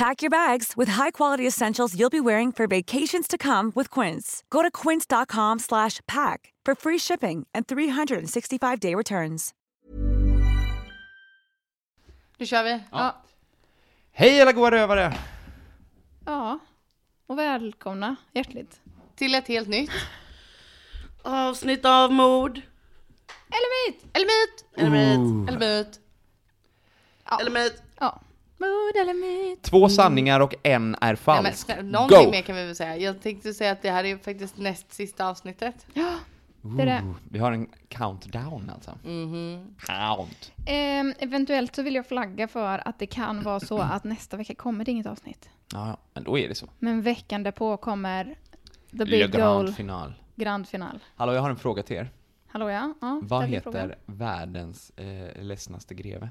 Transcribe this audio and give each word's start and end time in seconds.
Pack 0.00 0.22
your 0.22 0.30
bags 0.30 0.76
with 0.76 0.92
high-quality 0.92 1.46
essentials 1.46 1.94
you'll 1.94 2.10
be 2.10 2.20
wearing 2.20 2.52
for 2.52 2.66
vacations 2.66 3.28
to 3.28 3.36
come 3.38 3.72
with 3.74 4.00
Quince. 4.00 4.42
Go 4.50 4.62
to 4.62 4.70
quince.com/pack 4.70 6.54
for 6.66 6.74
free 6.74 6.98
shipping 6.98 7.46
and 7.54 7.66
365-day 7.66 8.94
returns. 8.94 9.54
Nu 12.38 12.46
kör 12.46 12.64
vi. 12.64 12.80
Ja. 12.90 13.22
Hej 14.12 14.42
alla 14.42 14.52
goa 14.52 14.70
rövare! 14.70 15.14
Ja, 16.26 16.58
och 17.26 17.38
välkomna 17.38 18.16
hjärtligt. 18.32 18.80
Till 19.16 19.34
ett 19.34 19.48
helt 19.48 19.68
nytt. 19.68 19.90
Avsnitt 21.22 21.84
av 21.84 22.12
mord. 22.12 22.60
Eller 23.50 23.90
myt! 23.90 24.04
Eller 24.12 24.26
myt! 24.26 24.64
Eller 24.76 24.90
myt. 24.90 25.48
Eller 25.48 25.58
myt. 25.58 26.00
Eller 27.40 27.50
myt. 27.50 27.82
Ja. 27.98 28.20
Mord 28.60 29.02
eller 29.02 29.14
myt? 29.14 29.62
Två 29.62 29.88
sanningar 29.88 30.40
och 30.40 30.54
en 30.62 30.94
är 30.94 30.98
Nej, 31.00 31.08
men, 31.08 31.16
falsk. 31.16 31.70
någonting 31.82 32.24
Go! 32.24 32.30
mer 32.30 32.42
kan 32.42 32.56
vi 32.56 32.66
väl 32.66 32.76
säga. 32.76 32.96
Jag 32.96 33.22
tänkte 33.22 33.54
säga 33.54 33.72
att 33.72 33.82
det 33.82 33.90
här 33.90 34.04
är 34.04 34.16
faktiskt 34.16 34.58
näst 34.58 34.92
sista 34.92 35.28
avsnittet. 35.28 35.86
Det 36.62 36.82
är 36.82 36.86
det. 36.86 37.02
Ooh, 37.06 37.14
vi 37.30 37.38
har 37.38 37.52
en 37.52 37.68
countdown 37.88 38.70
alltså. 38.74 38.98
Mhm. 39.04 39.74
Count. 39.78 40.52
Ehm, 40.66 41.14
eventuellt 41.18 41.74
så 41.76 41.82
vill 41.82 41.94
jag 41.94 42.06
flagga 42.06 42.48
för 42.48 42.88
att 42.88 42.98
det 42.98 43.06
kan 43.06 43.42
vara 43.42 43.60
så 43.60 43.78
att 43.92 44.04
nästa 44.04 44.36
vecka 44.36 44.54
kommer 44.54 44.84
det 44.84 44.90
inget 44.90 45.06
avsnitt. 45.06 45.48
Ja, 45.72 45.88
ja, 45.88 45.96
men 46.14 46.24
då 46.24 46.38
är 46.38 46.48
det 46.48 46.54
så. 46.54 46.66
Men 46.78 47.02
veckan 47.02 47.42
därpå 47.42 47.76
kommer 47.76 48.24
The 48.90 48.96
Le 48.98 49.04
Big 49.04 49.30
Grand 49.32 49.64
Goal 49.64 49.72
Final. 49.74 50.14
Grand 50.36 50.68
Final. 50.68 50.98
Hallå, 51.16 51.32
jag 51.34 51.40
har 51.42 51.50
en 51.50 51.56
fråga 51.56 51.82
till 51.82 51.96
er. 51.96 52.10
Hallå 52.48 52.70
ja? 52.70 52.94
ja 53.00 53.20
Vad 53.22 53.44
heter 53.44 53.62
frågan. 53.72 53.92
världens 54.06 54.90
eh, 54.96 55.42
ledsnaste 55.42 55.94
greve? 55.94 56.30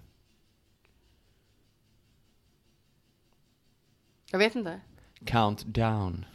Jag 4.32 4.40
vet 4.40 4.56
inte. 4.56 4.80
Countdown. 5.26 6.26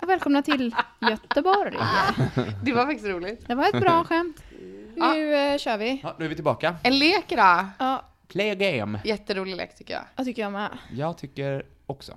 Ja, 0.00 0.06
Välkomna 0.06 0.42
till 0.42 0.74
Göteborg. 1.10 1.72
Det 2.64 2.72
var 2.72 2.86
faktiskt 2.86 3.08
roligt. 3.08 3.46
Det 3.46 3.54
var 3.54 3.68
ett 3.68 3.80
bra 3.80 4.04
skämt. 4.04 4.42
Nu 4.96 5.34
eh, 5.34 5.58
kör 5.58 5.78
vi. 5.78 6.00
Ja, 6.02 6.16
nu 6.18 6.24
är 6.24 6.28
vi 6.28 6.34
tillbaka. 6.34 6.76
En 6.82 6.98
lek 6.98 7.28
då. 7.28 7.66
Ja, 7.78 8.04
Play 8.28 8.50
a 8.50 8.54
game. 8.54 9.00
Jätterolig 9.04 9.56
lek 9.56 9.76
tycker 9.76 9.94
jag. 9.94 10.02
jag 10.16 10.26
tycker 10.26 10.42
jag 10.42 10.52
med. 10.52 10.78
Jag 10.92 11.18
tycker 11.18 11.66
också. 11.86 12.16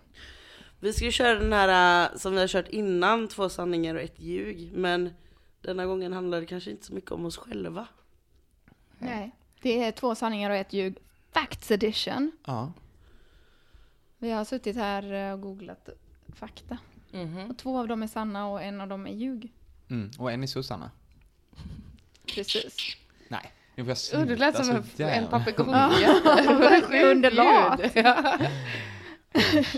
Vi 0.79 0.93
ska 0.93 1.05
ju 1.05 1.11
köra 1.11 1.39
den 1.39 1.53
här 1.53 2.03
äh, 2.03 2.17
som 2.17 2.33
vi 2.33 2.39
har 2.39 2.47
kört 2.47 2.67
innan, 2.67 3.27
två 3.27 3.49
sanningar 3.49 3.95
och 3.95 4.01
ett 4.01 4.19
ljug. 4.19 4.71
Men 4.73 5.13
denna 5.61 5.85
gången 5.85 6.13
handlar 6.13 6.39
det 6.39 6.45
kanske 6.45 6.71
inte 6.71 6.85
så 6.85 6.93
mycket 6.93 7.11
om 7.11 7.25
oss 7.25 7.37
själva. 7.37 7.87
Nej. 8.97 9.31
Det 9.61 9.83
är 9.83 9.91
två 9.91 10.15
sanningar 10.15 10.49
och 10.49 10.55
ett 10.55 10.73
ljug. 10.73 10.97
Facts 11.37 11.71
edition. 11.71 12.31
Ja. 12.45 12.73
Vi 14.17 14.31
har 14.31 14.45
suttit 14.45 14.75
här 14.75 15.13
eh, 15.13 15.33
och 15.33 15.41
googlat 15.41 15.89
fakta. 16.35 16.77
Mhm. 17.11 17.49
Och 17.49 17.57
två 17.57 17.79
av 17.79 17.87
dem 17.87 18.03
är 18.03 18.07
sanna 18.07 18.47
och 18.47 18.61
en 18.61 18.81
av 18.81 18.87
dem 18.87 19.07
är 19.07 19.11
ljug. 19.11 19.53
Mm. 19.89 20.11
Och 20.19 20.31
en 20.31 20.43
är 20.43 20.47
Susanna. 20.47 20.91
Precis. 22.35 22.97
Nej, 23.27 23.51
nu 23.75 23.83
får 23.83 23.89
jag 23.89 23.95
Oh, 23.95 23.99
sluta 23.99 24.25
du 24.25 24.35
lät 24.35 24.65
som 24.65 24.75
en, 24.97 25.07
en 25.09 25.27
papegoja. 25.27 25.91
Under 27.11 27.31
lat. 27.31 27.81
Ja. 27.95 28.39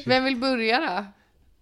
Vem 0.06 0.24
vill 0.24 0.38
börja 0.38 0.80
då? 0.80 1.06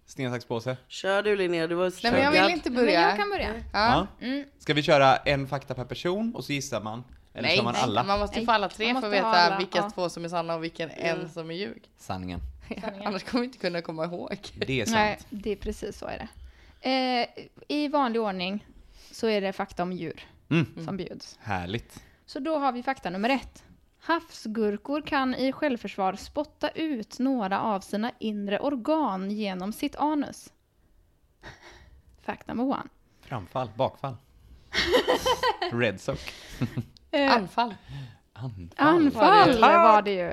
Sten, 0.06 0.32
sax, 0.32 0.44
påse. 0.44 0.76
Kör 0.88 1.22
du 1.22 1.36
Linnea, 1.36 1.66
du 1.66 1.74
var 1.74 1.92
Nej 2.02 2.12
men 2.12 2.22
jag 2.22 2.42
vill 2.42 2.54
inte 2.54 2.70
Men 2.70 2.84
börja. 2.84 3.00
jag 3.00 3.16
kan 3.16 3.30
börja. 3.30 3.54
Ja. 3.54 3.62
Ja. 3.72 4.26
Mm. 4.26 4.44
Ska 4.58 4.74
vi 4.74 4.82
köra 4.82 5.16
en 5.16 5.46
fakta 5.48 5.74
per 5.74 5.84
person 5.84 6.34
och 6.34 6.44
så 6.44 6.52
gissar 6.52 6.80
man? 6.80 7.04
Eller 7.34 7.48
Nej, 7.48 7.56
kör 7.56 7.64
man 7.64 7.72
nej, 7.72 7.82
alla? 7.82 8.02
man 8.02 8.18
måste 8.18 8.40
ju 8.40 8.46
få 8.46 8.52
alla 8.52 8.68
tre 8.68 8.94
för 8.94 9.06
att 9.06 9.12
veta 9.12 9.26
alla, 9.26 9.58
vilka 9.58 9.78
ja. 9.78 9.90
två 9.90 10.08
som 10.08 10.24
är 10.24 10.28
sanna 10.28 10.54
och 10.54 10.64
vilken 10.64 10.90
en 10.90 11.28
som 11.28 11.50
är 11.50 11.54
ljug. 11.54 11.90
Sanningen. 11.98 12.40
Annars 13.04 13.22
kommer 13.24 13.40
vi 13.40 13.46
inte 13.46 13.58
kunna 13.58 13.82
komma 13.82 14.04
ihåg. 14.04 14.38
Det 14.54 14.80
är 14.80 14.84
sant. 14.84 14.94
Nej, 14.94 15.18
det 15.30 15.50
är 15.50 15.56
precis 15.56 15.98
så 15.98 16.06
är 16.06 16.18
det. 16.18 16.28
Eh, 16.90 17.44
I 17.68 17.88
vanlig 17.88 18.22
ordning 18.22 18.66
så 19.10 19.26
är 19.28 19.40
det 19.40 19.52
fakta 19.52 19.82
om 19.82 19.92
djur 19.92 20.26
Mm. 20.50 20.84
som 20.84 20.96
bjuds. 20.96 21.38
Härligt. 21.42 22.02
Så 22.26 22.38
då 22.40 22.58
har 22.58 22.72
vi 22.72 22.82
fakta 22.82 23.10
nummer 23.10 23.28
ett. 23.30 23.64
Havsgurkor 24.00 25.02
kan 25.02 25.34
i 25.34 25.52
självförsvar 25.52 26.12
spotta 26.16 26.68
ut 26.68 27.18
några 27.18 27.60
av 27.60 27.80
sina 27.80 28.12
inre 28.18 28.58
organ 28.58 29.30
genom 29.30 29.72
sitt 29.72 29.96
anus. 29.96 30.52
Fact 32.22 32.46
number 32.48 32.64
one. 32.64 32.88
Framfall, 33.20 33.70
bakfall. 33.76 34.16
Red 35.72 36.00
sock. 36.00 36.32
Eh, 37.10 37.32
Anfall. 37.32 37.74
Anfall. 38.32 38.78
anfall 38.78 39.60
var 39.60 40.02
det 40.02 40.12
ju. 40.12 40.32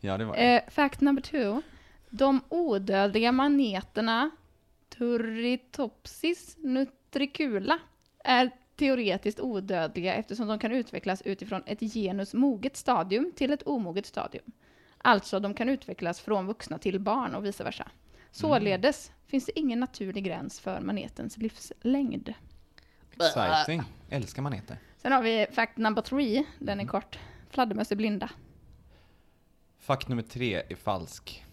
Ja, 0.00 0.18
det 0.18 0.24
var 0.24 0.36
det. 0.36 0.56
Eh, 0.56 0.70
fact 0.70 1.00
number 1.00 1.22
two. 1.22 1.62
De 2.10 2.40
odödliga 2.48 3.32
maneterna 3.32 4.30
Turritopsis 4.98 6.56
nutricula 6.58 7.78
är 8.24 8.50
teoretiskt 8.76 9.40
odödliga 9.40 10.14
eftersom 10.14 10.46
de 10.46 10.58
kan 10.58 10.72
utvecklas 10.72 11.22
utifrån 11.22 11.62
ett 11.66 11.80
genus 11.80 12.34
moget 12.34 12.76
stadium 12.76 13.32
till 13.36 13.52
ett 13.52 13.62
omoget 13.66 14.06
stadium. 14.06 14.44
Alltså, 14.98 15.40
de 15.40 15.54
kan 15.54 15.68
utvecklas 15.68 16.20
från 16.20 16.46
vuxna 16.46 16.78
till 16.78 17.00
barn 17.00 17.34
och 17.34 17.44
vice 17.44 17.64
versa. 17.64 17.90
Således 18.30 19.12
finns 19.26 19.46
det 19.46 19.58
ingen 19.58 19.80
naturlig 19.80 20.24
gräns 20.24 20.60
för 20.60 20.80
manetens 20.80 21.36
livslängd. 21.36 22.34
Exciting. 23.16 23.82
Älskar 24.10 24.42
maneter. 24.42 24.78
Sen 25.02 25.12
har 25.12 25.22
vi 25.22 25.46
fact 25.52 25.76
number 25.76 26.02
three, 26.02 26.44
den 26.58 26.80
är 26.80 26.86
kort. 26.86 27.18
Fladdermöss 27.50 27.92
är 27.92 27.96
blinda. 27.96 28.30
Fakt 29.80 30.08
nummer 30.08 30.22
tre 30.22 30.62
är 30.68 30.76
falsk. 30.76 31.44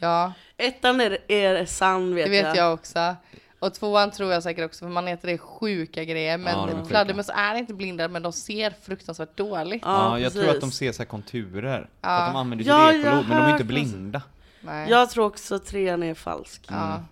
Ja, 0.00 0.32
Ettan 0.56 1.00
är, 1.00 1.18
är 1.32 1.64
sann 1.64 2.14
vet, 2.14 2.24
det 2.26 2.30
vet 2.30 2.56
jag 2.56 2.74
också. 2.74 3.16
Och 3.58 3.74
tvåan 3.74 4.10
tror 4.10 4.32
jag 4.32 4.42
säkert 4.42 4.64
också, 4.64 4.84
för 4.84 4.88
man 4.88 5.06
heter 5.06 5.28
det 5.28 5.38
sjuka 5.38 6.04
grejer. 6.04 6.38
Ja, 6.38 6.44
de 6.44 6.50
är 6.50 6.66
Men 6.66 6.76
sjuka. 6.76 6.84
fladdermöss 6.88 7.30
är 7.34 7.54
inte 7.54 7.74
blinda, 7.74 8.08
men 8.08 8.22
de 8.22 8.32
ser 8.32 8.70
fruktansvärt 8.82 9.36
dåligt. 9.36 9.82
Ja, 9.84 10.18
jag 10.18 10.32
tror 10.32 10.44
att 10.48 10.54
de 10.54 10.60
precis. 10.60 10.78
ser 10.78 10.92
så 10.92 11.02
här 11.02 11.06
konturer. 11.08 11.78
För 11.80 11.88
Ja. 12.00 12.18
att 12.18 12.32
de 12.32 12.36
använder 12.38 12.64
Ja, 12.66 12.92
ju 12.92 12.98
jag 13.00 13.10
har 13.10 13.18
ekolod, 13.18 13.28
men 13.28 13.36
de 13.38 13.44
är 13.44 13.50
inte 13.50 13.62
hört 13.64 13.68
blinda. 13.68 14.22
Nej. 14.60 14.90
Jag 14.90 15.10
tror 15.10 15.24
också 15.26 15.54
att 15.54 15.66
trean 15.66 16.02
är 16.02 16.14
falsk. 16.14 16.66
Ja. 16.70 17.02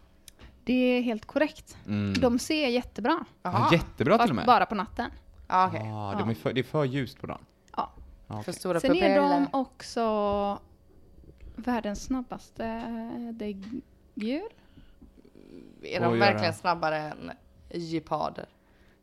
Det 0.67 0.73
är 0.73 1.03
helt 1.03 1.27
korrekt. 1.27 1.77
Mm. 1.87 2.21
De 2.21 2.39
ser 2.39 2.69
jättebra. 2.69 3.25
Ja, 3.43 3.51
Jaha. 3.53 3.69
jättebra 3.73 4.19
till 4.19 4.31
och 4.31 4.37
med. 4.37 4.47
bara 4.47 4.67
på 4.67 4.75
natten. 4.75 5.11
Ja, 5.49 5.67
okej. 5.69 5.91
Ah, 5.95 6.15
de 6.19 6.31
är 6.31 6.35
för, 6.35 6.53
det 6.53 6.61
är 6.61 6.63
för 6.63 6.85
ljust 6.85 7.21
på 7.21 7.27
dagen. 7.27 7.45
Ja. 7.77 7.93
Ja, 8.27 8.35
För 8.35 8.41
okej. 8.41 8.55
stora 8.55 8.81
Sen 8.81 8.97
är 8.97 9.21
de 9.21 9.49
också 9.53 10.59
världens 11.57 12.05
snabbaste 12.05 12.83
däggdjur. 13.33 14.49
Är 15.83 16.01
de 16.01 16.19
verkligen 16.19 16.55
snabbare 16.55 16.97
än 16.97 17.31
geparder? 17.71 18.47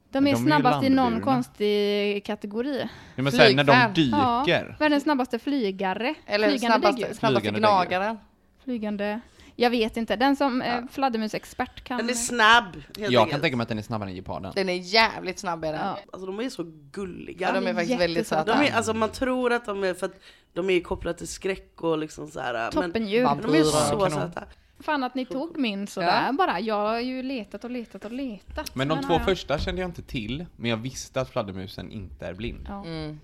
De 0.09 0.17
är 0.17 0.21
de 0.21 0.29
är 0.31 0.35
snabbast 0.35 0.83
i 0.83 0.89
någon 0.89 1.21
konstig 1.21 2.25
kategori. 2.25 2.89
Ja, 3.15 3.23
men 3.23 3.31
sen 3.31 3.55
när 3.55 3.63
de 3.63 3.93
dyker. 3.93 4.75
Världens 4.79 5.03
snabbaste 5.03 5.39
flygare. 5.39 6.15
Eller 6.25 6.49
Flygande 6.49 6.81
snabbaste, 6.81 7.15
snabbaste 7.15 7.51
gnagaren? 7.51 8.17
Flygande. 8.63 9.21
Jag 9.55 9.69
vet 9.69 9.97
inte. 9.97 10.15
Den 10.15 10.35
som 10.35 10.61
eh, 10.61 10.81
fladdermusexpert 10.91 11.83
kan... 11.83 11.97
Den 11.97 12.09
är 12.09 12.13
snabb 12.13 12.65
helt 12.75 12.97
Jag 12.97 13.11
kan 13.13 13.21
enkelt. 13.21 13.41
tänka 13.41 13.57
mig 13.57 13.63
att 13.63 13.69
den 13.69 13.77
är 13.77 13.81
snabbare 13.81 14.09
än 14.09 14.15
geparden. 14.15 14.51
Den 14.55 14.69
är 14.69 14.73
jävligt 14.73 15.39
snabb 15.39 15.63
är 15.65 15.71
den. 15.71 15.81
Ja. 15.81 15.99
Alltså 16.13 16.25
de 16.27 16.39
är 16.39 16.49
så 16.49 16.63
gulliga. 16.91 17.47
Ja, 17.47 17.53
de 17.61 17.67
är 17.67 17.73
faktiskt 17.73 17.99
väldigt 18.01 18.27
söta. 18.27 18.55
De 18.55 18.67
är, 18.67 18.75
alltså 18.75 18.93
man 18.93 19.09
tror 19.09 19.53
att 19.53 19.65
de 19.65 19.83
är 19.83 19.93
för 19.93 20.05
att 20.05 20.19
de 20.53 20.69
är 20.69 20.79
kopplade 20.79 21.17
till 21.17 21.27
skräck 21.27 21.81
och 21.81 21.97
liksom 21.97 22.27
så 22.27 22.39
här. 22.39 22.53
Men, 22.53 22.71
Toppendjur. 22.71 23.23
Men 23.23 23.41
de 23.41 23.55
är 23.59 23.63
så 23.63 23.87
Kanon. 23.97 24.11
söta. 24.11 24.43
Fan 24.79 25.03
att 25.03 25.15
ni 25.15 25.25
tog 25.25 25.57
min 25.57 25.87
sådär 25.87 26.31
bara. 26.31 26.59
Jag 26.59 26.75
har 26.87 26.99
ju 26.99 27.23
letat 27.23 27.63
och 27.63 27.71
letat 27.71 28.05
och 28.05 28.11
letat. 28.11 28.75
Men 28.75 28.87
de 28.87 28.95
Den 28.95 29.03
två 29.07 29.13
jag- 29.13 29.25
första 29.25 29.59
kände 29.59 29.81
jag 29.81 29.89
inte 29.89 30.01
till, 30.01 30.45
men 30.55 30.69
jag 30.69 30.77
visste 30.77 31.21
att 31.21 31.29
fladdermusen 31.29 31.91
inte 31.91 32.25
är 32.27 32.33
blind. 32.33 32.65
Ja. 32.69 32.85
Mm. 32.85 33.19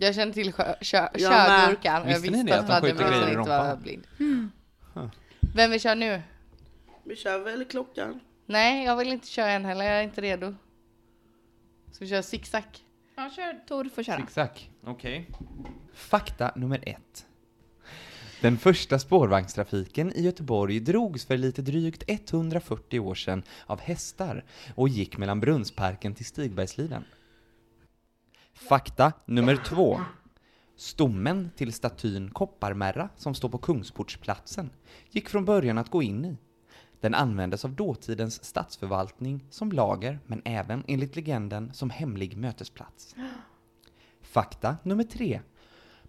Jag 0.00 0.14
känner 0.14 0.32
till 0.32 0.52
sjö, 0.52 0.74
kö, 0.80 1.08
körgurkan 1.18 2.02
och 2.02 2.08
jag 2.10 2.14
Visste 2.20 2.30
ni 2.30 2.36
visste 2.42 2.56
det, 2.56 2.58
att 2.60 2.70
att 2.70 2.82
de 2.82 2.90
skjuter 2.90 3.08
grejer 3.08 3.26
i 3.28 3.34
inte 3.34 3.50
var 3.50 3.58
rumpan? 3.58 3.82
blind. 3.82 4.06
Mm. 4.20 4.50
Vem 5.40 5.70
vill 5.70 5.80
köra 5.80 5.94
nu? 5.94 6.22
Vi 7.04 7.16
kör 7.16 7.38
väl 7.38 7.64
klockan? 7.64 8.20
Nej, 8.46 8.84
jag 8.84 8.96
vill 8.96 9.08
inte 9.08 9.28
köra 9.28 9.50
än 9.50 9.64
heller, 9.64 9.84
jag 9.84 9.98
är 9.98 10.02
inte 10.02 10.20
redo. 10.20 10.54
Ska 11.92 12.04
vi 12.04 12.10
köra 12.10 12.22
zigzag? 12.22 12.64
Ja, 13.16 13.30
kör 13.36 13.66
Tor, 13.68 13.84
får 13.84 14.02
köra. 14.02 14.16
Zigzag. 14.16 14.70
Okej. 14.84 15.30
Fakta 15.94 16.52
nummer 16.56 16.82
ett. 16.86 17.26
Den 18.40 18.58
första 18.58 18.98
spårvagnstrafiken 18.98 20.12
i 20.12 20.22
Göteborg 20.22 20.80
drogs 20.80 21.24
för 21.24 21.36
lite 21.36 21.62
drygt 21.62 22.02
140 22.06 23.00
år 23.00 23.14
sedan 23.14 23.42
av 23.66 23.80
hästar 23.80 24.44
och 24.74 24.88
gick 24.88 25.18
mellan 25.18 25.40
Brunnsparken 25.40 26.14
till 26.14 26.26
Stigbergsliden. 26.26 27.04
Fakta 28.52 29.12
nummer 29.26 29.56
två. 29.56 30.00
Stommen 30.78 31.50
till 31.56 31.72
statyn 31.72 32.30
Kopparmärra 32.30 33.08
som 33.16 33.34
står 33.34 33.48
på 33.48 33.58
Kungsportsplatsen 33.58 34.70
gick 35.10 35.28
från 35.28 35.44
början 35.44 35.78
att 35.78 35.90
gå 35.90 36.02
in 36.02 36.24
i. 36.24 36.36
Den 37.00 37.14
användes 37.14 37.64
av 37.64 37.72
dåtidens 37.72 38.44
statsförvaltning 38.44 39.44
som 39.50 39.72
lager, 39.72 40.20
men 40.26 40.42
även 40.44 40.84
enligt 40.86 41.16
legenden 41.16 41.72
som 41.74 41.90
hemlig 41.90 42.36
mötesplats. 42.36 43.14
Fakta 44.22 44.76
nummer 44.82 45.04
tre. 45.04 45.40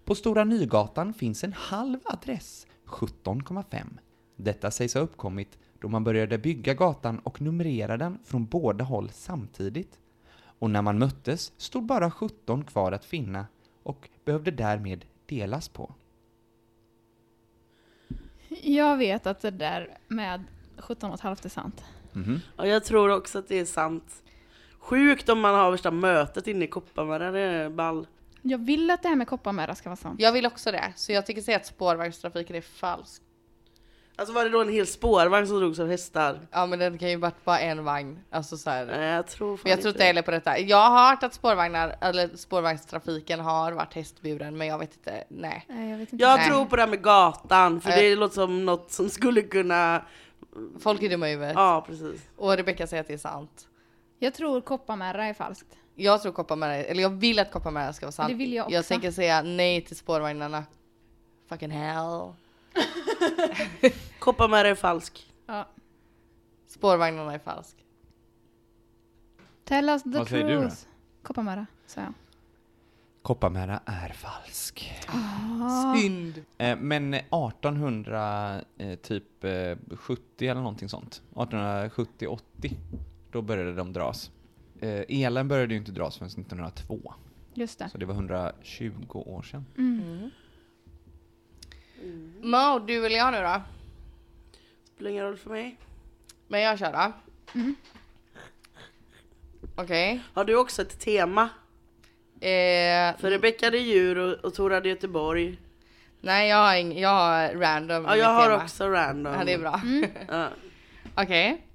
På 0.04 0.14
Stora 0.14 0.44
Nygatan 0.44 1.14
finns 1.14 1.44
en 1.44 1.52
halv 1.52 1.98
adress, 2.04 2.66
17,5. 2.86 3.86
Detta 4.36 4.70
sägs 4.70 4.94
ha 4.94 5.00
uppkommit 5.00 5.58
då 5.80 5.88
man 5.88 6.04
började 6.04 6.38
bygga 6.38 6.74
gatan 6.74 7.18
och 7.18 7.40
numrera 7.40 7.96
den 7.96 8.18
från 8.24 8.46
båda 8.46 8.84
håll 8.84 9.10
samtidigt. 9.12 9.98
Och 10.34 10.70
när 10.70 10.82
man 10.82 10.98
möttes 10.98 11.52
stod 11.56 11.86
bara 11.86 12.10
17 12.10 12.64
kvar 12.64 12.92
att 12.92 13.04
finna 13.04 13.46
och 13.90 14.08
behövde 14.24 14.50
därmed 14.50 15.04
delas 15.26 15.68
på. 15.68 15.94
Jag 18.62 18.96
vet 18.96 19.26
att 19.26 19.40
det 19.40 19.50
där 19.50 19.98
med 20.08 20.44
17 20.78 21.10
och 21.10 21.14
ett 21.14 21.20
halvt 21.20 21.44
är 21.44 21.48
sant. 21.48 21.84
Mhm. 22.12 22.40
Ja, 22.56 22.66
jag 22.66 22.84
tror 22.84 23.10
också 23.10 23.38
att 23.38 23.48
det 23.48 23.58
är 23.58 23.64
sant. 23.64 24.22
Sjukt 24.78 25.28
om 25.28 25.40
man 25.40 25.54
har 25.54 25.70
värsta 25.70 25.90
mötet 25.90 26.46
inne 26.46 26.64
i 26.64 26.68
Kopparberg, 26.68 27.32
det 27.32 27.40
är 27.40 27.70
ball. 27.70 28.06
Jag 28.42 28.58
vill 28.58 28.90
att 28.90 29.02
det 29.02 29.08
här 29.08 29.16
med 29.16 29.28
kopparmärra 29.28 29.74
ska 29.74 29.88
vara 29.88 29.96
sant. 29.96 30.20
Jag 30.20 30.32
vill 30.32 30.46
också 30.46 30.72
det, 30.72 30.92
så 30.96 31.12
jag 31.12 31.26
tycker 31.26 31.42
säga 31.42 31.56
att 31.56 31.66
spårvagnstrafiken 31.66 32.56
är 32.56 32.60
falsk. 32.60 33.22
Alltså 34.20 34.34
var 34.34 34.44
det 34.44 34.50
då 34.50 34.60
en 34.60 34.68
hel 34.68 34.86
spårvagn 34.86 35.46
som 35.46 35.60
drogs 35.60 35.78
av 35.78 35.88
hästar? 35.88 36.40
Ja 36.50 36.66
men 36.66 36.78
den 36.78 36.98
kan 36.98 37.10
ju 37.10 37.16
varit 37.16 37.44
bara 37.44 37.60
en 37.60 37.84
vagn. 37.84 38.18
Alltså 38.30 38.56
så 38.56 38.70
här. 38.70 38.86
Nej, 38.86 39.10
jag 39.10 39.26
tror 39.26 39.56
fan 39.56 39.62
Men 39.64 39.70
jag 39.70 39.80
tror 39.80 39.94
inte 39.94 40.04
heller 40.04 40.22
på 40.22 40.30
detta. 40.30 40.58
Jag 40.58 40.90
har 40.90 41.10
hört 41.10 41.22
att 41.22 41.34
spårvagnar, 41.34 41.96
eller 42.00 42.36
spårvagnstrafiken 42.36 43.40
har 43.40 43.72
varit 43.72 43.94
hästburen, 43.94 44.56
men 44.56 44.66
jag 44.66 44.78
vet 44.78 44.94
inte, 44.94 45.24
nej. 45.28 45.64
Nej, 45.68 45.90
jag 45.90 45.98
vet 45.98 46.12
inte. 46.12 46.24
Jag 46.24 46.36
Nej. 46.36 46.48
tror 46.48 46.64
på 46.64 46.76
det 46.76 46.82
här 46.82 46.88
med 46.88 47.02
gatan, 47.02 47.80
för 47.80 47.90
Nej. 47.90 48.10
det 48.10 48.16
låter 48.16 48.34
som 48.34 48.64
något 48.64 48.90
som 48.90 49.08
skulle 49.08 49.42
kunna... 49.42 50.02
Folk 50.80 51.02
är 51.02 51.08
dumma 51.08 51.28
i 51.28 51.32
huvudet. 51.32 51.54
Ja, 51.56 51.84
precis. 51.86 52.28
Och 52.36 52.56
Rebecca 52.56 52.86
säger 52.86 53.00
att 53.00 53.08
det 53.08 53.14
är 53.14 53.18
sant. 53.18 53.68
Jag 54.18 54.34
tror 54.34 54.60
kopparmärra 54.60 55.26
är 55.26 55.34
falskt. 55.34 55.76
Jag 55.94 56.22
tror 56.22 56.32
Kopparmärra, 56.32 56.74
eller 56.74 57.02
jag 57.02 57.10
vill 57.10 57.38
att 57.38 57.50
Kopparmärra 57.52 57.92
ska 57.92 58.06
vara 58.06 58.12
sant. 58.12 58.28
Det 58.28 58.34
vill 58.34 58.52
jag 58.52 58.72
Jag 58.72 58.80
också. 58.80 58.88
tänker 58.88 59.10
säga 59.10 59.42
nej 59.42 59.84
till 59.84 59.96
spårvagnarna. 59.96 60.64
Fucking 61.48 61.70
hell. 61.70 62.32
Kopparmärra 64.18 64.68
är 64.68 64.74
falsk. 64.74 65.32
Ja. 65.46 65.68
Spårvagnarna 66.66 67.34
är 67.34 67.38
falsk. 67.38 67.76
Tell 69.64 69.88
us 69.88 70.02
the 70.02 70.08
Vad 70.08 70.28
säger 70.28 70.48
du 70.48 70.54
då? 70.54 70.60
truth. 70.60 70.76
Sa 71.86 72.00
jag. 72.00 72.12
Kopparmärra 73.22 73.80
är 73.86 74.08
falsk. 74.08 74.92
Synd. 75.96 76.44
Eh, 76.58 76.76
Men 76.78 77.14
1800, 77.14 78.60
eh, 78.78 78.94
typ 78.98 79.44
eh, 79.44 79.76
70 79.96 80.48
eller 80.48 80.60
någonting 80.60 80.88
sånt. 80.88 81.22
1870-80, 81.34 82.38
då 83.32 83.42
började 83.42 83.74
de 83.74 83.92
dras. 83.92 84.30
Eh, 84.80 85.02
Elen 85.08 85.48
började 85.48 85.74
ju 85.74 85.80
inte 85.80 85.92
dras 85.92 86.16
förrän 86.18 86.28
1902, 86.30 87.14
Just 87.54 87.78
det. 87.78 87.88
så 87.88 87.98
det 87.98 88.06
var 88.06 88.14
120 88.14 88.92
år 89.12 89.42
sedan. 89.42 89.64
Mm. 89.78 90.30
Mo, 92.40 92.78
du 92.78 93.06
eller 93.06 93.16
jag 93.16 93.32
nu 93.32 93.40
då? 93.40 93.62
Spelar 94.94 95.10
ingen 95.10 95.24
roll 95.24 95.36
för 95.36 95.50
mig. 95.50 95.76
Men 96.48 96.60
jag 96.60 96.78
kör 96.78 96.92
då. 96.92 97.12
Mm. 97.54 97.74
Okej. 99.76 100.20
Har 100.34 100.44
du 100.44 100.56
också 100.56 100.82
ett 100.82 101.00
tema? 101.00 101.42
Eh, 102.40 103.16
För 103.18 103.30
Rebecca 103.30 103.66
hade 103.66 103.78
djur 103.78 104.18
och, 104.18 104.32
och 104.44 104.54
Tor 104.54 104.70
hade 104.70 104.88
Göteborg. 104.88 105.58
nej, 106.20 106.48
jag 106.48 106.56
har, 106.56 106.76
ing, 106.76 106.98
jag 106.98 107.08
har 107.08 107.54
random. 107.54 108.04
Ja, 108.04 108.16
jag 108.16 108.28
har 108.28 108.48
tema. 108.50 108.64
också 108.64 108.88
random. 108.88 109.34
Ja, 109.34 109.44
det 109.44 109.52
är 109.52 109.58
bra. 109.58 109.80
Ja. 110.28 110.48
Okej. 111.14 111.66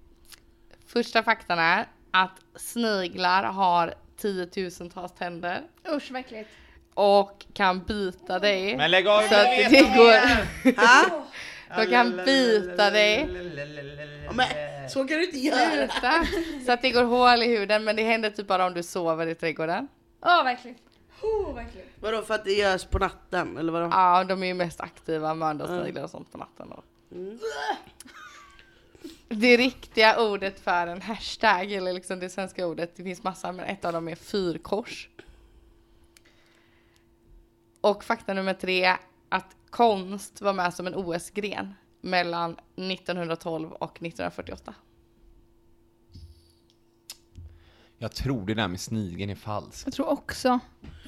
Första 0.88 1.24
faktan 1.24 1.60
är 1.60 1.88
att 2.12 2.40
sniglar 2.56 3.44
har 3.44 3.94
tiotusentals 4.18 5.12
tänder 5.12 5.62
Usch, 5.90 6.12
vad 6.12 6.20
äckligt. 6.20 6.50
Och 6.96 7.46
kan 7.54 7.84
bita 7.84 8.40
dig. 8.40 8.78
Men 8.78 8.92
lägg 8.92 9.08
av 9.08 9.22
så 9.22 9.36
att 9.36 9.70
det 9.70 9.82
går... 9.98 10.16
De 11.78 11.86
kan 11.92 12.22
bita 12.26 12.90
dig. 12.92 13.20
Ja, 14.26 14.32
Men 14.34 14.48
så 14.90 15.08
kan 15.08 15.18
du 15.18 15.26
inte 15.26 15.38
göra. 15.38 15.90
Så 16.66 16.72
att 16.72 16.82
det 16.82 16.92
går 16.92 17.04
hål 17.04 17.44
i 17.44 17.58
huden 17.58 17.84
men 17.84 17.96
det 17.96 18.04
händer 18.04 18.30
typ 18.30 18.48
bara 18.48 18.66
om 18.66 18.74
du 18.74 18.84
sover 18.84 19.28
i 19.28 19.36
trädgården. 19.36 19.88
Vad 20.20 20.48
äckligt. 20.48 20.80
Oh. 21.22 21.60
Vadå 22.00 22.22
för 22.22 22.34
att 22.34 22.46
det 22.46 22.54
görs 22.54 22.86
på 22.86 23.00
natten 23.00 23.58
eller 23.58 23.72
vadå? 23.72 23.90
Ja, 23.92 24.24
de 24.24 24.44
är 24.44 24.48
ju 24.48 24.54
mest 24.54 24.82
aktiva 24.82 25.34
mördarsniglar 25.34 26.04
och 26.04 26.10
sånt 26.10 26.32
på 26.32 26.38
natten 26.38 26.70
då. 26.70 26.84
Det 29.30 29.58
riktiga 29.58 30.20
ordet 30.20 30.60
för 30.60 30.88
en 30.88 31.02
hashtag, 31.02 31.72
eller 31.72 31.94
liksom 31.94 32.20
det 32.20 32.30
svenska 32.30 32.68
ordet, 32.68 32.96
det 32.96 33.04
finns 33.04 33.24
massa, 33.24 33.52
men 33.52 33.66
ett 33.66 33.86
av 33.86 33.94
dem 33.94 34.08
är 34.08 34.16
fyrkors. 34.16 35.10
Och 37.86 38.04
fakta 38.04 38.34
nummer 38.34 38.54
tre, 38.54 38.98
att 39.30 39.56
konst 39.70 40.42
var 40.42 40.54
med 40.54 40.74
som 40.74 40.88
en 40.88 40.96
OS-gren 40.96 41.74
mellan 42.02 42.52
1912 42.76 43.72
och 43.72 43.96
1948. 43.96 44.74
Jag 47.98 48.12
tror 48.12 48.46
det 48.46 48.54
där 48.54 48.68
med 48.68 48.80
snigeln 48.80 49.32
är 49.32 49.36
falskt. 49.36 49.88
Jag 49.88 49.94
tror 49.94 50.10
också 50.10 50.60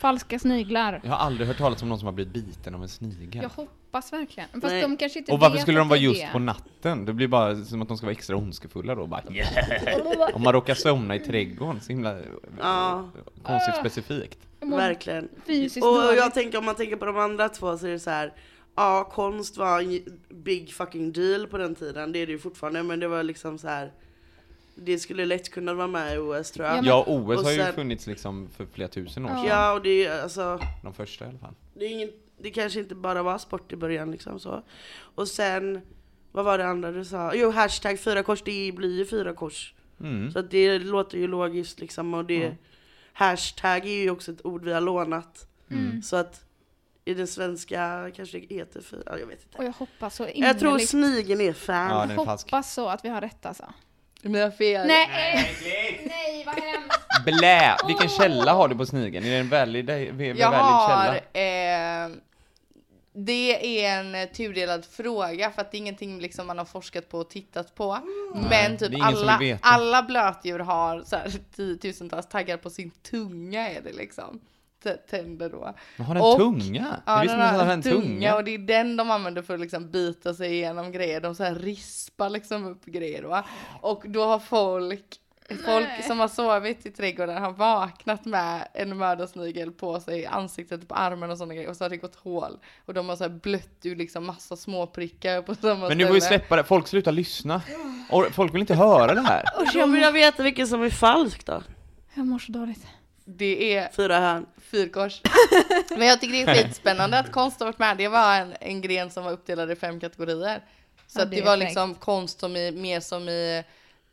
falska 0.02 0.40
sniglar. 0.40 1.02
Jag 1.04 1.12
har 1.12 1.18
aldrig 1.18 1.48
hört 1.48 1.58
talas 1.58 1.82
om 1.82 1.90
någon 1.90 2.00
som 2.00 2.06
har 2.06 2.14
blivit 2.14 2.34
biten 2.34 2.76
av 2.76 2.82
en 2.82 2.90
snigel. 2.90 3.42
Jag 3.42 3.50
hoppas 3.50 4.14
verkligen. 4.14 4.50
Fast 4.50 4.64
Nej. 4.64 4.82
de 4.82 4.98
kanske 4.98 5.20
inte 5.20 5.32
Och 5.32 5.40
varför 5.40 5.54
vet 5.54 5.62
skulle 5.62 5.78
de 5.78 5.82
att 5.82 5.90
vara 5.90 6.00
det 6.00 6.06
är 6.06 6.10
just 6.10 6.22
det. 6.22 6.30
på 6.32 6.40
natten? 6.40 7.06
Det 7.06 7.14
blir 7.14 7.28
bara 7.28 7.56
som 7.56 7.82
att 7.82 7.88
de 7.88 7.98
ska 7.98 8.06
vara 8.06 8.16
extra 8.16 8.36
ondskefulla 8.36 8.96
då. 8.96 9.08
Bara, 9.08 9.24
yeah. 9.32 10.36
Om 10.36 10.42
man 10.44 10.54
råkar 10.54 10.74
somna 10.74 11.16
i 11.16 11.20
trädgården, 11.20 11.82
så 11.82 11.88
himla 11.90 12.22
konstigt 13.44 13.76
specifikt. 13.76 14.47
Verkligen. 14.60 15.30
Fysiskt 15.46 15.86
Och 15.86 15.96
dåligt. 15.96 16.18
jag 16.18 16.34
tänker 16.34 16.58
om 16.58 16.66
man 16.66 16.76
tänker 16.76 16.96
på 16.96 17.06
de 17.06 17.18
andra 17.18 17.50
två 17.50 17.78
så 17.78 17.88
är 17.88 17.92
det 17.92 18.00
så 18.00 18.10
här. 18.10 18.34
Ja, 18.76 19.10
konst 19.12 19.58
var 19.58 19.82
en 19.82 20.00
big 20.30 20.74
fucking 20.74 21.12
deal 21.12 21.48
på 21.48 21.58
den 21.58 21.76
tiden. 21.76 22.12
Det 22.12 22.20
är 22.20 22.26
det 22.26 22.32
ju 22.32 22.40
fortfarande, 22.40 22.84
men 22.84 23.00
det 23.00 23.08
var 23.08 23.24
liksom 23.24 23.58
så 23.58 23.68
här. 23.68 23.92
Det 24.76 25.00
skulle 25.00 25.26
lätt 25.26 25.50
kunna 25.50 25.74
vara 25.74 25.88
med 25.88 26.16
i 26.16 26.18
OS 26.18 26.52
tror 26.52 26.68
jag. 26.68 26.76
Ja, 26.78 26.82
Ja, 26.84 27.04
Ja, 27.08 27.14
OS 27.14 27.38
och 27.38 27.44
har 27.44 27.52
ju 27.52 27.58
sen- 27.58 27.74
funnits 27.74 28.08
liksom 28.08 28.50
för 28.58 28.66
flera 28.74 28.88
tusen 28.88 29.26
år 29.26 29.32
Ja. 29.36 29.44
sedan. 29.44 29.74
och 29.74 29.82
det 29.84 30.06
är 30.06 30.22
alltså. 30.22 30.60
De 30.84 30.94
första 30.94 31.26
i 31.26 31.28
alla 31.28 31.38
fall. 31.40 31.54
Det, 31.74 31.86
är 31.86 31.90
ingen, 31.90 32.10
det 32.38 32.50
kanske 32.50 32.80
inte 32.80 32.96
bara 32.96 33.24
var 33.24 33.38
sport 33.38 33.74
i 33.74 33.76
början 33.76 34.12
liksom 34.12 34.40
så. 34.40 34.64
Och 35.00 35.28
sen, 35.28 35.82
vad 36.32 36.46
var 36.46 36.58
det 36.58 36.66
andra 36.68 36.92
du 36.92 37.06
sa? 37.06 37.32
Jo, 37.36 37.50
hashtag 37.52 38.00
fyra 38.00 38.24
kors, 38.24 38.42
det 38.46 38.72
blir 38.76 38.98
ju 38.98 39.06
fyra 39.06 39.34
kors. 39.34 39.74
Mm. 40.00 40.32
Så 40.32 40.40
att 40.40 40.52
det 40.52 40.80
låter 40.80 41.18
ju 41.18 41.28
logiskt 41.28 41.80
liksom 41.80 42.14
och 42.14 42.26
det, 42.26 42.34
Ja. 42.44 42.52
Hashtag 43.18 43.86
är 43.86 43.90
ju 44.04 44.10
också 44.10 44.32
ett 44.32 44.46
ord 44.46 44.64
vi 44.66 44.74
har 44.74 44.82
lånat. 44.82 45.48
Mm. 45.72 46.02
Så 46.02 46.16
att 46.16 46.42
i 47.06 47.14
det 47.14 47.28
svenska 47.28 48.12
kanske 48.16 48.40
det 48.50 48.56
heter 48.56 48.82
fyra, 48.82 49.02
ja, 49.06 49.18
jag 49.18 49.28
vet 49.28 49.42
inte. 49.44 49.58
Och 49.58 49.64
jag 49.64 49.72
hoppas 49.72 50.16
så 50.16 50.28
Jag 50.36 50.60
tror 50.60 50.70
innerligt. 50.70 50.90
snigeln 50.90 51.42
är 51.42 51.54
fan. 51.54 51.90
Ja, 51.90 52.02
den 52.06 52.20
är 52.20 52.26
falsk. 52.26 52.46
hoppas 52.52 52.74
så 52.74 52.88
att 52.90 53.06
vi 53.06 53.10
har 53.10 53.22
rätt 53.22 53.46
alltså. 53.46 53.74
Men 54.22 54.34
jag 54.34 54.48
har 54.48 54.52
fel. 54.52 54.88
Nej! 54.88 55.08
Nej, 56.08 56.44
vad 56.46 56.56
hemskt! 56.56 57.26
Blä! 57.26 57.76
Vilken 57.88 58.10
källa 58.10 58.54
har 58.54 58.68
du 58.68 58.76
på 58.76 58.86
snigeln? 58.86 59.26
Är 59.26 59.30
det 59.30 59.38
en 59.38 59.50
valid, 59.50 59.86
valid 59.90 60.38
Jag 60.38 60.52
har, 60.52 61.06
källa? 61.34 62.06
eh, 62.06 62.12
det 63.26 63.84
är 63.86 64.00
en 64.00 64.28
tudelad 64.34 64.86
fråga 64.86 65.52
för 65.52 65.62
att 65.62 65.72
det 65.72 65.78
är 65.78 65.80
ingenting 65.80 66.20
liksom 66.20 66.48
man 66.48 66.58
har 66.58 66.66
forskat 66.66 67.10
på 67.10 67.20
och 67.20 67.30
tittat 67.30 67.76
på. 67.76 68.00
Men 68.50 68.78
typ 68.78 68.92
alla, 69.02 69.40
alla 69.62 70.04
blötdjur 70.04 70.60
har 70.60 71.04
så 71.06 71.16
här, 71.16 71.32
tiotusentals 71.56 72.28
taggar 72.28 72.58
på 72.58 72.70
sin 72.70 72.92
tunga 72.92 73.70
är 73.70 73.82
det 73.82 73.94
liksom. 73.94 74.40
jättetänder 74.84 75.50
då. 75.50 75.74
Men 75.98 76.06
har 76.06 76.16
den 76.16 76.24
Och- 76.24 76.38
tunga? 76.38 77.02
Ja, 77.06 77.24
den 77.24 77.40
har 77.40 77.48
hade 77.48 77.74
en 77.74 77.82
tunga. 77.82 78.36
och 78.36 78.44
det 78.44 78.54
är 78.54 78.58
den 78.58 78.98
de 78.98 79.12
använder 79.12 79.42
för 79.42 79.54
att 79.54 79.60
liksom 79.60 79.92
bita 79.92 80.34
sig 80.34 80.54
igenom 80.54 80.92
grejer. 80.92 81.22
De 81.22 81.36
så 81.36 81.44
här 81.44 81.56
rispar 81.56 82.30
liksom 82.30 82.66
upp 82.66 82.86
grejer 82.86 83.22
då. 83.22 83.44
Och 83.82 84.04
då 84.08 84.24
har 84.24 84.40
folk, 84.40 85.06
folk 85.66 85.88
som 86.08 86.20
har 86.20 86.28
sovit 86.28 86.86
i 86.86 86.92
trädgården 86.92 87.44
har 87.44 87.52
vaknat 87.52 88.26
med 88.26 88.68
en 88.74 88.98
mördarsnigel 88.98 89.72
på 89.72 90.00
sig 90.00 90.26
ansiktet, 90.26 90.88
på 90.88 90.96
armen 90.96 91.32
och 91.32 91.38
sådana 91.38 91.54
grejer. 91.54 91.70
Och 91.70 91.78
så 91.78 91.84
har 91.84 91.90
det 91.90 91.98
gått 91.98 92.16
hål. 92.16 92.58
Och 92.86 92.94
de 92.94 93.10
har 93.10 93.16
så 93.16 93.24
här 93.24 93.30
blött 93.30 93.80
ur 93.84 93.96
liksom 93.96 94.26
massa 94.26 94.56
småprickar 94.56 95.42
på 95.42 95.56
samma 95.56 95.88
Men 95.88 95.98
nu 95.98 96.06
får 96.08 96.14
vi 96.14 96.22
ställe. 96.22 96.40
släppa 96.40 96.56
det, 96.56 96.64
folk 96.64 96.88
slutar 96.88 97.12
lyssna. 97.12 97.62
Och 98.10 98.26
folk 98.32 98.54
vill 98.54 98.62
inte 98.62 98.76
höra 98.76 99.14
det 99.14 99.22
här. 99.22 99.44
Vill 99.88 100.02
jag 100.02 100.12
veta 100.12 100.44
vilken 100.44 100.68
som 100.68 100.84
är 100.84 100.90
falsk 100.90 101.46
då. 101.46 101.64
Jag 102.14 102.26
mår 102.26 102.40
så 102.40 102.52
dåligt. 102.52 102.88
Det 103.26 103.76
är 103.78 103.90
Fyra 103.92 104.20
hörn. 104.20 104.46
fyrkors. 104.62 105.22
Men 105.98 106.08
jag 106.08 106.22
tycker 106.22 106.34
det 106.46 106.52
är 106.52 106.64
skitspännande 106.64 107.20
att 107.20 107.32
konst 107.32 107.60
har 107.60 107.66
varit 107.68 107.80
med. 107.80 107.98
Det 107.98 108.08
var 108.08 108.36
en, 108.36 108.54
en 108.62 108.82
gren 108.82 109.10
som 109.10 109.24
var 109.24 109.32
uppdelad 109.32 109.72
i 109.72 109.76
fem 109.76 110.00
kategorier. 110.00 110.62
Så 111.08 111.20
Ja, 111.20 111.24
att 111.24 111.32
det 111.32 111.42
var 111.42 111.58
liksom 111.58 111.96
konst 111.96 112.40
som 112.40 112.56
i, 112.56 112.72
mer 112.72 113.00
som 113.00 113.30
i, 113.30 113.64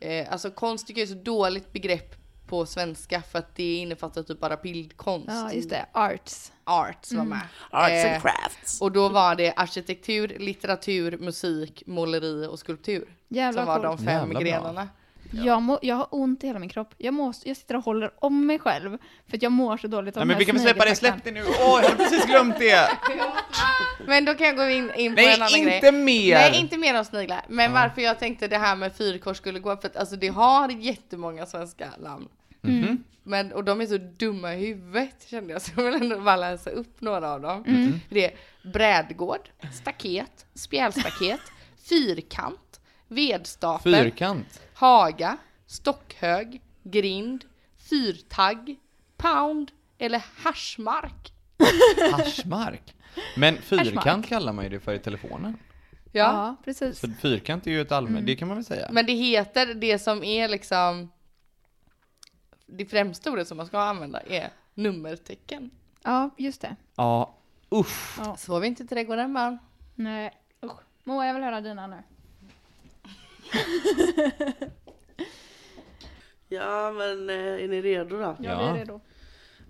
eh, 0.04 0.32
alltså 0.32 0.50
konst 0.50 0.86
tycker 0.86 1.00
jag 1.00 1.10
är 1.10 1.14
så 1.14 1.20
dåligt 1.22 1.72
begrepp 1.72 2.14
på 2.46 2.66
svenska 2.66 3.22
för 3.22 3.38
att 3.38 3.56
det 3.56 3.74
innefattar 3.74 4.22
typ 4.22 4.40
bara 4.40 4.56
bildkonst. 4.56 5.28
Ja, 5.28 5.52
just 5.52 5.70
det. 5.70 5.86
Arts. 5.92 6.52
Arts 6.64 7.12
var 7.12 7.24
med. 7.24 7.40
Arts 7.70 7.90
Eh, 7.92 8.12
and 8.14 8.22
crafts. 8.22 8.80
och 8.80 8.92
då 8.92 9.08
var 9.08 9.34
det 9.34 9.52
arkitektur, 9.56 10.36
litteratur, 10.38 11.18
musik, 11.18 11.82
måleri 11.86 12.46
och 12.46 12.58
skulptur. 12.58 13.16
Jävlar 13.28 13.62
som 13.62 13.66
var 13.68 13.74
coolt. 13.88 13.98
de 13.98 14.04
fem 14.04 14.32
Jävla 14.32 14.72
bra. 14.72 14.88
Grenarna. 15.34 15.52
Jag, 15.52 15.62
må, 15.62 15.78
jag 15.82 15.96
har 15.96 16.08
ont 16.10 16.44
i 16.44 16.46
hela 16.46 16.58
min 16.58 16.68
kropp. 16.68 16.94
Jag, 16.98 17.14
må, 17.14 17.32
jag 17.44 17.56
sitter 17.56 17.76
och 17.76 17.84
håller 17.84 18.10
om 18.24 18.46
mig 18.46 18.58
själv 18.58 18.98
för 19.28 19.36
att 19.36 19.42
jag 19.42 19.52
mår 19.52 19.76
så 19.76 19.86
dåligt 19.86 20.16
av 20.16 20.20
Nej 20.20 20.26
men 20.26 20.38
vi 20.38 20.44
kan 20.44 20.54
väl 20.54 20.64
släppa 20.64 20.84
det, 20.84 20.94
släpp 20.94 21.24
det 21.24 21.30
nu! 21.30 21.42
Åh, 21.42 21.54
jag 21.58 21.90
hade 21.90 21.96
precis 21.96 22.26
glömt 22.26 22.58
det! 22.58 22.88
Men 24.06 24.24
då 24.24 24.34
kan 24.34 24.46
jag 24.46 24.56
gå 24.56 24.68
in, 24.68 24.90
in 24.96 25.14
på 25.14 25.22
Nej, 25.22 25.34
en 25.34 25.42
annan 25.42 25.58
inte 25.58 25.80
grej. 25.80 25.92
mer! 25.92 26.34
Nej, 26.34 26.60
inte 26.60 26.78
mer 26.78 26.98
om 26.98 27.04
sniglar. 27.04 27.44
Men 27.48 27.72
varför 27.72 28.02
jag 28.02 28.18
tänkte 28.18 28.48
det 28.48 28.58
här 28.58 28.76
med 28.76 28.96
fyrkors 28.96 29.36
skulle 29.36 29.58
gå, 29.58 29.76
för 29.76 29.88
att 29.88 29.96
alltså 29.96 30.16
det 30.16 30.28
har 30.28 30.68
jättemånga 30.68 31.46
svenska 31.46 31.90
namn. 32.02 32.28
Mhm. 32.60 33.04
Men, 33.26 33.52
och 33.52 33.64
de 33.64 33.80
är 33.80 33.86
så 33.86 33.98
dumma 33.98 34.54
i 34.54 34.66
huvudet 34.66 35.26
kände 35.30 35.52
jag, 35.52 35.62
så 35.62 35.72
jag 35.76 35.84
vill 35.84 35.94
ändå 36.02 36.20
bara 36.20 36.36
läsa 36.36 36.70
upp 36.70 37.00
några 37.00 37.32
av 37.32 37.40
dem. 37.40 37.64
Mm. 37.66 38.00
Det 38.08 38.24
är 38.24 38.32
brädgård, 38.72 39.48
staket, 39.72 40.46
spjälstaket, 40.54 41.40
fyrkant, 41.88 42.80
vedstapel, 43.08 43.94
Fyrkant. 43.94 44.60
Haga, 44.74 45.36
stockhög, 45.66 46.60
grind, 46.82 47.44
fyrtagg, 47.90 48.76
pound 49.16 49.70
eller 49.98 50.24
haschmark. 50.36 51.32
Haschmark. 52.12 52.94
Men 53.36 53.56
fyrkant 53.56 53.96
Haschmark. 53.96 54.26
kallar 54.26 54.52
man 54.52 54.64
ju 54.64 54.70
det 54.70 54.80
för 54.80 54.94
i 54.94 54.98
telefonen. 54.98 55.58
Ja. 56.12 56.22
Ja, 56.22 56.56
precis. 56.64 56.98
Så 56.98 57.08
fyrkant 57.20 57.66
är 57.66 57.70
ju 57.70 57.80
ett 57.80 57.92
allmänt, 57.92 58.26
det 58.26 58.36
kan 58.36 58.48
man 58.48 58.56
väl 58.56 58.64
säga. 58.64 58.88
Men 58.92 59.06
det 59.06 59.12
heter 59.12 59.74
det 59.74 59.98
som 59.98 60.24
är 60.24 60.48
liksom 60.48 61.10
det 62.66 62.86
främsta 62.86 63.30
ordet 63.30 63.48
som 63.48 63.56
man 63.56 63.66
ska 63.66 63.80
använda 63.80 64.20
är 64.20 64.50
nummertecken. 64.74 65.70
Ja, 66.02 66.30
just 66.38 66.60
det. 66.60 66.76
Ja, 66.96 67.34
usch. 67.72 68.18
Ja. 68.18 68.36
Sov 68.36 68.64
inte 68.64 68.82
i 68.82 68.86
trädgården 68.86 69.34
barn. 69.34 69.58
Nej, 69.94 70.32
usch. 70.64 70.80
Moa, 71.04 71.26
jag 71.26 71.34
vill 71.34 71.42
höra 71.42 71.60
dina 71.60 71.86
nu. 71.86 72.02
Ja 76.48 76.92
men 76.92 77.30
eh, 77.30 77.36
är 77.64 77.68
ni 77.68 77.82
redo 77.82 78.16
då? 78.16 78.22
Ja, 78.22 78.36
Ja. 78.40 78.58
vi 78.58 78.64
är 78.64 78.74
redo. 78.74 79.00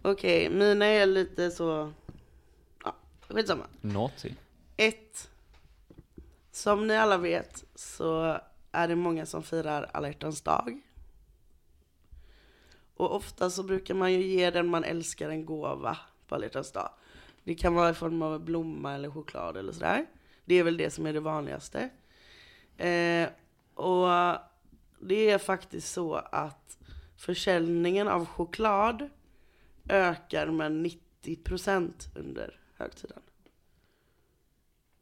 Okej, 0.02 0.50
mina 0.50 0.86
är 0.86 1.06
lite 1.06 1.50
så... 1.50 1.92
Ja, 2.84 2.94
skitsamma. 3.28 3.64
Naughty. 3.80 4.32
Ett. 4.76 5.30
Som 6.52 6.86
ni 6.86 6.96
alla 6.96 7.18
vet 7.18 7.64
så 7.74 8.38
är 8.72 8.88
det 8.88 8.96
många 8.96 9.26
som 9.26 9.42
firar 9.42 9.90
alla 9.92 10.08
hjärtans 10.08 10.42
dag. 10.42 10.80
Och 12.96 13.14
ofta 13.16 13.50
så 13.50 13.62
brukar 13.62 13.94
man 13.94 14.12
ju 14.12 14.22
ge 14.22 14.50
den 14.50 14.66
man 14.66 14.84
älskar 14.84 15.28
en 15.30 15.46
gåva 15.46 15.98
på 16.28 16.34
alla 16.34 16.44
hjärtans 16.44 16.72
dag. 16.72 16.90
Det 17.44 17.54
kan 17.54 17.74
vara 17.74 17.90
i 17.90 17.94
form 17.94 18.22
av 18.22 18.40
blomma 18.40 18.94
eller 18.94 19.10
choklad 19.10 19.56
eller 19.56 19.72
sådär. 19.72 20.06
Det 20.44 20.54
är 20.54 20.62
väl 20.64 20.76
det 20.76 20.90
som 20.90 21.06
är 21.06 21.12
det 21.12 21.20
vanligaste. 21.20 21.88
Eh, 22.76 23.28
och 23.74 24.08
det 25.00 25.30
är 25.30 25.38
faktiskt 25.38 25.92
så 25.92 26.14
att 26.14 26.78
försäljningen 27.16 28.08
av 28.08 28.26
choklad 28.26 29.08
ökar 29.88 30.46
med 30.46 30.72
90% 31.24 31.92
under 32.14 32.60
högtiden. 32.76 33.20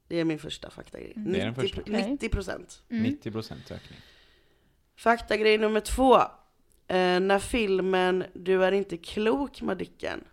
Det 0.07 0.19
är 0.19 0.25
min 0.25 0.39
första 0.39 0.69
faktagrej. 0.69 1.13
Det 1.15 1.41
är 1.41 1.45
den 1.45 1.55
första. 1.55 1.81
90 1.81 2.29
90%. 2.29 2.81
Mm. 2.89 3.03
90 3.03 3.31
procent 3.31 3.71
ökning. 3.71 3.99
Faktagrej 4.95 5.57
nummer 5.57 5.79
två. 5.79 6.15
Eh, 6.87 7.19
när 7.19 7.39
filmen 7.39 8.23
Du 8.33 8.63
är 8.65 8.71
inte 8.71 8.97
klok 8.97 9.61
Madicken 9.61 10.23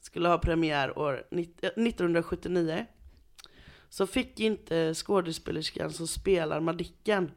skulle 0.00 0.28
ha 0.28 0.38
premiär 0.38 0.98
år 0.98 1.26
nitt- 1.30 1.64
eh, 1.64 1.70
1979 1.76 2.86
så 3.88 4.06
fick 4.06 4.40
inte 4.40 4.94
skådespelerskan 4.94 5.92
som 5.92 6.06
spelar 6.06 6.60
Madicken, 6.60 7.30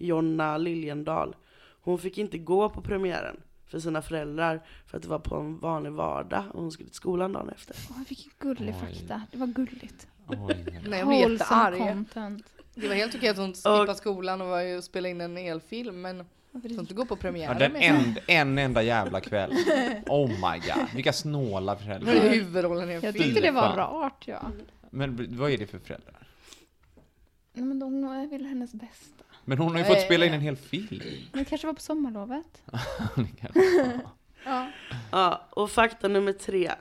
Jonna 0.00 0.56
Liljendahl, 0.58 1.36
hon 1.82 1.98
fick 1.98 2.18
inte 2.18 2.38
gå 2.38 2.68
på 2.68 2.82
premiären 2.82 3.36
för 3.66 3.78
sina 3.80 4.02
föräldrar 4.02 4.66
för 4.86 4.96
att 4.96 5.02
det 5.02 5.08
var 5.08 5.18
på 5.18 5.36
en 5.36 5.58
vanlig 5.58 5.92
vardag 5.92 6.44
och 6.52 6.62
hon 6.62 6.72
skulle 6.72 6.88
till 6.88 6.96
skolan 6.96 7.32
dagen 7.32 7.48
efter. 7.48 7.76
Åh, 7.90 7.96
vilken 8.08 8.32
gullig 8.38 8.74
Oj. 8.82 8.94
fakta. 8.94 9.22
Det 9.32 9.38
var 9.38 9.46
gulligt. 9.46 10.06
Oj. 10.26 10.66
Nej, 10.88 10.98
jag 10.98 11.08
blev 11.08 11.30
jättearg. 11.30 11.78
content. 11.78 12.46
Det 12.74 12.88
var 12.88 12.94
helt 12.94 13.14
okej 13.14 13.28
att 13.28 13.36
hon 13.36 13.54
skippade 13.54 13.94
skolan 13.94 14.40
och 14.40 14.46
var 14.48 14.60
ju 14.60 14.76
och 14.76 14.84
spelade 14.84 15.10
in 15.10 15.20
en 15.20 15.38
elfilm 15.38 16.00
men 16.00 16.16
Varför 16.50 16.68
att 16.68 16.74
det- 16.76 16.80
inte 16.80 16.94
gå 16.94 17.04
på 17.06 17.14
Ja, 17.14 17.18
premiären 17.20 17.58
den 17.58 17.72
med 17.72 17.82
en, 17.82 18.16
en 18.28 18.58
enda 18.58 18.82
jävla 18.82 19.20
kväll. 19.20 19.52
Oh 20.06 20.28
my 20.28 20.58
god, 20.58 20.94
vilka 20.94 21.12
snåla 21.12 21.76
föräldrar. 21.76 22.12
huvudrollen 22.14 22.90
i 22.90 22.94
en 22.94 23.00
Jag 23.02 23.14
film? 23.14 23.24
tyckte 23.24 23.40
det 23.40 23.50
var 23.50 23.76
rart, 23.76 24.24
ja. 24.28 24.40
Men 24.90 25.36
vad 25.38 25.50
är 25.50 25.58
det 25.58 25.66
för 25.66 25.78
föräldrar? 25.78 26.28
Nej, 27.52 27.64
men 27.64 27.78
de 27.78 28.28
vill 28.30 28.46
hennes 28.46 28.72
bästa. 28.74 29.24
Men 29.44 29.58
hon 29.58 29.72
har 29.72 29.78
ju 29.78 29.84
fått 29.84 30.00
spela 30.00 30.26
in 30.26 30.32
en 30.32 30.40
hel 30.40 30.56
film. 30.56 31.02
Men 31.32 31.44
det 31.44 31.50
kanske 31.50 31.66
var 31.66 31.74
på 31.74 31.80
sommarlovet. 31.80 32.62
Ja. 34.44 34.66
Ja, 35.10 35.46
och 35.50 35.70
fakta 35.70 36.08
nummer 36.08 36.32
tre. 36.32 36.72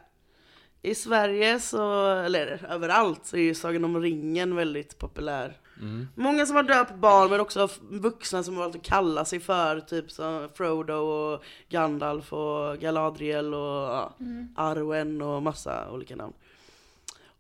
I 0.82 0.96
Sverige 0.96 1.60
så, 1.60 2.10
eller 2.16 2.66
överallt, 2.70 3.26
så 3.26 3.38
är 3.38 3.42
ju 3.42 3.56
Sagan 3.56 3.86
om 3.86 4.02
ringen 4.02 4.56
väldigt 4.56 4.98
populär. 4.98 5.58
Mm. 5.80 6.08
Många 6.16 6.46
som 6.46 6.56
har 6.56 6.64
döpt 6.64 6.96
barn 6.96 7.30
men 7.30 7.40
också 7.40 7.70
vuxna 7.90 8.44
som 8.44 8.56
har 8.56 8.64
valt 8.64 8.76
att 8.76 8.84
kalla 8.84 9.26
sig 9.26 9.40
för 9.40 9.80
typ 9.80 10.12
som 10.12 10.50
Frodo 10.54 10.94
och 10.94 11.44
Gandalf 11.70 12.34
och 12.34 12.78
Galadriel 12.80 13.54
och 13.54 13.60
ja, 13.60 14.14
Arwen 14.56 15.22
och 15.22 15.44
massa 15.44 15.92
olika 15.92 16.16
namn. 16.16 16.34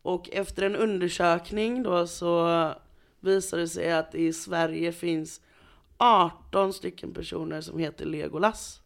Och 0.02 0.30
efter 0.30 0.64
en 0.64 0.76
undersökning 0.76 1.84
då 1.84 2.08
så 2.08 2.72
visade 3.20 3.62
det 3.62 3.68
sig 3.68 3.92
att 3.94 4.16
i 4.16 4.34
Sverige 4.34 4.92
finns 4.92 5.42
18 5.98 6.74
stycken 6.74 7.14
personer 7.14 7.62
som 7.62 7.80
heter 7.80 8.06
Legolas. 8.06 8.82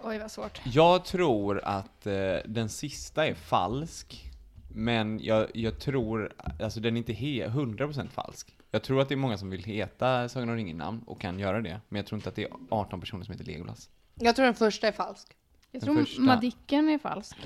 Oj, 0.00 0.18
vad 0.18 0.30
svårt. 0.30 0.60
Jag 0.64 1.04
tror 1.04 1.60
att 1.64 2.06
eh, 2.06 2.36
den 2.46 2.68
sista 2.68 3.26
är 3.26 3.34
falsk. 3.34 4.30
Men 4.76 5.20
jag, 5.20 5.46
jag 5.54 5.78
tror, 5.78 6.32
alltså 6.60 6.80
den 6.80 6.96
är 6.96 6.98
inte 6.98 7.12
he- 7.12 7.48
100% 7.50 8.08
falsk. 8.08 8.56
Jag 8.70 8.82
tror 8.82 9.00
att 9.00 9.08
det 9.08 9.14
är 9.14 9.16
många 9.16 9.38
som 9.38 9.50
vill 9.50 9.64
heta 9.64 10.28
Sagan 10.28 10.48
om 10.48 10.56
ringen-namn 10.56 11.02
och 11.06 11.20
kan 11.20 11.38
göra 11.38 11.60
det. 11.60 11.80
Men 11.88 11.96
jag 11.98 12.06
tror 12.06 12.16
inte 12.18 12.28
att 12.28 12.34
det 12.34 12.44
är 12.44 12.50
18 12.70 13.00
personer 13.00 13.24
som 13.24 13.32
heter 13.32 13.44
Legolas. 13.44 13.90
Jag 14.14 14.36
tror 14.36 14.44
den 14.44 14.54
första 14.54 14.88
är 14.88 14.92
falsk. 14.92 15.36
Jag 15.70 15.80
Den 15.82 15.94
tror 15.94 16.04
första. 16.04 16.20
Madicken 16.22 16.88
är 16.88 16.98
falsk. 16.98 17.36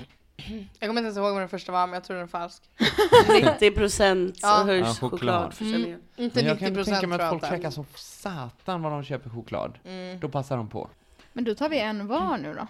Jag 0.79 0.89
kommer 0.89 1.01
inte 1.01 1.05
ens 1.05 1.17
ihåg 1.17 1.31
vad 1.31 1.41
den 1.41 1.49
första 1.49 1.71
var 1.71 1.87
men 1.87 1.93
jag 1.93 2.03
tror 2.03 2.15
den 2.15 2.23
är 2.23 2.27
falsk. 2.27 2.63
90% 3.59 4.39
Ja. 4.41 4.63
höjs 4.65 4.87
Ja, 4.87 4.93
choklad. 4.93 5.11
chokladförsäljningen. 5.11 5.99
Inte 6.15 6.35
Men 6.39 6.45
jag 6.45 6.53
90 6.55 6.65
kan 6.65 6.75
procent 6.75 6.95
tänka 6.95 7.07
mig 7.07 7.21
att 7.21 7.29
folk 7.29 7.43
inte. 7.43 7.55
käkar 7.55 7.69
som 7.69 7.85
satan 7.95 8.81
vad 8.81 8.91
de 8.91 9.03
köper 9.03 9.29
choklad. 9.29 9.79
Mm. 9.85 10.19
Då 10.19 10.29
passar 10.29 10.57
de 10.57 10.69
på. 10.69 10.89
Men 11.33 11.43
då 11.43 11.55
tar 11.55 11.69
vi 11.69 11.79
en 11.79 12.07
var 12.07 12.37
nu 12.37 12.53
då. 12.53 12.67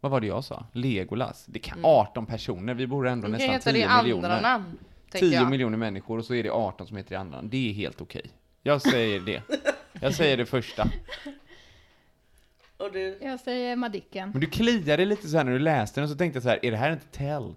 Vad 0.00 0.12
var 0.12 0.20
det 0.20 0.26
jag 0.26 0.44
sa? 0.44 0.64
Legolas? 0.72 1.44
Det 1.46 1.58
kan 1.58 1.78
Mm. 1.78 1.90
18 1.90 2.26
personer, 2.26 2.74
vi 2.74 2.86
bor 2.86 3.06
ändå 3.08 3.28
nästan 3.28 3.50
heta 3.50 3.72
det 3.72 3.78
i 3.78 3.82
10 3.82 3.88
andra 3.88 4.02
miljoner. 4.02 4.40
namn. 4.42 4.78
tänker 5.10 5.28
10 5.28 5.38
jag. 5.40 5.50
miljoner 5.50 5.76
människor 5.78 6.18
och 6.18 6.24
så 6.24 6.34
är 6.34 6.42
det 6.42 6.50
18 6.50 6.86
som 6.86 6.96
heter 6.96 7.10
det 7.14 7.20
andra. 7.20 7.42
Det 7.42 7.70
är 7.70 7.72
helt 7.72 8.00
okej. 8.00 8.30
Jag 8.62 8.82
säger 8.82 9.20
det. 9.20 9.42
Jag 10.00 10.14
säger 10.14 10.36
det 10.36 10.46
första. 10.46 10.88
Och 12.76 12.92
det, 12.92 13.16
Jag 13.22 13.40
säger 13.40 13.76
Madicken. 13.76 14.30
Men 14.30 14.40
du 14.40 14.46
kliade 14.46 15.04
lite 15.04 15.28
så 15.28 15.36
här 15.36 15.44
när 15.44 15.52
du 15.52 15.58
läste 15.58 16.00
den 16.00 16.04
och 16.04 16.10
så 16.10 16.16
tänkte 16.16 16.36
jag 16.36 16.42
så 16.42 16.48
här, 16.48 16.64
är 16.64 16.70
det 16.70 16.76
här 16.76 16.92
inte 16.92 17.06
tell? 17.06 17.54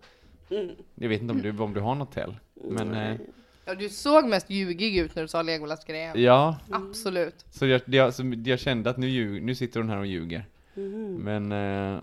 mm, 0.50 0.70
Jag 0.96 1.10
vet 1.10 1.22
inte 1.22 1.34
om 1.34 1.42
du, 1.42 1.58
om 1.60 1.74
du 1.74 1.80
har 1.80 1.96
något 1.96 2.12
tell. 2.12 2.36
Men 2.64 2.94
eh, 2.94 3.16
Ja, 3.66 3.76
du 3.76 3.90
såg 3.90 4.26
mest 4.28 4.50
ljugig 4.50 4.98
ut 4.98 5.16
när 5.16 5.22
du 5.22 5.28
sa 5.28 5.42
Legolas-grejen. 5.42 6.22
ja, 6.24 6.58
Absolut. 6.72 7.46
så 7.52 7.66
jag, 7.66 7.82
jag, 7.86 8.14
så 8.14 8.34
jag 8.46 8.60
kände 8.60 8.90
att 8.90 8.98
nu, 8.98 9.10
ljug, 9.10 9.44
nu 9.44 9.56
sitter 9.56 9.80
hon 9.80 9.90
här 9.90 9.98
och 9.98 10.06
ljuger. 10.06 10.46
mhm. 10.74 11.16
Men 11.16 11.52
eh, 11.52 12.02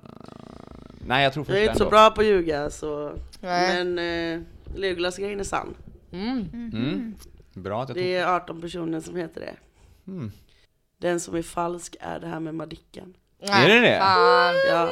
Nej, 1.06 1.24
jag 1.24 1.32
tror 1.32 1.44
först 1.44 1.54
Jag 1.54 1.62
är 1.64 1.68
inte 1.68 1.78
så 1.78 1.84
ändå. 1.84 1.90
bra 1.90 2.10
på 2.10 2.20
att 2.20 2.26
ljuga 2.26 2.70
så, 2.70 3.12
Nej. 3.40 3.84
men 3.84 3.98
eh, 4.38 4.46
Legolas-grejen 4.76 5.40
är 5.40 5.44
sann. 5.44 5.74
Mm. 6.12 6.48
Mm. 6.52 7.14
Bra 7.54 7.82
att 7.82 7.88
jag 7.88 7.96
tog... 7.96 8.04
Det 8.04 8.16
är 8.16 8.26
18 8.36 8.60
personer 8.60 9.00
som 9.00 9.16
heter 9.16 9.40
det. 9.40 9.54
Den 11.00 11.20
som 11.20 11.34
är 11.34 11.42
falsk 11.42 11.96
är 12.00 12.20
det 12.20 12.26
här 12.26 12.40
med 12.40 12.54
Madicken. 12.54 13.14
Är 13.42 13.68
det 13.68 13.80
det? 13.80 13.98
Fan. 13.98 14.54
Ja. 14.68 14.90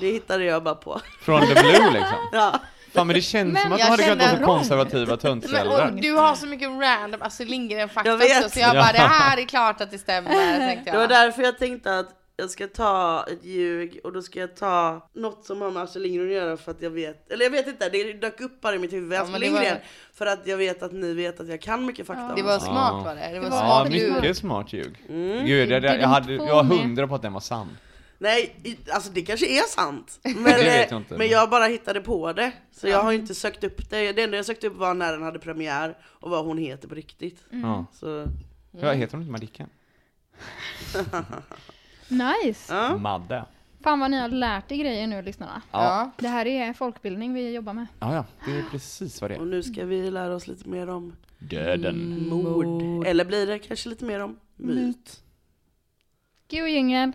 Det 0.00 0.06
hittade 0.06 0.44
jag 0.44 0.62
bara 0.62 0.74
på. 0.74 1.00
Från 1.22 1.40
the 1.40 1.54
blue 1.54 1.90
liksom. 1.90 2.28
Ja. 2.32 2.60
Fan 2.94 3.06
men 3.06 3.14
det 3.14 3.22
känns 3.22 3.52
Men 3.52 3.62
som 3.62 3.72
att 3.72 3.78
de 3.78 3.82
jag 3.84 3.90
hade 3.90 4.02
kunnat 4.02 4.26
vara 4.30 4.38
så 4.38 4.44
konservativa 4.44 5.06
Men, 5.06 5.18
töntföräldrar. 5.18 5.90
du 5.90 6.12
har 6.12 6.34
så 6.34 6.46
mycket 6.46 6.68
random 6.68 7.22
Astrid 7.22 7.48
Lindgren-fakta 7.50 8.10
Jag 8.10 8.16
vet. 8.18 8.38
också, 8.44 8.50
så 8.50 8.60
jag 8.60 8.74
Ja. 8.76 8.82
bara 8.82 8.92
det 8.92 8.98
här 8.98 9.38
är 9.38 9.44
klart 9.44 9.80
att 9.80 9.90
det 9.90 9.98
stämmer, 9.98 10.30
tänkte 10.58 10.90
Det 10.90 10.96
var 10.96 11.00
jag. 11.02 11.10
därför 11.10 11.42
jag 11.42 11.58
tänkte 11.58 11.98
att 11.98 12.08
jag 12.40 12.50
ska 12.50 12.66
ta 12.68 13.24
ett 13.32 13.44
ljug 13.44 14.00
och 14.04 14.12
då 14.12 14.22
ska 14.22 14.40
jag 14.40 14.56
ta 14.56 15.08
något 15.12 15.44
som 15.46 15.60
har 15.60 15.70
med 15.70 15.82
Astrid 15.82 16.02
Lindgren 16.02 16.26
att 16.28 16.34
göra 16.34 16.56
för 16.56 16.70
att 16.70 16.82
jag 16.82 16.90
vet, 16.90 17.30
eller 17.30 17.44
jag 17.44 17.50
vet 17.50 17.66
inte, 17.66 17.88
det 17.88 18.12
dök 18.12 18.40
upp 18.40 18.60
bara 18.60 18.74
i 18.74 18.78
mitt 18.78 18.92
huvud, 18.92 19.12
Ja, 19.18 19.22
Astrid 19.22 19.40
det 19.40 19.50
var- 19.50 19.60
Lindgren. 19.60 19.78
För 20.14 20.26
att 20.26 20.46
jag 20.46 20.56
vet 20.56 20.82
att 20.82 20.92
ni 20.92 21.14
vet 21.14 21.40
att 21.40 21.48
jag 21.48 21.60
kan 21.60 21.86
mycket 21.86 22.06
fakta 22.06 22.24
om 22.28 22.32
Det 22.36 22.42
var 22.42 22.58
smart 22.58 23.04
var 23.04 23.14
det, 23.14 23.20
det 23.32 23.38
var 23.40 23.44
Det 23.44 23.50
var- 23.50 23.56
Ja, 23.56 23.80
smart 23.84 23.92
ljud. 23.94 24.12
mycket 24.14 24.36
smart 24.36 24.72
ljug. 24.72 25.04
Mm. 25.08 25.46
Gud, 25.46 25.70
jag, 25.70 25.84
jag, 25.84 26.00
jag, 26.00 26.08
hade, 26.08 26.32
jag 26.34 26.54
var 26.54 26.64
hundra 26.64 27.08
på 27.08 27.14
att 27.14 27.22
den 27.22 27.32
var 27.32 27.40
sann. 27.40 27.76
Nej, 28.18 28.56
alltså 28.92 29.10
det 29.12 29.22
kanske 29.22 29.46
är 29.46 29.62
sant. 29.68 30.18
Men, 30.22 30.46
eh, 30.46 30.76
jag 30.80 30.92
inte. 30.92 31.16
men 31.16 31.28
jag 31.28 31.50
bara 31.50 31.64
hittade 31.64 32.00
på 32.00 32.32
det. 32.32 32.52
Så 32.72 32.88
jag 32.88 33.02
har 33.02 33.12
inte 33.12 33.34
sökt 33.34 33.64
upp 33.64 33.90
det. 33.90 34.12
Det 34.12 34.22
enda 34.22 34.36
jag 34.36 34.46
sökte 34.46 34.66
upp 34.66 34.76
var 34.76 34.94
när 34.94 35.12
den 35.12 35.22
hade 35.22 35.38
premiär 35.38 35.96
och 36.04 36.30
vad 36.30 36.44
hon 36.44 36.58
heter 36.58 36.88
på 36.88 36.94
riktigt. 36.94 37.42
Ja. 37.50 37.84
Så, 37.92 38.26
Ja, 38.80 38.92
heter 38.92 39.12
hon 39.12 39.20
inte 39.22 39.32
Madicken? 39.32 39.68
Nice! 42.10 42.74
ja. 42.74 42.96
Madde. 42.96 43.44
Fan 43.82 44.00
vad 44.00 44.10
ni 44.10 44.16
har 44.20 44.28
lärt 44.28 44.72
er 44.72 44.76
grejer 44.76 45.06
nu 45.06 45.22
lyssnarna. 45.22 45.62
Ja. 45.72 46.10
Det 46.18 46.28
här 46.28 46.46
är 46.46 46.72
folkbildning 46.72 47.34
vi 47.34 47.52
jobbar 47.54 47.72
med. 47.72 47.86
ja, 48.00 48.14
ja, 48.14 48.24
det 48.44 48.58
är 48.58 48.62
precis 48.70 49.20
vad 49.20 49.30
det 49.30 49.34
är. 49.34 49.40
Och 49.40 49.46
nu 49.46 49.62
ska 49.62 49.84
vi 49.84 50.10
lära 50.10 50.34
oss 50.34 50.46
lite 50.46 50.68
mer 50.68 50.88
om 50.88 51.16
Döden. 51.38 52.28
mord. 52.28 53.06
Eller 53.06 53.24
blir 53.24 53.46
det 53.46 53.58
kanske 53.58 53.88
lite 53.88 54.04
mer 54.04 54.20
om 54.20 54.38
myt? 54.56 55.22
Go 56.50 56.56
jingel! 56.66 57.12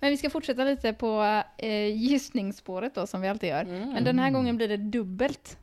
Men 0.00 0.10
vi 0.10 0.16
ska 0.16 0.30
fortsätta 0.30 0.64
lite 0.64 0.92
på 0.92 1.42
eh, 1.56 1.86
gissningsspåret 1.96 2.94
då 2.94 3.06
som 3.06 3.20
vi 3.20 3.28
alltid 3.28 3.48
gör. 3.48 3.64
Men 3.64 4.04
den 4.04 4.18
här 4.18 4.30
gången 4.30 4.56
blir 4.56 4.68
det 4.68 4.76
dubbelt 4.76 5.58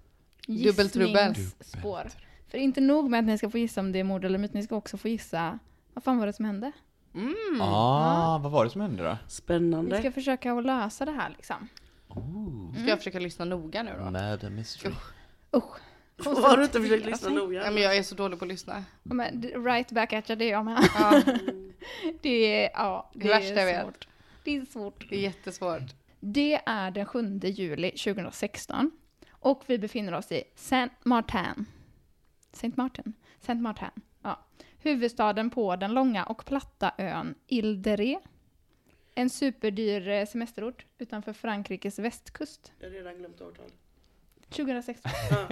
Dubbelt 0.47 0.95
gissningsspår. 0.95 2.09
För 2.47 2.57
inte 2.57 2.81
nog 2.81 3.09
med 3.09 3.19
att 3.19 3.25
ni 3.25 3.37
ska 3.37 3.49
få 3.49 3.57
gissa 3.57 3.81
om 3.81 3.91
det 3.91 3.99
är 3.99 4.03
mord 4.03 4.25
eller 4.25 4.37
myt, 4.37 4.53
ni 4.53 4.63
ska 4.63 4.75
också 4.75 4.97
få 4.97 5.07
gissa 5.07 5.59
vad 5.93 6.03
fan 6.03 6.17
var 6.17 6.25
det 6.27 6.33
som 6.33 6.45
hände? 6.45 6.71
Mm. 7.15 7.61
Ah, 7.61 8.37
vad 8.37 8.51
var 8.51 8.63
det 8.63 8.69
som 8.71 8.81
hände 8.81 9.03
då? 9.03 9.09
Vi 9.09 9.31
Spännande. 9.31 9.99
ska 9.99 10.11
försöka 10.11 10.53
att 10.53 10.65
lösa 10.65 11.05
det 11.05 11.11
här 11.11 11.29
liksom. 11.37 11.67
Ska 12.77 12.89
jag 12.89 12.97
försöka 12.97 13.19
lyssna 13.19 13.45
noga 13.45 13.83
nu 13.83 13.91
då? 13.99 14.11
Murder 14.11 14.49
mystery. 14.49 14.93
Usch. 15.55 15.77
Har 16.25 16.57
du 16.57 16.63
inte 16.63 16.81
försökt 16.81 17.05
lyssna 17.05 17.29
Ja, 17.29 17.35
noga? 17.35 17.71
men 17.71 17.83
jag 17.83 17.97
är 17.97 18.03
så 18.03 18.15
dålig 18.15 18.39
på 18.39 18.45
att 18.45 18.49
lyssna. 18.51 18.83
Ja, 19.03 19.13
men 19.13 19.41
right 19.65 19.91
back 19.91 20.13
at 20.13 20.29
you, 20.29 20.37
det 20.39 20.45
är 20.45 20.51
jag 20.51 20.65
med. 20.65 20.89
Ja, 20.95 21.21
Det 22.21 22.65
är, 22.65 22.69
ja, 22.73 23.09
det, 23.13 23.19
Det 23.19 23.27
värsta 23.27 23.53
jag 23.61 23.69
är 23.71 23.85
vet. 23.85 23.95
Det 24.43 24.57
är 24.57 24.65
svårt. 24.65 25.09
det 25.09 25.15
är 25.15 25.19
jättesvårt. 25.19 25.95
Det 26.19 26.61
är 26.65 26.91
den 26.91 27.05
7 27.05 27.39
juli 27.43 27.91
2016 27.91 28.91
och 29.31 29.63
vi 29.67 29.77
befinner 29.77 30.13
oss 30.13 30.31
i 30.31 30.43
Saint 30.55 30.91
Martin. 31.05 31.65
Saint 32.53 32.77
Martin? 32.77 33.13
Saint 33.39 33.61
Martin, 33.61 33.89
ja. 34.21 34.39
Huvudstaden 34.77 35.49
på 35.49 35.75
den 35.75 35.93
långa 35.93 36.25
och 36.25 36.45
platta 36.45 36.91
ön 36.97 37.35
Ile. 37.47 38.19
En 39.15 39.29
superdyr 39.29 40.07
eh, 40.07 40.25
semesterort 40.25 40.85
utanför 40.97 41.33
Frankrikes 41.33 41.99
västkust. 41.99 42.71
Jag 42.79 42.87
har 42.89 42.93
redan 42.93 43.17
glömt 43.17 43.41
årtal. 43.41 43.71
2016. 44.49 45.11
Ja. 45.29 45.47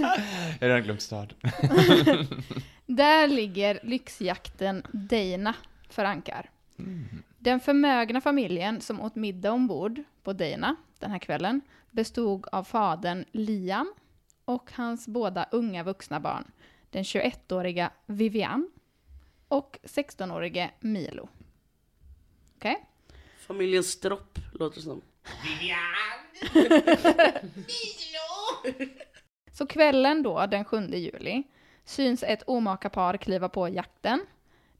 Jag 0.00 0.08
har 0.60 0.68
redan 0.68 0.82
glömt 0.82 1.02
stad. 1.02 1.34
Där 2.86 3.28
ligger 3.28 3.80
lyxjakten 3.82 4.82
Dana 4.92 5.54
Den 7.38 7.60
förmögna 7.60 8.20
familjen 8.20 8.80
som 8.80 9.00
åt 9.00 9.14
middag 9.14 9.52
ombord 9.52 10.02
på 10.22 10.32
Dana 10.32 10.76
den 10.98 11.10
här 11.10 11.18
kvällen 11.18 11.60
bestod 11.90 12.46
av 12.52 12.64
fadern 12.64 13.24
Liam 13.32 13.94
och 14.44 14.72
hans 14.72 15.08
båda 15.08 15.48
unga 15.52 15.82
vuxna 15.82 16.20
barn, 16.20 16.50
den 16.90 17.02
21-åriga 17.02 17.90
Vivian 18.06 18.70
och 19.48 19.78
16-årige 19.82 20.70
Milo. 20.80 21.28
Okej? 22.56 22.86
Familjen 23.38 23.84
Stropp 23.84 24.38
låter 24.52 24.80
som. 24.80 25.02
Så 29.52 29.66
kvällen 29.66 30.22
då, 30.22 30.46
den 30.46 30.64
7 30.64 30.86
juli, 30.86 31.42
syns 31.84 32.22
ett 32.22 32.42
omaka 32.46 32.90
par 32.90 33.16
kliva 33.16 33.48
på 33.48 33.68
jakten. 33.68 34.26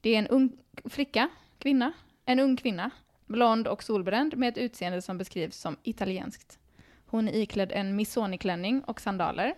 Det 0.00 0.14
är 0.14 0.18
en 0.18 0.26
ung 0.26 0.52
flicka, 0.84 1.28
kvinna, 1.58 1.92
en 2.24 2.40
ung 2.40 2.56
kvinna, 2.56 2.90
blond 3.26 3.68
och 3.68 3.82
solbränd 3.82 4.36
med 4.36 4.48
ett 4.48 4.58
utseende 4.58 5.02
som 5.02 5.18
beskrivs 5.18 5.56
som 5.56 5.76
italienskt. 5.82 6.58
Hon 7.06 7.28
är 7.28 7.32
iklädd 7.32 7.72
en 7.72 7.96
Missoni-klänning 7.96 8.80
och 8.80 9.00
sandaler. 9.00 9.54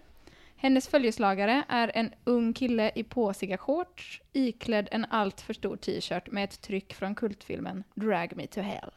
Hennes 0.56 0.88
följeslagare 0.88 1.64
är 1.68 1.92
en 1.94 2.10
ung 2.24 2.52
kille 2.52 2.92
i 2.94 3.04
påsiga 3.04 3.58
shorts, 3.58 4.22
iklädd 4.32 4.88
en 4.90 5.04
alltför 5.04 5.54
stor 5.54 5.76
t-shirt 5.76 6.30
med 6.30 6.44
ett 6.44 6.60
tryck 6.60 6.94
från 6.94 7.14
kultfilmen 7.14 7.84
Drag 7.94 8.36
Me 8.36 8.46
To 8.46 8.60
Hell. 8.60 8.90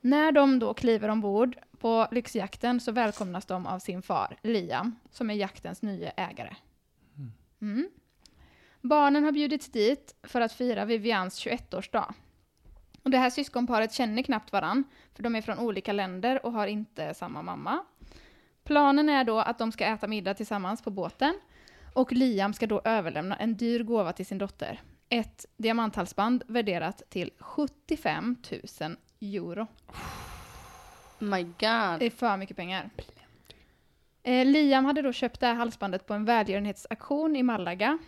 När 0.00 0.32
de 0.32 0.58
då 0.58 0.74
kliver 0.74 1.08
ombord 1.08 1.56
på 1.78 2.08
lyxjakten 2.10 2.80
så 2.80 2.92
välkomnas 2.92 3.46
de 3.46 3.66
av 3.66 3.78
sin 3.78 4.02
far, 4.02 4.36
Liam, 4.42 4.96
som 5.10 5.30
är 5.30 5.34
jaktens 5.34 5.82
nya 5.82 6.10
ägare. 6.10 6.56
Mm. 7.60 7.88
Barnen 8.84 9.24
har 9.24 9.32
bjudits 9.32 9.68
dit 9.68 10.14
för 10.22 10.40
att 10.40 10.52
fira 10.52 10.84
Vivians 10.84 11.46
21-årsdag. 11.46 12.14
Och 13.02 13.10
det 13.10 13.18
här 13.18 13.30
syskonparet 13.30 13.92
känner 13.92 14.22
knappt 14.22 14.52
varann, 14.52 14.84
för 15.14 15.22
de 15.22 15.34
är 15.34 15.42
från 15.42 15.58
olika 15.58 15.92
länder 15.92 16.46
och 16.46 16.52
har 16.52 16.66
inte 16.66 17.14
samma 17.14 17.42
mamma. 17.42 17.84
Planen 18.64 19.08
är 19.08 19.24
då 19.24 19.38
att 19.38 19.58
de 19.58 19.72
ska 19.72 19.84
äta 19.84 20.06
middag 20.06 20.34
tillsammans 20.34 20.82
på 20.82 20.90
båten 20.90 21.34
och 21.94 22.12
Liam 22.12 22.52
ska 22.52 22.66
då 22.66 22.80
överlämna 22.84 23.36
en 23.36 23.56
dyr 23.56 23.82
gåva 23.82 24.12
till 24.12 24.26
sin 24.26 24.38
dotter. 24.38 24.80
Ett 25.08 25.46
diamanthalsband 25.56 26.42
värderat 26.46 27.02
till 27.08 27.30
75 27.38 28.36
000 28.80 28.96
euro. 29.20 29.66
My 31.18 31.42
god. 31.42 31.98
Det 31.98 32.06
är 32.06 32.10
för 32.10 32.36
mycket 32.36 32.56
pengar. 32.56 32.90
Eh, 34.22 34.46
Liam 34.46 34.84
hade 34.84 35.02
då 35.02 35.12
köpt 35.12 35.40
det 35.40 35.46
här 35.46 35.54
halsbandet 35.54 36.06
på 36.06 36.14
en 36.14 36.24
välgörenhetsaktion 36.24 37.36
i 37.36 37.42
Malaga. 37.42 37.98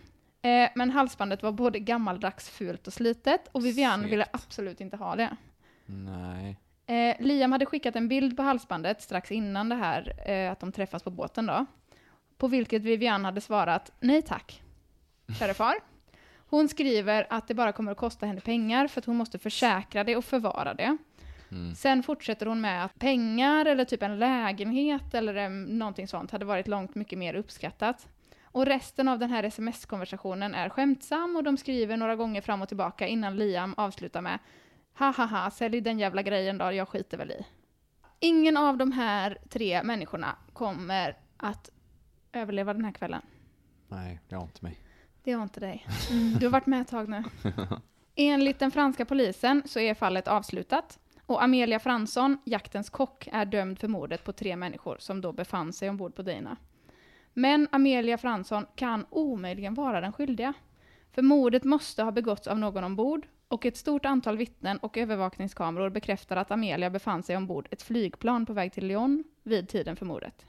Eh, 0.41 0.69
men 0.75 0.89
halsbandet 0.91 1.43
var 1.43 1.51
både 1.51 1.79
gammaldags, 1.79 2.49
fult 2.49 2.87
och 2.87 2.93
slitet 2.93 3.47
och 3.51 3.65
Vivian 3.65 3.99
Segt. 4.01 4.11
ville 4.11 4.25
absolut 4.33 4.81
inte 4.81 4.97
ha 4.97 5.15
det. 5.15 5.35
Nej. 5.85 6.57
Eh, 6.85 7.15
Liam 7.19 7.51
hade 7.51 7.65
skickat 7.65 7.95
en 7.95 8.07
bild 8.07 8.37
på 8.37 8.43
halsbandet 8.43 9.01
strax 9.01 9.31
innan 9.31 9.69
det 9.69 9.75
här, 9.75 10.29
eh, 10.29 10.51
att 10.51 10.59
de 10.59 10.71
träffas 10.71 11.03
på 11.03 11.09
båten 11.09 11.45
då. 11.45 11.65
På 12.37 12.47
vilket 12.47 12.81
Vivian 12.81 13.25
hade 13.25 13.41
svarat 13.41 13.91
nej 13.99 14.21
tack, 14.21 14.61
käre 15.39 15.53
far. 15.53 15.75
Hon 16.49 16.69
skriver 16.69 17.27
att 17.29 17.47
det 17.47 17.53
bara 17.53 17.71
kommer 17.71 17.91
att 17.91 17.97
kosta 17.97 18.25
henne 18.25 18.41
pengar 18.41 18.87
för 18.87 19.01
att 19.01 19.05
hon 19.05 19.15
måste 19.15 19.39
försäkra 19.39 20.03
det 20.03 20.15
och 20.15 20.25
förvara 20.25 20.73
det. 20.73 20.97
Mm. 21.51 21.75
Sen 21.75 22.03
fortsätter 22.03 22.45
hon 22.45 22.61
med 22.61 22.85
att 22.85 22.99
pengar 22.99 23.65
eller 23.65 23.85
typ 23.85 24.03
en 24.03 24.19
lägenhet 24.19 25.13
eller 25.13 25.35
em, 25.35 25.63
någonting 25.63 26.07
sånt 26.07 26.31
hade 26.31 26.45
varit 26.45 26.67
långt 26.67 26.95
mycket 26.95 27.19
mer 27.19 27.33
uppskattat. 27.33 28.07
Och 28.57 28.65
resten 28.65 29.07
av 29.07 29.19
den 29.19 29.29
här 29.29 29.43
sms-konversationen 29.43 30.55
är 30.55 30.69
skämtsam 30.69 31.35
och 31.35 31.43
de 31.43 31.57
skriver 31.57 31.97
några 31.97 32.15
gånger 32.15 32.41
fram 32.41 32.61
och 32.61 32.67
tillbaka 32.67 33.07
innan 33.07 33.35
Liam 33.35 33.73
avslutar 33.77 34.21
med 34.21 34.39
ha 34.93 35.11
ha 35.11 35.25
ha, 35.25 35.51
sälj 35.51 35.81
den 35.81 35.99
jävla 35.99 36.21
grejen 36.21 36.57
då, 36.57 36.71
jag 36.71 36.87
skiter 36.87 37.17
väl 37.17 37.31
i. 37.31 37.45
Ingen 38.19 38.57
av 38.57 38.77
de 38.77 38.91
här 38.91 39.37
tre 39.49 39.83
människorna 39.83 40.35
kommer 40.53 41.17
att 41.37 41.69
överleva 42.33 42.73
den 42.73 42.85
här 42.85 42.91
kvällen. 42.91 43.21
Nej, 43.87 44.19
jag 44.27 44.37
har 44.37 44.43
inte 44.43 44.63
mig. 44.63 44.79
Det 45.23 45.35
var 45.35 45.43
inte 45.43 45.59
dig. 45.59 45.87
Du 46.39 46.45
har 46.45 46.51
varit 46.51 46.65
med 46.65 46.81
ett 46.81 46.87
tag 46.87 47.09
nu. 47.09 47.23
Enligt 48.15 48.59
den 48.59 48.71
franska 48.71 49.05
polisen 49.05 49.63
så 49.65 49.79
är 49.79 49.93
fallet 49.93 50.27
avslutat. 50.27 50.99
Och 51.25 51.43
Amelia 51.43 51.79
Fransson, 51.79 52.37
jaktens 52.45 52.89
kock, 52.89 53.27
är 53.31 53.45
dömd 53.45 53.79
för 53.79 53.87
mordet 53.87 54.23
på 54.23 54.33
tre 54.33 54.55
människor 54.55 54.97
som 54.99 55.21
då 55.21 55.31
befann 55.31 55.73
sig 55.73 55.89
ombord 55.89 56.15
på 56.15 56.21
Dana. 56.21 56.57
Men 57.39 57.67
Amelia 57.71 58.17
Fransson 58.17 58.65
kan 58.75 59.05
omöjligen 59.09 59.73
vara 59.73 60.01
den 60.01 60.13
skyldiga. 60.13 60.53
För 61.11 61.21
mordet 61.21 61.63
måste 61.63 62.03
ha 62.03 62.11
begåtts 62.11 62.47
av 62.47 62.59
någon 62.59 62.83
ombord 62.83 63.27
och 63.47 63.65
ett 63.65 63.77
stort 63.77 64.05
antal 64.05 64.37
vittnen 64.37 64.77
och 64.77 64.97
övervakningskameror 64.97 65.89
bekräftar 65.89 66.35
att 66.35 66.51
Amelia 66.51 66.89
befann 66.89 67.23
sig 67.23 67.37
ombord 67.37 67.67
ett 67.71 67.81
flygplan 67.81 68.45
på 68.45 68.53
väg 68.53 68.73
till 68.73 68.87
Lyon 68.87 69.23
vid 69.43 69.69
tiden 69.69 69.95
för 69.95 70.05
mordet. 70.05 70.45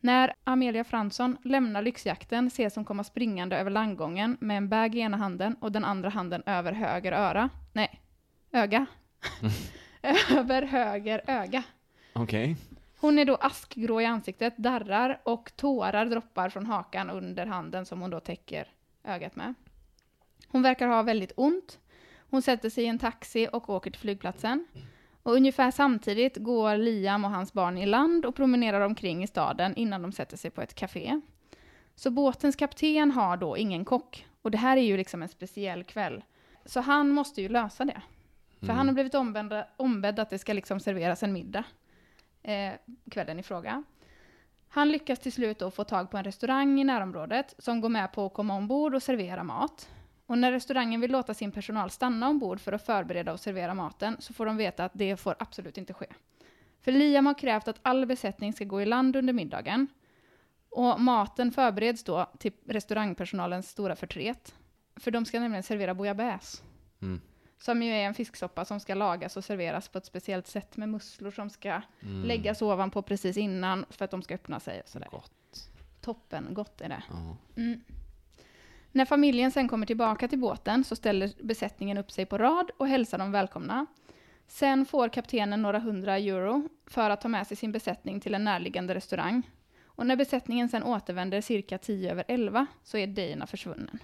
När 0.00 0.34
Amelia 0.44 0.84
Fransson 0.84 1.36
lämnar 1.44 1.82
lyxjakten 1.82 2.46
ses 2.46 2.74
hon 2.74 2.84
komma 2.84 3.04
springande 3.04 3.56
över 3.56 3.70
landgången 3.70 4.36
med 4.40 4.56
en 4.56 4.68
bag 4.68 4.94
i 4.94 4.98
ena 4.98 5.16
handen 5.16 5.56
och 5.60 5.72
den 5.72 5.84
andra 5.84 6.08
handen 6.08 6.42
över 6.46 6.72
höger 6.72 7.12
öra. 7.12 7.50
Nej, 7.72 8.00
öga. 8.52 8.86
över 10.30 10.62
höger 10.62 11.22
öga. 11.26 11.62
Okej. 12.12 12.56
Hon 13.04 13.18
är 13.18 13.24
då 13.24 13.34
askgrå 13.34 14.00
i 14.00 14.04
ansiktet, 14.04 14.56
darrar 14.56 15.20
och 15.22 15.52
tårar 15.56 16.06
droppar 16.06 16.48
från 16.48 16.66
hakan 16.66 17.10
under 17.10 17.46
handen 17.46 17.86
som 17.86 18.00
hon 18.00 18.10
då 18.10 18.20
täcker 18.20 18.68
ögat 19.04 19.36
med. 19.36 19.54
Hon 20.48 20.62
verkar 20.62 20.88
ha 20.88 21.02
väldigt 21.02 21.32
ont. 21.36 21.78
Hon 22.30 22.42
sätter 22.42 22.70
sig 22.70 22.84
i 22.84 22.86
en 22.86 22.98
taxi 22.98 23.48
och 23.52 23.70
åker 23.70 23.90
till 23.90 24.00
flygplatsen. 24.00 24.66
Och 25.22 25.32
ungefär 25.32 25.70
samtidigt 25.70 26.36
går 26.36 26.76
Liam 26.76 27.24
och 27.24 27.30
hans 27.30 27.52
barn 27.52 27.78
i 27.78 27.86
land 27.86 28.26
och 28.26 28.34
promenerar 28.34 28.80
omkring 28.80 29.22
i 29.22 29.26
staden 29.26 29.76
innan 29.76 30.02
de 30.02 30.12
sätter 30.12 30.36
sig 30.36 30.50
på 30.50 30.62
ett 30.62 30.74
café. 30.74 31.20
Så 31.94 32.10
båtens 32.10 32.56
kapten 32.56 33.10
har 33.10 33.36
då 33.36 33.56
ingen 33.56 33.84
kock. 33.84 34.26
Och 34.42 34.50
det 34.50 34.58
här 34.58 34.76
är 34.76 34.82
ju 34.82 34.96
liksom 34.96 35.22
en 35.22 35.28
speciell 35.28 35.84
kväll. 35.84 36.24
Så 36.64 36.80
han 36.80 37.10
måste 37.10 37.42
ju 37.42 37.48
lösa 37.48 37.84
det. 37.84 38.02
För 38.60 38.72
han 38.72 38.86
har 38.86 38.94
blivit 38.94 39.14
ombedd, 39.14 39.64
ombedd 39.76 40.18
att 40.18 40.30
det 40.30 40.38
ska 40.38 40.52
liksom 40.52 40.80
serveras 40.80 41.22
en 41.22 41.32
middag 41.32 41.64
eh, 42.44 42.72
kvällen 43.10 43.38
i 43.38 43.42
fråga. 43.42 43.82
Han 44.68 44.88
lyckas 44.88 45.18
till 45.18 45.32
slut 45.32 45.58
då 45.58 45.70
få 45.70 45.84
tag 45.84 46.10
på 46.10 46.16
en 46.16 46.24
restaurang 46.24 46.80
i 46.80 46.84
närområdet 46.84 47.54
som 47.58 47.80
går 47.80 47.88
med 47.88 48.12
på 48.12 48.26
att 48.26 48.34
komma 48.34 48.56
ombord 48.56 48.94
och 48.94 49.02
servera 49.02 49.42
mat. 49.42 49.88
Och 50.26 50.38
när 50.38 50.52
restaurangen 50.52 51.00
vill 51.00 51.10
låta 51.12 51.34
sin 51.34 51.52
personal 51.52 51.90
stanna 51.90 52.28
ombord 52.28 52.60
för 52.60 52.72
att 52.72 52.86
förbereda 52.86 53.32
och 53.32 53.40
servera 53.40 53.74
maten 53.74 54.16
så 54.18 54.32
får 54.32 54.46
de 54.46 54.56
veta 54.56 54.84
att 54.84 54.92
det 54.94 55.16
får 55.16 55.36
absolut 55.38 55.78
inte 55.78 55.94
ske. 55.94 56.06
För 56.80 56.92
Liam 56.92 57.26
har 57.26 57.38
krävt 57.38 57.68
att 57.68 57.78
all 57.82 58.06
besättning 58.06 58.52
ska 58.52 58.64
gå 58.64 58.82
i 58.82 58.86
land 58.86 59.16
under 59.16 59.32
middagen. 59.32 59.86
Och 60.70 61.00
maten 61.00 61.52
förbereds 61.52 62.04
då 62.04 62.30
till 62.38 62.52
restaurangpersonalens 62.66 63.70
stora 63.70 63.96
förtret. 63.96 64.54
För 64.96 65.10
de 65.10 65.24
ska 65.24 65.40
nämligen 65.40 65.62
servera 65.62 65.94
bouillabaisse. 65.94 66.62
Mm. 67.02 67.20
Som 67.64 67.82
ju 67.82 67.92
är 67.92 68.06
en 68.06 68.14
fisksoppa 68.14 68.64
som 68.64 68.80
ska 68.80 68.94
lagas 68.94 69.36
och 69.36 69.44
serveras 69.44 69.88
på 69.88 69.98
ett 69.98 70.06
speciellt 70.06 70.46
sätt 70.46 70.76
med 70.76 70.88
musslor 70.88 71.30
som 71.30 71.50
ska 71.50 71.80
läggas 72.24 72.62
ovanpå 72.62 73.02
precis 73.02 73.36
innan 73.36 73.84
för 73.90 74.04
att 74.04 74.10
de 74.10 74.22
ska 74.22 74.34
öppna 74.34 74.60
sig 74.60 74.80
och 74.80 74.88
sådär. 74.88 75.08
Gott. 75.10 75.70
Toppen, 76.00 76.48
gott 76.50 76.80
är 76.80 76.88
det. 76.88 77.02
Mm. 77.56 77.80
När 78.92 79.04
familjen 79.04 79.50
sen 79.50 79.68
kommer 79.68 79.86
tillbaka 79.86 80.28
till 80.28 80.38
båten 80.38 80.84
så 80.84 80.96
ställer 80.96 81.32
besättningen 81.42 81.98
upp 81.98 82.10
sig 82.10 82.26
på 82.26 82.38
rad 82.38 82.70
och 82.76 82.88
hälsar 82.88 83.18
dem 83.18 83.32
välkomna. 83.32 83.86
Sen 84.46 84.86
får 84.86 85.08
kaptenen 85.08 85.62
några 85.62 85.78
hundra 85.78 86.18
euro 86.18 86.68
för 86.86 87.10
att 87.10 87.20
ta 87.20 87.28
med 87.28 87.46
sig 87.46 87.56
sin 87.56 87.72
besättning 87.72 88.20
till 88.20 88.34
en 88.34 88.44
närliggande 88.44 88.94
restaurang. 88.94 89.42
Och 89.84 90.06
när 90.06 90.16
besättningen 90.16 90.68
sen 90.68 90.82
återvänder 90.82 91.40
cirka 91.40 91.78
tio 91.78 92.10
över 92.10 92.24
elva 92.28 92.66
så 92.82 92.98
är 92.98 93.06
Dana 93.06 93.46
försvunnen. 93.46 93.98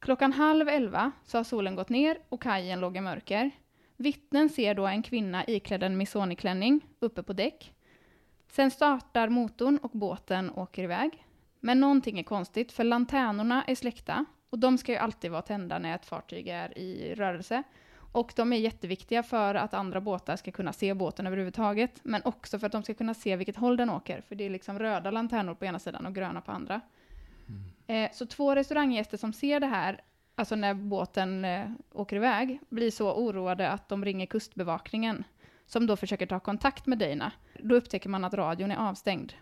Klockan 0.00 0.32
halv 0.32 0.68
elva 0.68 1.12
så 1.24 1.38
har 1.38 1.44
solen 1.44 1.76
gått 1.76 1.88
ner 1.88 2.18
och 2.28 2.42
kajen 2.42 2.80
låg 2.80 2.96
i 2.96 3.00
mörker. 3.00 3.50
Vittnen 3.96 4.48
ser 4.48 4.74
då 4.74 4.86
en 4.86 5.02
kvinna 5.02 5.44
iklädd 5.46 5.82
en 5.82 5.96
Missoni-klänning 5.96 6.80
uppe 7.00 7.22
på 7.22 7.32
däck. 7.32 7.74
Sen 8.48 8.70
startar 8.70 9.28
motorn 9.28 9.78
och 9.82 9.90
båten 9.90 10.50
åker 10.50 10.82
iväg. 10.82 11.26
Men 11.60 11.80
någonting 11.80 12.18
är 12.18 12.22
konstigt, 12.22 12.72
för 12.72 12.84
lanternorna 12.84 13.64
är 13.66 13.74
släckta. 13.74 14.24
Och 14.50 14.58
de 14.58 14.78
ska 14.78 14.92
ju 14.92 14.98
alltid 14.98 15.30
vara 15.30 15.42
tända 15.42 15.78
när 15.78 15.94
ett 15.94 16.06
fartyg 16.06 16.48
är 16.48 16.78
i 16.78 17.14
rörelse. 17.14 17.62
Och 18.12 18.32
de 18.36 18.52
är 18.52 18.56
jätteviktiga 18.56 19.22
för 19.22 19.54
att 19.54 19.74
andra 19.74 20.00
båtar 20.00 20.36
ska 20.36 20.50
kunna 20.50 20.72
se 20.72 20.94
båten 20.94 21.26
överhuvudtaget. 21.26 22.00
Men 22.02 22.22
också 22.24 22.58
för 22.58 22.66
att 22.66 22.72
de 22.72 22.82
ska 22.82 22.94
kunna 22.94 23.14
se 23.14 23.36
vilket 23.36 23.56
håll 23.56 23.76
den 23.76 23.90
åker. 23.90 24.20
För 24.20 24.34
det 24.34 24.44
är 24.44 24.50
liksom 24.50 24.78
röda 24.78 25.10
lanternor 25.10 25.54
på 25.54 25.64
ena 25.64 25.78
sidan 25.78 26.06
och 26.06 26.14
gröna 26.14 26.40
på 26.40 26.52
andra. 26.52 26.80
Mm. 27.86 28.04
Eh, 28.04 28.10
så 28.12 28.26
två 28.26 28.54
restauranggäster 28.54 29.16
som 29.16 29.32
ser 29.32 29.60
det 29.60 29.66
här, 29.66 30.00
alltså 30.34 30.56
när 30.56 30.74
båten 30.74 31.44
eh, 31.44 31.70
åker 31.92 32.16
iväg, 32.16 32.60
blir 32.68 32.90
så 32.90 33.14
oroade 33.14 33.70
att 33.70 33.88
de 33.88 34.04
ringer 34.04 34.26
kustbevakningen. 34.26 35.24
Som 35.66 35.86
då 35.86 35.96
försöker 35.96 36.26
ta 36.26 36.40
kontakt 36.40 36.86
med 36.86 36.98
Dana. 36.98 37.32
Då 37.62 37.74
upptäcker 37.74 38.08
man 38.08 38.24
att 38.24 38.34
radion 38.34 38.70
är 38.70 38.76
avstängd. 38.76 39.32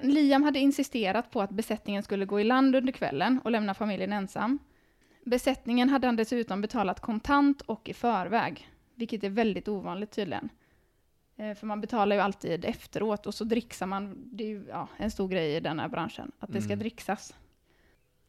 Liam 0.00 0.42
hade 0.42 0.58
insisterat 0.58 1.30
på 1.30 1.40
att 1.40 1.50
besättningen 1.50 2.02
skulle 2.02 2.24
gå 2.24 2.40
i 2.40 2.44
land 2.44 2.76
under 2.76 2.92
kvällen 2.92 3.40
och 3.44 3.50
lämna 3.50 3.74
familjen 3.74 4.12
ensam. 4.12 4.58
Besättningen 5.24 5.88
hade 5.88 6.06
han 6.06 6.16
dessutom 6.16 6.60
betalat 6.60 7.00
kontant 7.00 7.60
och 7.60 7.88
i 7.88 7.94
förväg, 7.94 8.68
vilket 8.94 9.24
är 9.24 9.30
väldigt 9.30 9.68
ovanligt 9.68 10.10
tydligen. 10.10 10.48
Eh, 11.42 11.54
För 11.54 11.66
man 11.66 11.80
betalar 11.80 12.16
ju 12.16 12.22
alltid 12.22 12.64
efteråt 12.64 13.26
och 13.26 13.34
så 13.34 13.44
dricksar 13.44 13.86
man, 13.86 14.28
det 14.32 14.44
är 14.44 14.48
ju 14.48 14.66
ja, 14.68 14.88
en 14.96 15.10
stor 15.10 15.28
grej 15.28 15.56
i 15.56 15.60
den 15.60 15.78
här 15.80 15.88
branschen, 15.88 16.32
att 16.38 16.52
det 16.52 16.60
ska 16.62 16.72
Mm. 16.72 16.78
dricksas. 16.78 17.34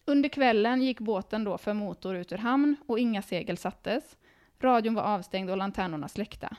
Under 0.06 0.30
kvällen 0.30 0.82
gick 0.82 1.00
båten 1.00 1.44
då 1.44 1.58
för 1.58 1.74
motor 1.74 2.16
ut 2.16 2.32
ur 2.32 2.38
hamn 2.38 2.76
och 2.86 3.00
inga 3.00 3.22
segel 3.22 3.58
sattes. 3.58 4.18
Radion 4.60 4.94
var 4.94 5.04
avstängd 5.04 5.50
och 5.50 5.58
lanternorna 5.58 6.08
släckta. 6.08 6.56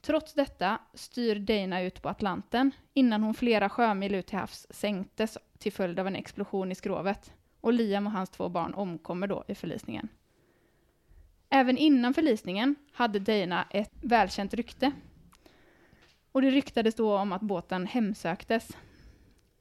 Trots 0.00 0.34
detta 0.34 0.78
styr 0.94 1.38
Dana 1.38 1.82
ut 1.82 2.02
på 2.02 2.08
Atlanten 2.08 2.70
innan 2.94 3.22
hon 3.22 3.34
flera 3.34 3.68
sjömil 3.68 4.14
ut 4.14 4.26
till 4.26 4.38
havs 4.38 4.66
sänktes 4.70 5.38
till 5.58 5.72
följd 5.72 5.98
av 5.98 6.06
en 6.06 6.16
explosion 6.16 6.72
i 6.72 6.74
skrovet. 6.74 7.32
Och 7.60 7.72
Liam 7.72 8.06
och 8.06 8.12
hans 8.12 8.30
två 8.30 8.48
barn 8.48 8.74
omkommer 8.74 9.26
då 9.26 9.44
i 9.48 9.54
förlisningen. 9.54 10.08
Även 11.48 11.78
innan 11.78 12.14
förlisningen 12.14 12.76
hade 12.92 13.18
Dana 13.18 13.66
ett 13.70 13.92
välkänt 14.00 14.54
rykte. 14.54 14.92
Och 16.34 16.42
det 16.42 16.50
ryktades 16.50 16.94
då 16.94 17.16
om 17.16 17.32
att 17.32 17.42
båten 17.42 17.86
hemsöktes. 17.86 18.76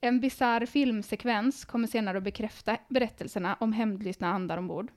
En 0.02 0.20
bizarr 0.20 0.66
filmsekvens 0.66 1.66
kommer 1.66 1.88
senare 1.88 2.18
att 2.18 2.24
bekräfta 2.24 2.78
berättelserna 2.90 3.58
om 3.60 3.74
hämndlystna 3.74 4.28
andar 4.28 4.58
ombord. 4.58 4.92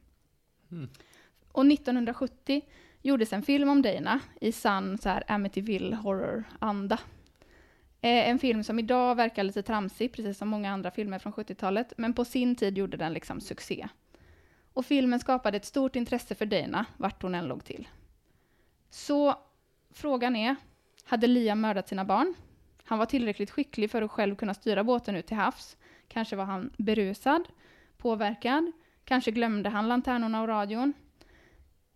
Och 1.52 1.66
1970 1.66 2.62
gjordes 3.02 3.32
en 3.32 3.42
film 3.42 3.68
om 3.68 3.82
Dana 3.82 4.20
i 4.40 4.52
sann 4.52 4.98
så 4.98 5.08
här 5.08 5.24
Amityville 5.28 5.96
horror-anda. 5.96 7.00
Eh, 8.00 8.28
en 8.28 8.38
film 8.38 8.64
som 8.64 8.78
idag 8.78 9.14
verkar 9.14 9.44
lite 9.44 9.62
tramsig, 9.62 10.12
precis 10.12 10.38
som 10.38 10.48
många 10.48 10.72
andra 10.72 10.90
filmer 10.90 11.18
från 11.18 11.32
70-talet, 11.32 11.92
men 11.96 12.14
på 12.14 12.24
sin 12.24 12.56
tid 12.56 12.78
gjorde 12.78 12.96
den 12.96 13.12
liksom 13.12 13.40
succé. 13.40 13.88
Och 14.72 14.86
filmen 14.86 15.20
skapade 15.20 15.56
ett 15.56 15.64
stort 15.64 15.96
intresse 15.96 16.34
för 16.34 16.46
Dana, 16.46 16.86
vart 16.96 17.22
hon 17.22 17.34
än 17.34 17.48
låg 17.48 17.64
till. 17.64 17.88
Så 18.90 19.34
frågan 19.90 20.36
är, 20.36 20.56
hade 21.06 21.26
Liam 21.26 21.60
mördat 21.60 21.88
sina 21.88 22.04
barn? 22.04 22.34
Han 22.84 22.98
var 22.98 23.06
tillräckligt 23.06 23.50
skicklig 23.50 23.90
för 23.90 24.02
att 24.02 24.10
själv 24.10 24.36
kunna 24.36 24.54
styra 24.54 24.84
båten 24.84 25.16
ut 25.16 25.26
till 25.26 25.36
havs. 25.36 25.76
Kanske 26.08 26.36
var 26.36 26.44
han 26.44 26.70
berusad, 26.76 27.48
påverkad, 27.96 28.72
kanske 29.04 29.30
glömde 29.30 29.68
han 29.68 29.88
lanternorna 29.88 30.42
och 30.42 30.48
radion. 30.48 30.92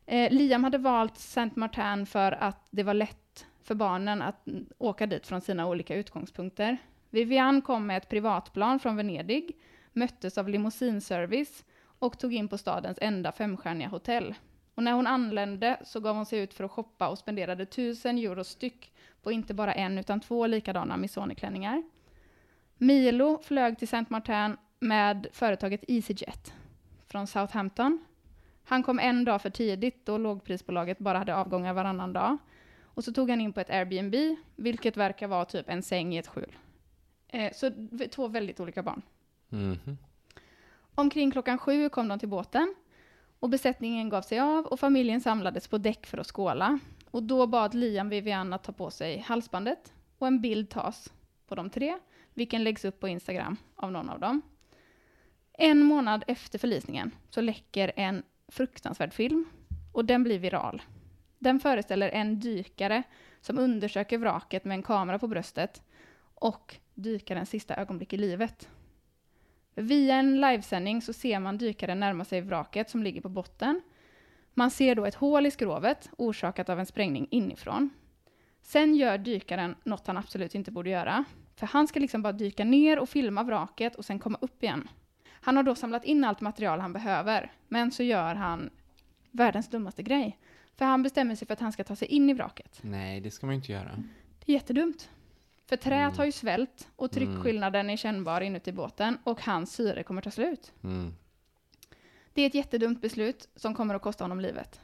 Eh, 0.06 0.32
Liam 0.32 0.64
hade 0.64 0.78
valt 0.78 1.18
Saint 1.18 1.56
Martin 1.56 2.06
för 2.06 2.32
att 2.32 2.66
det 2.70 2.82
var 2.82 2.94
lätt 2.94 3.46
för 3.62 3.74
barnen 3.74 4.22
att 4.22 4.46
åka 4.78 5.06
dit 5.06 5.26
från 5.26 5.40
sina 5.40 5.66
olika 5.66 5.94
utgångspunkter. 5.94 6.76
Vivian 7.10 7.62
kom 7.62 7.86
med 7.86 7.96
ett 7.96 8.08
privatplan 8.08 8.80
från 8.80 8.96
Venedig, 8.96 9.56
möttes 9.92 10.38
av 10.38 10.48
limousinservice 10.48 11.64
och 11.98 12.18
tog 12.18 12.34
in 12.34 12.48
på 12.48 12.58
stadens 12.58 12.98
enda 13.00 13.32
femstjärniga 13.32 13.88
hotell. 13.88 14.34
Och 14.74 14.82
när 14.82 14.92
hon 14.92 15.06
anlände 15.06 15.80
så 15.84 16.00
gav 16.00 16.16
hon 16.16 16.26
sig 16.26 16.38
ut 16.40 16.54
för 16.54 16.64
att 16.64 16.70
shoppa 16.70 17.08
och 17.08 17.18
spenderade 17.18 17.66
tusen 17.66 18.18
euro 18.18 18.44
styck 18.44 18.89
på 19.22 19.32
inte 19.32 19.54
bara 19.54 19.72
en 19.72 19.98
utan 19.98 20.20
två 20.20 20.46
likadana 20.46 20.96
Missoni-klänningar. 20.96 21.82
Milo 22.78 23.38
flög 23.42 23.78
till 23.78 23.88
Saint 23.88 24.10
Martin 24.10 24.56
med 24.80 25.26
företaget 25.32 25.84
EasyJet 25.88 26.52
från 27.06 27.26
Southampton. 27.26 28.04
Han 28.64 28.82
kom 28.82 28.98
en 28.98 29.24
dag 29.24 29.42
för 29.42 29.50
tidigt 29.50 30.06
då 30.06 30.18
lågprisbolaget 30.18 30.98
bara 30.98 31.18
hade 31.18 31.36
avgångar 31.36 31.74
varannan 31.74 32.12
dag. 32.12 32.38
Och 32.82 33.04
så 33.04 33.12
tog 33.12 33.30
han 33.30 33.40
in 33.40 33.52
på 33.52 33.60
ett 33.60 33.70
Airbnb, 33.70 34.36
vilket 34.56 34.96
verkar 34.96 35.28
vara 35.28 35.44
typ 35.44 35.68
en 35.68 35.82
säng 35.82 36.14
i 36.14 36.18
ett 36.18 36.26
skjul. 36.26 36.56
Eh, 37.28 37.52
så 37.52 37.70
två 38.10 38.28
väldigt 38.28 38.60
olika 38.60 38.82
barn. 38.82 39.02
Mhm. 39.48 39.98
Omkring 40.94 41.30
klockan 41.30 41.58
sju 41.58 41.88
kom 41.88 42.08
de 42.08 42.18
till 42.18 42.28
båten 42.28 42.74
och 43.40 43.48
besättningen 43.48 44.08
gav 44.08 44.22
sig 44.22 44.40
av 44.40 44.66
och 44.66 44.80
familjen 44.80 45.20
samlades 45.20 45.68
på 45.68 45.78
däck 45.78 46.06
för 46.06 46.18
att 46.18 46.26
skåla. 46.26 46.78
Och 47.10 47.22
då 47.22 47.46
bad 47.46 47.74
Liam 47.74 48.08
Vivian 48.08 48.52
att 48.52 48.62
ta 48.62 48.72
på 48.72 48.90
sig 48.90 49.18
halsbandet 49.18 49.92
och 50.18 50.26
en 50.26 50.40
bild 50.40 50.70
tas 50.70 51.12
på 51.46 51.54
de 51.54 51.70
tre, 51.70 51.98
vilken 52.34 52.64
läggs 52.64 52.84
upp 52.84 53.00
på 53.00 53.08
Instagram 53.08 53.56
av 53.76 53.92
någon 53.92 54.10
av 54.10 54.20
dem. 54.20 54.42
En 55.52 55.82
månad 55.82 56.24
efter 56.26 56.58
förlisningen 56.58 57.10
så 57.30 57.40
läcker 57.40 57.92
en 57.96 58.22
fruktansvärd 58.48 59.12
film 59.12 59.44
och 59.92 60.04
den 60.04 60.24
blir 60.24 60.38
viral. 60.38 60.82
Den 61.38 61.60
föreställer 61.60 62.08
en 62.08 62.40
dykare 62.40 63.02
som 63.40 63.58
undersöker 63.58 64.18
vraket 64.18 64.64
med 64.64 64.74
en 64.74 64.82
kamera 64.82 65.18
på 65.18 65.28
bröstet 65.28 65.82
och 66.34 66.76
dykarens 66.94 67.50
sista 67.50 67.76
ögonblick 67.76 68.12
i 68.12 68.16
livet. 68.16 68.68
Via 69.74 70.14
en 70.14 70.40
livesändning 70.40 71.02
så 71.02 71.12
ser 71.12 71.40
man 71.40 71.58
dykaren 71.58 72.00
närma 72.00 72.24
sig 72.24 72.40
vraket 72.40 72.90
som 72.90 73.02
ligger 73.02 73.20
på 73.20 73.28
botten. 73.28 73.80
Man 74.54 74.70
ser 74.70 74.94
då 74.94 75.04
ett 75.04 75.14
hål 75.14 75.46
i 75.46 75.50
skrovet 75.50 76.10
orsakat 76.18 76.68
av 76.68 76.80
en 76.80 76.86
sprängning 76.86 77.26
inifrån. 77.30 77.90
Sen 78.62 78.94
gör 78.96 79.18
dykaren 79.18 79.74
något 79.84 80.06
han 80.06 80.16
absolut 80.16 80.54
inte 80.54 80.70
borde 80.70 80.90
göra. 80.90 81.24
För 81.56 81.66
han 81.66 81.88
ska 81.88 82.00
liksom 82.00 82.22
bara 82.22 82.32
dyka 82.32 82.64
ner 82.64 82.98
och 82.98 83.08
filma 83.08 83.42
vraket 83.42 83.94
och 83.94 84.04
sen 84.04 84.18
komma 84.18 84.38
upp 84.40 84.62
igen. 84.62 84.88
Han 85.42 85.56
har 85.56 85.62
då 85.62 85.74
samlat 85.74 86.04
in 86.04 86.24
allt 86.24 86.40
material 86.40 86.80
han 86.80 86.92
behöver, 86.92 87.52
men 87.68 87.90
så 87.92 88.02
gör 88.02 88.34
han 88.34 88.70
världens 89.30 89.68
dummaste 89.68 90.02
grej. 90.02 90.38
För 90.76 90.84
han 90.84 91.02
bestämmer 91.02 91.34
sig 91.34 91.46
för 91.46 91.52
att 91.54 91.60
han 91.60 91.72
ska 91.72 91.84
ta 91.84 91.96
sig 91.96 92.08
in 92.08 92.30
i 92.30 92.34
vraket. 92.34 92.78
Nej, 92.82 93.20
det 93.20 93.30
ska 93.30 93.46
man 93.46 93.54
ju 93.54 93.56
inte 93.56 93.72
göra. 93.72 93.90
Det 94.44 94.52
är 94.52 94.54
jättedumt. 94.54 95.10
För 95.66 95.76
träet 95.76 96.06
Mm. 96.06 96.16
har 96.18 96.24
ju 96.24 96.32
svällt 96.32 96.88
och 96.96 97.10
tryckskillnaden 97.10 97.90
är 97.90 97.96
kännbar 97.96 98.40
inuti 98.40 98.72
båten 98.72 99.18
och 99.24 99.42
hans 99.44 99.72
syre 99.74 100.02
kommer 100.02 100.22
ta 100.22 100.30
slut. 100.30 100.72
Mm. 100.84 101.14
Det 102.34 102.42
är 102.42 102.46
ett 102.46 102.54
jättedumt 102.54 103.00
beslut 103.00 103.48
som 103.56 103.74
kommer 103.74 103.94
att 103.94 104.02
kosta 104.02 104.24
honom 104.24 104.40
livet. 104.40 104.80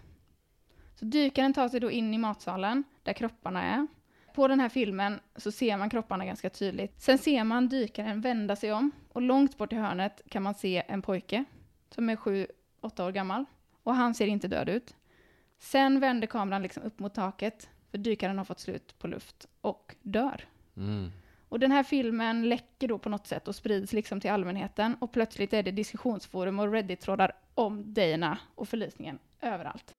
Så 0.94 1.04
dykaren 1.04 1.52
tar 1.52 1.68
sig 1.68 1.80
då 1.80 1.90
in 1.90 2.14
i 2.14 2.18
matsalen 2.18 2.84
där 3.02 3.12
kropparna 3.12 3.62
är. 3.62 3.86
På 4.34 4.48
den 4.48 4.60
här 4.60 4.68
filmen 4.68 5.20
så 5.36 5.52
ser 5.52 5.76
man 5.76 5.90
kropparna 5.90 6.24
ganska 6.24 6.50
tydligt. 6.50 7.00
Sen 7.00 7.18
ser 7.18 7.44
man 7.44 7.68
dykaren 7.68 8.20
vända 8.20 8.56
sig 8.56 8.72
om 8.72 8.90
och 9.08 9.22
långt 9.22 9.58
bort 9.58 9.72
i 9.72 9.76
hörnet 9.76 10.22
kan 10.28 10.42
man 10.42 10.54
se 10.54 10.82
en 10.88 11.02
pojke 11.02 11.44
som 11.90 12.10
är 12.10 12.16
sju, 12.16 12.46
åtta 12.80 13.04
år 13.04 13.12
gammal. 13.12 13.44
Och 13.82 13.94
han 13.94 14.14
ser 14.14 14.26
inte 14.26 14.48
död 14.48 14.68
ut. 14.68 14.96
Sen 15.58 16.00
vänder 16.00 16.26
kameran 16.26 16.62
liksom 16.62 16.82
upp 16.82 16.98
mot 16.98 17.14
taket 17.14 17.68
för 17.90 17.98
dykaren 17.98 18.38
har 18.38 18.44
fått 18.44 18.60
slut 18.60 18.98
på 18.98 19.06
luft 19.06 19.46
och 19.60 19.96
dör. 20.02 20.44
Mm. 20.76 21.12
Och 21.48 21.58
den 21.58 21.72
här 21.72 21.82
filmen 21.82 22.48
läcker 22.48 22.88
då 22.88 22.98
på 22.98 23.08
något 23.08 23.26
sätt 23.26 23.48
och 23.48 23.54
sprids 23.54 23.92
liksom 23.92 24.20
till 24.20 24.30
allmänheten 24.30 24.96
och 25.00 25.12
plötsligt 25.12 25.52
är 25.52 25.62
det 25.62 25.70
diskussionsforum 25.70 26.60
och 26.60 26.72
Reddit-trådar 26.72 27.32
om 27.54 27.94
Dana 27.94 28.38
och 28.54 28.68
förlisningen 28.68 29.18
överallt. 29.42 29.92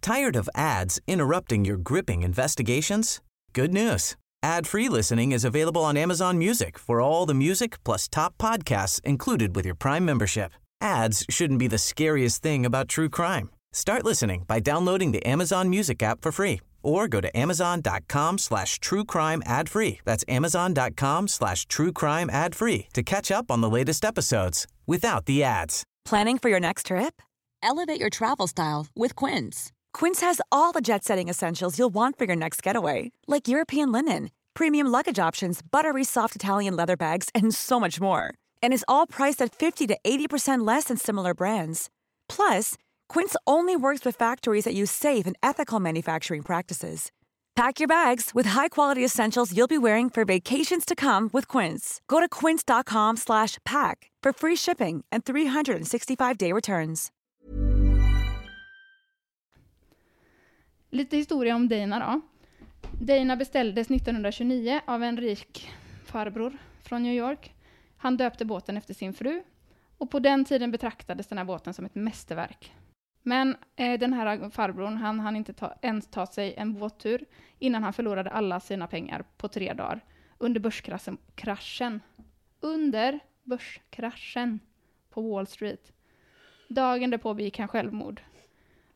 Tired 0.00 0.36
of 0.36 0.48
ads 0.54 1.00
interrupting 1.06 1.66
your 1.66 1.78
gripping 1.78 2.24
investigations? 2.24 3.20
Good 3.52 3.72
news. 3.72 4.16
Ad-free 4.42 4.88
listening 4.88 5.32
is 5.32 5.44
available 5.44 5.82
on 5.82 5.96
Amazon 5.96 6.38
Music 6.38 6.78
for 6.78 7.00
all 7.00 7.26
the 7.26 7.34
music 7.34 7.82
plus 7.84 8.08
top 8.08 8.38
podcasts 8.38 9.00
included 9.04 9.56
with 9.56 9.66
your 9.66 9.76
Prime 9.76 10.04
membership. 10.04 10.52
Ads 10.80 11.24
shouldn't 11.28 11.58
be 11.58 11.68
the 11.68 11.78
scariest 11.78 12.42
thing 12.42 12.66
about 12.66 12.88
true 12.88 13.08
crime. 13.08 13.48
Start 13.72 14.04
listening 14.04 14.44
by 14.46 14.60
downloading 14.60 15.12
the 15.12 15.26
Amazon 15.26 15.68
Music 15.70 16.02
app 16.02 16.22
for 16.22 16.32
free 16.32 16.60
or 16.86 17.08
go 17.08 17.20
to 17.20 17.36
amazon.com 17.36 18.38
slash 18.38 18.78
true 18.80 19.04
crime 19.04 19.42
ad 19.44 19.68
free. 19.68 19.98
That's 20.04 20.24
amazon.com 20.28 21.28
slash 21.28 21.66
true 21.66 21.92
crime 21.92 22.30
ad 22.30 22.54
free 22.54 22.86
to 22.94 23.02
catch 23.02 23.30
up 23.30 23.50
on 23.50 23.60
the 23.60 23.70
latest 23.70 24.04
episodes 24.04 24.66
without 24.86 25.26
the 25.26 25.42
ads. 25.42 25.84
Planning 26.04 26.38
for 26.38 26.48
your 26.48 26.60
next 26.60 26.86
trip? 26.86 27.20
Elevate 27.62 27.98
your 27.98 28.10
travel 28.10 28.46
style 28.46 28.86
with 28.94 29.16
Quince. 29.16 29.72
Quince 29.92 30.20
has 30.20 30.40
all 30.52 30.72
the 30.72 30.80
jet 30.80 31.04
setting 31.04 31.28
essentials 31.28 31.78
you'll 31.78 31.94
want 31.94 32.16
for 32.16 32.26
your 32.26 32.36
next 32.36 32.62
getaway, 32.62 33.10
like 33.26 33.48
European 33.48 33.90
linen, 33.90 34.30
premium 34.54 34.86
luggage 34.86 35.18
options, 35.18 35.60
buttery 35.62 36.04
soft 36.04 36.36
Italian 36.36 36.76
leather 36.76 36.96
bags, 36.96 37.28
and 37.34 37.54
so 37.54 37.80
much 37.80 38.00
more. 38.00 38.32
And 38.62 38.72
is 38.72 38.84
all 38.86 39.06
priced 39.06 39.42
at 39.42 39.54
50 39.54 39.86
to 39.88 39.98
80% 40.04 40.66
less 40.66 40.84
than 40.84 40.96
similar 40.96 41.34
brands. 41.34 41.90
Plus, 42.28 42.74
Quince 43.08 43.36
only 43.46 43.76
works 43.76 44.04
with 44.04 44.16
factories 44.16 44.64
that 44.64 44.74
use 44.74 44.90
safe 44.90 45.26
and 45.26 45.36
ethical 45.42 45.80
manufacturing 45.80 46.42
practices. 46.42 47.10
Pack 47.56 47.80
your 47.80 47.88
bags 47.88 48.34
with 48.34 48.48
high-quality 48.48 49.04
essentials 49.04 49.56
you'll 49.56 49.66
be 49.66 49.78
wearing 49.78 50.10
for 50.10 50.26
vacations 50.26 50.84
to 50.84 50.94
come 50.94 51.30
with 51.32 51.48
Quince. 51.48 52.02
Go 52.06 52.20
to 52.20 52.28
quince.com 52.28 53.16
pack 53.64 54.10
for 54.22 54.32
free 54.32 54.56
shipping 54.56 55.04
and 55.10 55.24
365-day 55.24 56.52
returns. 56.52 57.10
Lite 60.90 61.16
historia 61.16 61.54
om 61.54 61.68
Dana 61.68 61.98
då. 61.98 62.20
Dana 63.00 63.36
beställdes 63.36 63.90
1929 63.90 64.80
av 64.86 65.02
en 65.02 65.16
rik 65.16 65.70
farbror 66.04 66.58
från 66.82 67.02
New 67.02 67.14
York. 67.14 67.54
Han 67.96 68.16
döpte 68.16 68.44
båten 68.44 68.76
efter 68.76 68.94
sin 68.94 69.14
fru 69.14 69.42
och 69.98 70.10
på 70.10 70.18
den 70.18 70.44
tiden 70.44 70.70
betraktades 70.70 71.26
den 71.26 71.38
här 71.38 71.44
båten 71.44 71.74
som 71.74 71.84
ett 71.84 71.94
mästerverk. 71.94 72.72
Men 73.28 73.56
eh, 73.76 73.98
den 73.98 74.12
här 74.12 74.50
farbrorn, 74.50 74.96
han 74.96 75.20
hann 75.20 75.36
inte 75.36 75.52
ta, 75.52 75.74
ens 75.82 76.10
ta 76.10 76.26
sig 76.26 76.54
en 76.56 76.74
båttur 76.74 77.24
innan 77.58 77.82
han 77.82 77.92
förlorade 77.92 78.30
alla 78.30 78.60
sina 78.60 78.86
pengar 78.86 79.24
på 79.36 79.48
tre 79.48 79.72
dagar 79.72 80.00
under 80.38 80.60
börskraschen. 80.60 82.00
Under 82.60 83.20
börskraschen 83.42 84.60
på 85.10 85.22
Wall 85.22 85.46
Street. 85.46 85.92
Dagen 86.68 87.10
därpå 87.10 87.34
begick 87.34 87.58
han 87.58 87.68
självmord. 87.68 88.20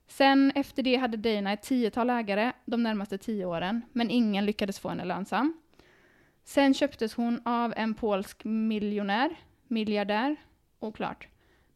Sen 0.07 0.53
efter 0.55 0.83
det 0.83 0.97
hade 0.97 1.17
Dana 1.17 1.53
ett 1.53 1.63
tiotal 1.63 2.11
ägare 2.11 2.53
de 2.65 2.83
närmaste 2.83 3.19
tio 3.19 3.45
åren, 3.45 3.83
men 3.93 4.11
ingen 4.11 4.47
lyckades 4.47 4.79
få 4.79 4.89
henne 4.89 5.05
lönsam. 5.05 5.61
Sen 6.45 6.75
köptes 6.75 7.15
hon 7.15 7.41
av 7.45 7.75
en 7.77 7.95
polsk 7.95 8.45
miljonär, 8.45 9.37
miljardär, 9.69 10.37
oklart. 10.81 11.30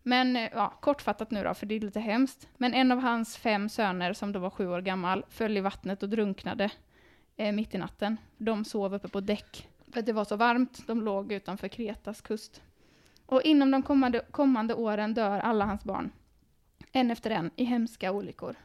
Men 0.06 0.36
eh, 0.36 0.48
ja, 0.52 0.74
kortfattat 0.80 1.30
nu 1.30 1.42
då, 1.44 1.54
för 1.54 1.66
det 1.66 1.74
är 1.74 1.80
lite 1.80 2.00
hemskt. 2.00 2.48
Men 2.56 2.74
en 2.74 2.92
av 2.92 2.98
hans 2.98 3.36
fem 3.36 3.68
söner, 3.68 4.12
som 4.12 4.32
då 4.32 4.38
var 4.38 4.50
sju 4.50 4.68
år 4.68 4.80
gammal, 4.80 5.24
föll 5.28 5.56
i 5.56 5.60
vattnet 5.60 6.02
och 6.02 6.08
drunknade 6.08 6.70
eh, 7.36 7.52
mitt 7.52 7.74
i 7.74 7.78
natten. 7.78 8.16
De 8.36 8.64
sov 8.64 8.94
uppe 8.94 9.08
på 9.08 9.20
däck 9.20 9.68
för 9.92 10.00
att 10.00 10.06
det 10.06 10.12
var 10.12 10.24
så 10.24 10.36
varmt. 10.36 10.86
De 10.86 11.02
låg 11.02 11.32
utanför 11.32 11.68
Kretas 11.68 12.20
kust. 12.20 12.62
Och 13.26 13.42
inom 13.42 13.70
de 13.70 13.82
kommande, 13.82 14.20
kommande 14.30 14.74
åren 14.74 15.14
dör 15.14 15.38
alla 15.38 15.64
hans 15.64 15.84
barn 15.84 16.12
en 16.94 17.10
efter 17.10 17.30
en 17.30 17.50
i 17.56 17.64
hemska 17.64 18.12
olyckor. 18.12 18.56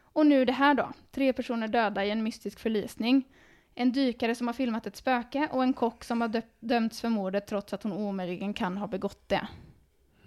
Och 0.00 0.26
nu 0.26 0.44
det 0.44 0.52
här 0.52 0.74
då, 0.74 0.92
tre 1.10 1.32
personer 1.32 1.68
döda 1.68 2.04
i 2.04 2.10
en 2.10 2.22
mystisk 2.22 2.60
förlisning. 2.60 3.28
En 3.74 3.92
dykare 3.92 4.34
som 4.34 4.46
har 4.46 4.54
filmat 4.54 4.86
ett 4.86 4.96
spöke 4.96 5.48
och 5.52 5.62
en 5.62 5.72
kock 5.72 6.04
som 6.04 6.20
har 6.20 6.28
dö- 6.28 6.42
dömts 6.60 7.00
för 7.00 7.08
mordet 7.08 7.46
trots 7.46 7.72
att 7.72 7.82
hon 7.82 7.92
omöjligen 7.92 8.54
kan 8.54 8.76
ha 8.76 8.86
begått 8.86 9.28
det. 9.28 9.48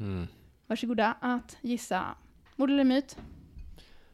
Mm. 0.03 0.27
Varsågoda 0.67 1.15
att 1.19 1.57
gissa. 1.61 2.15
Mord 2.55 2.69
eller 2.69 2.83
myt? 2.83 3.17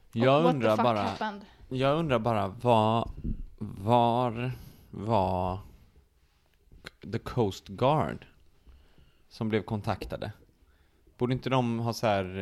Och 0.10 0.16
Jag 0.16 0.44
the 0.44 0.50
undrar 0.50 0.78
bara, 0.78 1.02
happened? 1.02 1.46
jag 1.70 1.98
undrar 2.00 2.20
bara 2.20 2.48
vad, 2.48 3.12
var 3.58 4.52
var 4.92 5.60
The 7.12 7.20
Coast 7.20 7.68
Guard 7.68 8.26
som 9.30 9.50
blev 9.50 9.62
kontaktade? 9.62 10.32
Borde 11.18 11.34
inte 11.34 11.50
de 11.50 11.80
ha 11.80 11.94
så 11.94 12.08
här, 12.08 12.38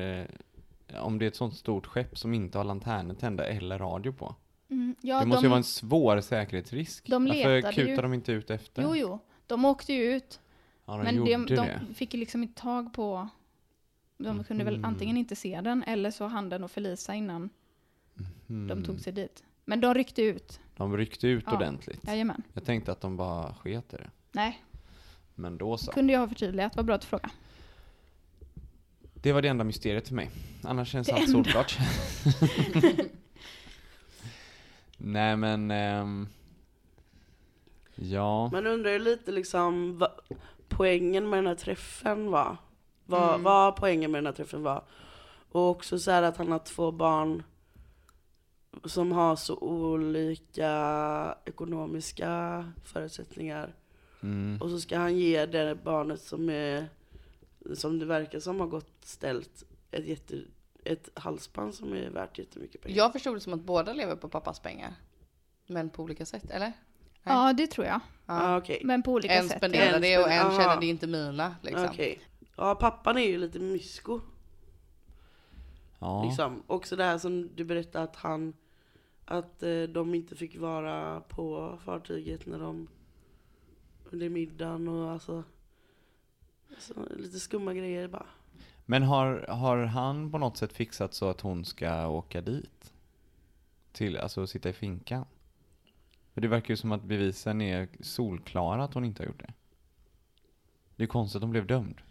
eh, 0.88 1.04
om 1.04 1.20
det 1.20 1.26
är 1.26 1.28
ett 1.28 1.36
sånt 1.36 1.56
stort 1.56 1.86
skepp 1.86 2.18
som 2.18 2.34
inte 2.34 2.58
har 2.58 2.66
lanterner 2.66 3.16
tända 3.16 3.46
eller 3.48 3.78
radio 3.80 4.12
på? 4.12 4.36
Mm, 4.70 4.96
ja, 5.02 5.20
det 5.20 5.26
måste 5.26 5.42
de, 5.42 5.46
ju 5.46 5.50
vara 5.50 5.58
en 5.58 5.64
svår 5.64 6.22
säkerhetsrisk. 6.22 7.08
de 7.10 7.26
Varför 7.26 7.62
kutar 7.72 7.88
ju- 7.88 7.96
de 7.96 8.14
inte 8.14 8.32
ut 8.32 8.50
efter? 8.50 8.82
Jo, 8.82 8.96
jo, 8.96 9.20
de 9.48 9.66
åkte 9.66 9.94
ju 9.94 10.04
ut. 10.16 10.40
Ja, 10.86 10.98
de 10.98 11.04
men 11.04 11.26
de, 11.26 11.56
de 11.56 11.94
fick 11.96 12.14
ju 12.14 12.20
liksom 12.20 12.44
inte 12.44 12.62
tag 12.62 12.94
på... 12.94 13.30
De 14.17 14.43
kunde 14.43 14.63
väl 14.63 14.75
Mhm. 14.77 14.86
antingen 14.86 15.17
inte 15.17 15.36
se 15.36 15.62
den 15.62 15.84
eller 15.84 16.12
så 16.12 16.27
hann 16.27 16.49
den 16.49 16.63
att 16.63 16.71
förlisa 16.71 17.15
innan 17.15 17.49
de 18.47 18.53
Mm. 18.71 18.84
tog 18.84 18.99
sig 18.99 19.13
dit. 19.13 19.43
Men 19.65 19.82
de 19.82 19.93
ryckte 19.93 20.21
ut. 20.21 20.60
De 20.75 20.97
ryckte 20.97 21.27
ut 21.27 21.43
Ja. 21.47 21.56
ordentligt. 21.56 22.08
Jajamän. 22.08 22.43
Jag 22.53 22.65
tänkte 22.65 22.91
att 22.91 23.01
de 23.01 23.17
bara 23.17 23.53
sket 23.53 23.89
det. 23.89 24.10
Nej, 24.32 24.63
Men 25.36 25.58
då 25.58 25.77
så. 25.77 25.91
kunde 25.91 26.13
jag 26.13 26.19
ha 26.19 26.27
förtydligat. 26.27 26.75
Vad 26.75 26.86
bra 26.86 26.95
att 26.95 27.01
du 27.01 27.08
frågade. 27.08 27.30
Det 29.13 29.32
var 29.34 29.41
det 29.41 29.47
enda 29.47 29.63
mysteriet 29.63 30.08
för 30.08 30.15
mig. 30.15 30.30
Annars 30.63 30.89
känns 30.91 31.08
Det 31.08 31.13
allt 31.13 31.27
enda. 31.27 31.32
solklart. 31.43 31.77
Nej 34.97 35.36
men... 35.38 35.71
ehm, 35.71 36.27
ja. 37.95 38.49
Man 38.51 38.67
undrar 38.67 38.91
ju 38.91 38.99
lite 38.99 39.32
liksom 39.32 39.97
vad 39.97 40.12
poängen 40.69 41.30
med 41.30 41.38
den 41.39 41.47
här 41.47 41.56
träffen 41.56 42.32
var. 42.32 42.58
Vad, 43.08 43.30
Mm. 43.30 43.43
vad 43.43 43.76
poängen 43.76 44.12
med 44.12 44.17
den 44.17 44.26
här 44.26 44.34
träffen 44.34 44.63
var. 44.63 44.84
Och 45.52 45.70
också 45.70 46.00
så 46.00 46.12
här 46.12 46.24
att 46.24 46.38
han 46.38 46.52
har 46.52 46.60
två 46.60 46.91
barn 46.91 47.43
som 48.86 49.12
har 49.12 49.36
så 49.36 49.58
olika 49.58 51.38
ekonomiska 51.46 52.63
förutsättningar. 52.84 53.74
Mm. 54.24 54.62
Och 54.62 54.70
så 54.70 54.80
ska 54.80 54.98
han 54.98 55.17
ge 55.17 55.46
det 55.46 55.76
barnet 55.84 56.22
som 56.22 56.50
är, 56.50 56.86
som 57.76 58.00
det 58.00 58.06
verkar 58.06 58.39
som 58.39 58.60
har 58.60 58.67
gått 58.67 58.91
ställt, 59.04 59.63
ett, 59.91 60.06
jätte, 60.06 60.36
ett 60.84 61.10
halsband 61.13 61.74
som 61.76 61.93
är 61.93 62.10
värt 62.10 62.38
jättemycket 62.38 62.82
pengar. 62.82 62.98
Jag 62.98 63.13
förstod 63.13 63.36
det 63.36 63.39
som 63.41 63.54
att 63.54 63.62
båda 63.62 63.93
lever 63.93 64.15
på 64.15 64.30
pappas 64.30 64.60
pengar. 64.60 64.93
Men 65.67 65.89
på 65.89 66.04
olika 66.04 66.26
sätt, 66.26 66.50
eller? 66.52 66.60
Nej. 67.24 67.36
Ja, 67.36 67.54
det 67.54 67.67
tror 67.67 67.88
jag. 67.88 68.00
ah, 68.26 68.58
okej. 68.58 68.82
Men 68.84 69.04
på 69.04 69.12
olika 69.12 69.34
En 69.34 69.48
sätt. 69.50 69.58
spenderar 69.58 69.93
En 69.96 70.02
det 70.02 70.17
och 70.17 70.32
en 70.32 70.52
känner 70.52 70.80
det 70.80 70.86
inte 70.86 71.08
mina. 71.08 71.56
Liksom. 71.62 71.86
Okej. 71.86 72.20
Ja, 72.58 72.76
pappan 72.76 73.17
är 73.17 73.28
ju 73.28 73.38
lite 73.38 73.60
mysko. 73.60 74.20
Ja. 76.00 76.24
Liksom. 76.24 76.63
Också 76.67 76.96
det 76.96 77.04
här 77.04 77.17
som 77.17 77.56
du 77.56 77.63
berättade 77.63 78.04
att 78.04 78.15
han, 78.15 78.54
att 79.26 79.63
eh, 79.63 79.84
de 79.84 80.15
inte 80.15 80.36
fick 80.36 80.58
vara 80.58 81.22
på 81.22 81.78
fartyget 81.86 82.46
när 82.46 82.60
de, 82.60 82.88
under 84.12 84.30
middagen 84.30 84.88
och 84.88 85.12
alltså, 85.12 85.43
så, 86.78 86.93
lite 87.17 87.39
skumma 87.39 87.74
grejer 87.74 88.08
bara. 88.08 88.26
Men 88.86 89.04
har, 89.04 89.46
har 89.50 89.78
han 89.78 90.32
på 90.32 90.38
något 90.38 90.58
sätt 90.58 90.74
fixat 90.74 91.13
så 91.13 91.30
att 91.30 91.41
hon 91.41 91.65
ska 91.65 92.08
åka 92.08 92.41
dit? 92.41 92.93
Till, 93.91 94.17
alltså 94.17 94.48
sitta 94.48 94.70
i 94.70 94.74
finkan? 94.74 95.26
För 96.34 96.41
det 96.41 96.48
verkar 96.48 96.70
ju 96.70 96.78
som 96.78 96.91
att 96.91 97.04
bevisen 97.04 97.62
är 97.62 97.88
solklara 98.00 98.84
att 98.84 98.93
hon 98.93 99.06
inte 99.06 99.24
har 99.24 99.28
gjort 99.28 99.39
det. 99.39 99.54
Det 100.96 101.04
är 101.04 101.08
konstigt 101.08 101.36
att 101.36 101.41
hon 101.41 101.52
blev 101.52 101.67
dömd. 101.67 102.02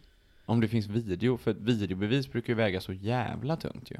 Om 0.49 0.61
det 0.61 0.67
finns 0.67 0.87
video, 0.87 1.37
för 1.37 1.51
ett 1.51 1.57
videobevis 1.57 2.31
brukar 2.31 2.53
ju 2.53 2.57
väga 2.57 2.81
så 2.81 2.93
jävla 2.93 3.55
tungt 3.55 3.91
ju. 3.91 3.95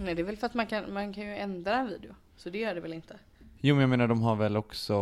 Nej 0.00 0.14
det 0.14 0.22
är 0.22 0.26
väl 0.26 0.36
för 0.36 0.46
att 0.46 0.54
man 0.54 0.66
kan, 0.66 0.92
man 0.92 1.12
kan 1.12 1.24
ju 1.24 1.36
ändra 1.36 1.74
en 1.78 1.88
video. 1.88 2.14
Så 2.36 2.50
det 2.50 2.58
gör 2.58 2.74
det 2.74 2.80
väl 2.80 2.92
inte? 2.92 3.18
Jo 3.60 3.74
men 3.74 3.80
jag 3.80 3.90
menar 3.90 4.08
de 4.08 4.22
har 4.22 4.36
väl 4.36 4.56
också, 4.56 4.94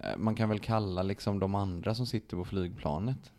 eh, 0.00 0.16
man 0.16 0.34
kan 0.34 0.48
väl 0.48 0.58
kalla 0.58 1.02
liksom 1.02 1.38
de 1.38 1.54
andra 1.54 1.94
som 1.94 2.06
sitter 2.06 2.36
på 2.36 2.44
flygplanet. 2.44 3.32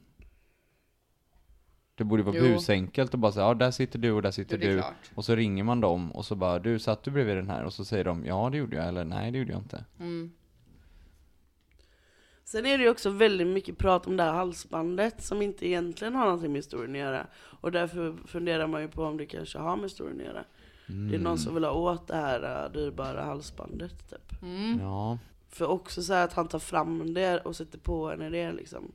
Det 1.95 2.03
borde 2.03 2.23
vara 2.23 2.35
Jo. 2.37 2.43
busenkelt 2.43 3.13
och 3.13 3.19
bara 3.19 3.31
säga, 3.31 3.45
ja 3.45 3.53
där 3.53 3.71
sitter 3.71 3.99
du 3.99 4.11
och 4.11 4.21
där 4.21 4.29
Jo, 4.29 4.33
sitter 4.33 4.57
det 4.57 4.65
är 4.65 4.69
du. 4.71 4.77
klart. 4.77 5.11
Och 5.15 5.25
så 5.25 5.35
ringer 5.35 5.63
man 5.63 5.81
dem 5.81 6.11
och 6.11 6.25
så 6.25 6.35
bara, 6.35 6.59
du 6.59 6.79
satt 6.79 7.03
du 7.03 7.11
bredvid 7.11 7.35
den 7.35 7.49
här? 7.49 7.63
Och 7.63 7.73
så 7.73 7.85
säger 7.85 8.03
de, 8.03 8.25
ja 8.25 8.49
det 8.49 8.57
gjorde 8.57 8.75
jag, 8.75 8.87
eller 8.87 9.03
nej 9.05 9.31
det 9.31 9.37
gjorde 9.37 9.51
jag 9.51 9.61
inte. 9.61 9.85
Mm. 9.99 10.31
Sen 12.49 12.65
är 12.65 12.77
det 12.77 12.83
ju 12.83 12.89
också 12.89 13.09
väldigt 13.09 13.47
mycket 13.47 13.77
prat 13.77 14.07
om 14.07 14.17
det 14.17 14.23
här 14.23 14.33
halsbandet 14.33 15.23
som 15.23 15.41
inte 15.41 15.67
egentligen 15.67 16.15
har 16.15 16.25
någonting 16.25 16.51
med 16.51 16.59
historien 16.59 16.91
att 16.91 16.97
göra. 16.97 17.27
Och 17.35 17.71
därför 17.71 18.15
funderar 18.27 18.67
man 18.67 18.81
ju 18.81 18.87
på 18.87 19.03
om 19.03 19.17
det 19.17 19.25
kanske 19.25 19.57
har 19.59 19.75
med 19.75 19.83
historien 19.85 20.19
att 20.19 20.25
göra. 20.25 20.43
Det 21.09 21.15
är 21.15 21.19
någon 21.19 21.37
som 21.37 21.53
vill 21.53 21.63
ha 21.63 21.71
åt 21.71 22.07
det 22.07 22.15
här 22.15 22.65
äh, 22.65 22.71
dyrbara 22.71 23.23
halsbandet 23.23 24.09
typ. 24.09 24.41
Mm. 24.41 24.79
Ja, 24.81 25.17
För 25.49 25.65
också 25.67 26.01
så 26.03 26.13
här 26.13 26.23
att 26.23 26.33
han 26.33 26.47
tar 26.47 26.59
fram 26.59 27.13
det 27.13 27.37
och 27.39 27.55
sätter 27.55 27.77
på 27.79 28.09
henne 28.09 28.29
det 28.29 28.51
liksom. 28.51 28.91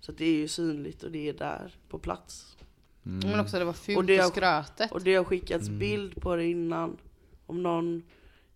Så 0.00 0.12
att 0.12 0.18
det 0.18 0.24
är 0.24 0.36
ju 0.36 0.48
synligt 0.48 1.02
och 1.02 1.10
det 1.10 1.28
är 1.28 1.32
där 1.32 1.74
på 1.88 1.98
plats. 1.98 2.56
Mm. 3.06 3.30
Men 3.30 3.40
också 3.40 3.58
det 3.58 3.64
var 3.64 3.72
fult 3.72 3.96
Och 3.96 4.02
och, 4.02 4.06
det 4.06 4.16
har- 4.18 4.30
skrötet. 4.30 4.92
Och 4.92 5.02
det 5.02 5.14
har 5.14 5.24
skickats 5.24 5.66
Mm. 5.68 5.78
bild 5.78 6.20
på 6.22 6.36
det 6.36 6.44
innan. 6.44 6.96
Om 7.46 7.62
någon 7.62 8.02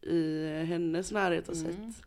i 0.03 0.47
hennes 0.65 1.13
närhet 1.13 1.47
har 1.47 1.55
Mm. 1.55 1.93
sett, 1.93 2.05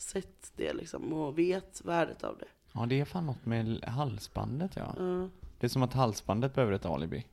sett 0.00 0.52
det 0.56 0.72
liksom 0.72 1.12
och 1.12 1.38
vet 1.38 1.80
värdet 1.84 2.24
av 2.24 2.38
det. 2.38 2.44
ja 2.74 2.86
det 2.86 3.00
är 3.00 3.04
fan 3.04 3.26
något 3.26 3.46
med 3.46 3.84
halsbandet 3.84 4.72
ja. 4.76 4.94
Ja. 4.98 5.28
Det 5.58 5.66
är 5.66 5.68
som 5.68 5.82
att 5.82 5.92
halsbandet 5.94 6.54
behöver 6.54 6.72
ett 6.72 6.86
alibi. 6.86 7.26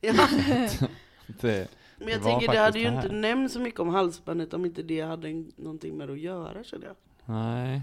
Ja, 0.00 0.12
Det, 1.40 1.68
men 1.98 2.08
jag 2.08 2.20
Det 2.20 2.24
tänker 2.24 2.52
det 2.52 2.58
hade 2.58 2.78
ju 2.78 2.86
inte 2.86 3.08
här. 3.08 3.14
nämnts 3.14 3.54
så 3.54 3.60
mycket 3.60 3.80
om 3.80 3.88
halsbandet 3.88 4.54
om 4.54 4.64
inte 4.64 4.82
det 4.82 5.00
hade 5.00 5.44
någonting 5.56 5.96
med 5.96 6.10
att 6.10 6.18
göra 6.18 6.64
känner 6.64 6.86
jag. 6.86 6.96
nej. 7.24 7.82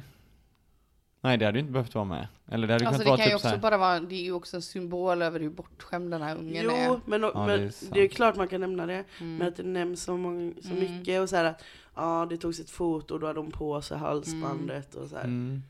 Nej 1.21 1.37
det 1.37 1.45
hade 1.45 1.57
ju 1.57 1.59
inte 1.59 1.71
behövt 1.71 1.95
vara 1.95 2.05
med. 2.05 2.27
Eller 2.47 2.67
det 2.67 2.73
hade 2.73 2.87
Alltså 2.87 3.03
kunnat 3.03 3.05
det 3.05 3.09
vara 3.09 3.17
kan 3.17 3.25
ju 3.25 3.31
typ 3.31 3.41
så 3.41 3.47
också 3.47 3.55
här. 3.55 3.61
bara 3.61 3.77
vara, 3.77 3.99
det 3.99 4.15
är 4.15 4.23
ju 4.23 4.31
också 4.31 4.55
en 4.55 4.61
symbol 4.61 5.21
över 5.21 5.39
hur 5.39 5.49
bortskämd 5.49 6.11
den 6.11 6.21
här 6.21 6.37
ungen 6.37 6.63
Jo, 6.65 6.71
är. 6.71 6.99
men, 7.05 7.21
Ja, 7.21 7.45
men 7.45 7.59
det 7.59 7.63
är 7.65 7.93
det, 7.93 7.99
är 8.01 8.07
klart 8.07 8.35
man 8.35 8.47
kan 8.47 8.61
nämna 8.61 8.85
det. 8.85 9.03
Mm. 9.19 9.37
Men 9.37 9.47
att 9.47 9.55
det 9.55 9.63
nämns 9.63 10.03
så, 10.03 10.17
många, 10.17 10.53
så 10.61 10.69
Mm. 10.71 10.79
mycket 10.79 11.21
och 11.21 11.29
så 11.29 11.35
här 11.35 11.45
att 11.45 11.63
ja, 11.95 12.27
det 12.29 12.37
togs 12.37 12.59
ett 12.59 12.69
foto 12.69 13.13
och 13.13 13.19
då 13.19 13.27
hade 13.27 13.39
de 13.39 13.51
på 13.51 13.81
sig 13.81 13.97
halsbandet 13.97 14.95
och 14.95 15.09
så 15.09 15.15
här. 15.15 15.23
Mm. 15.23 15.63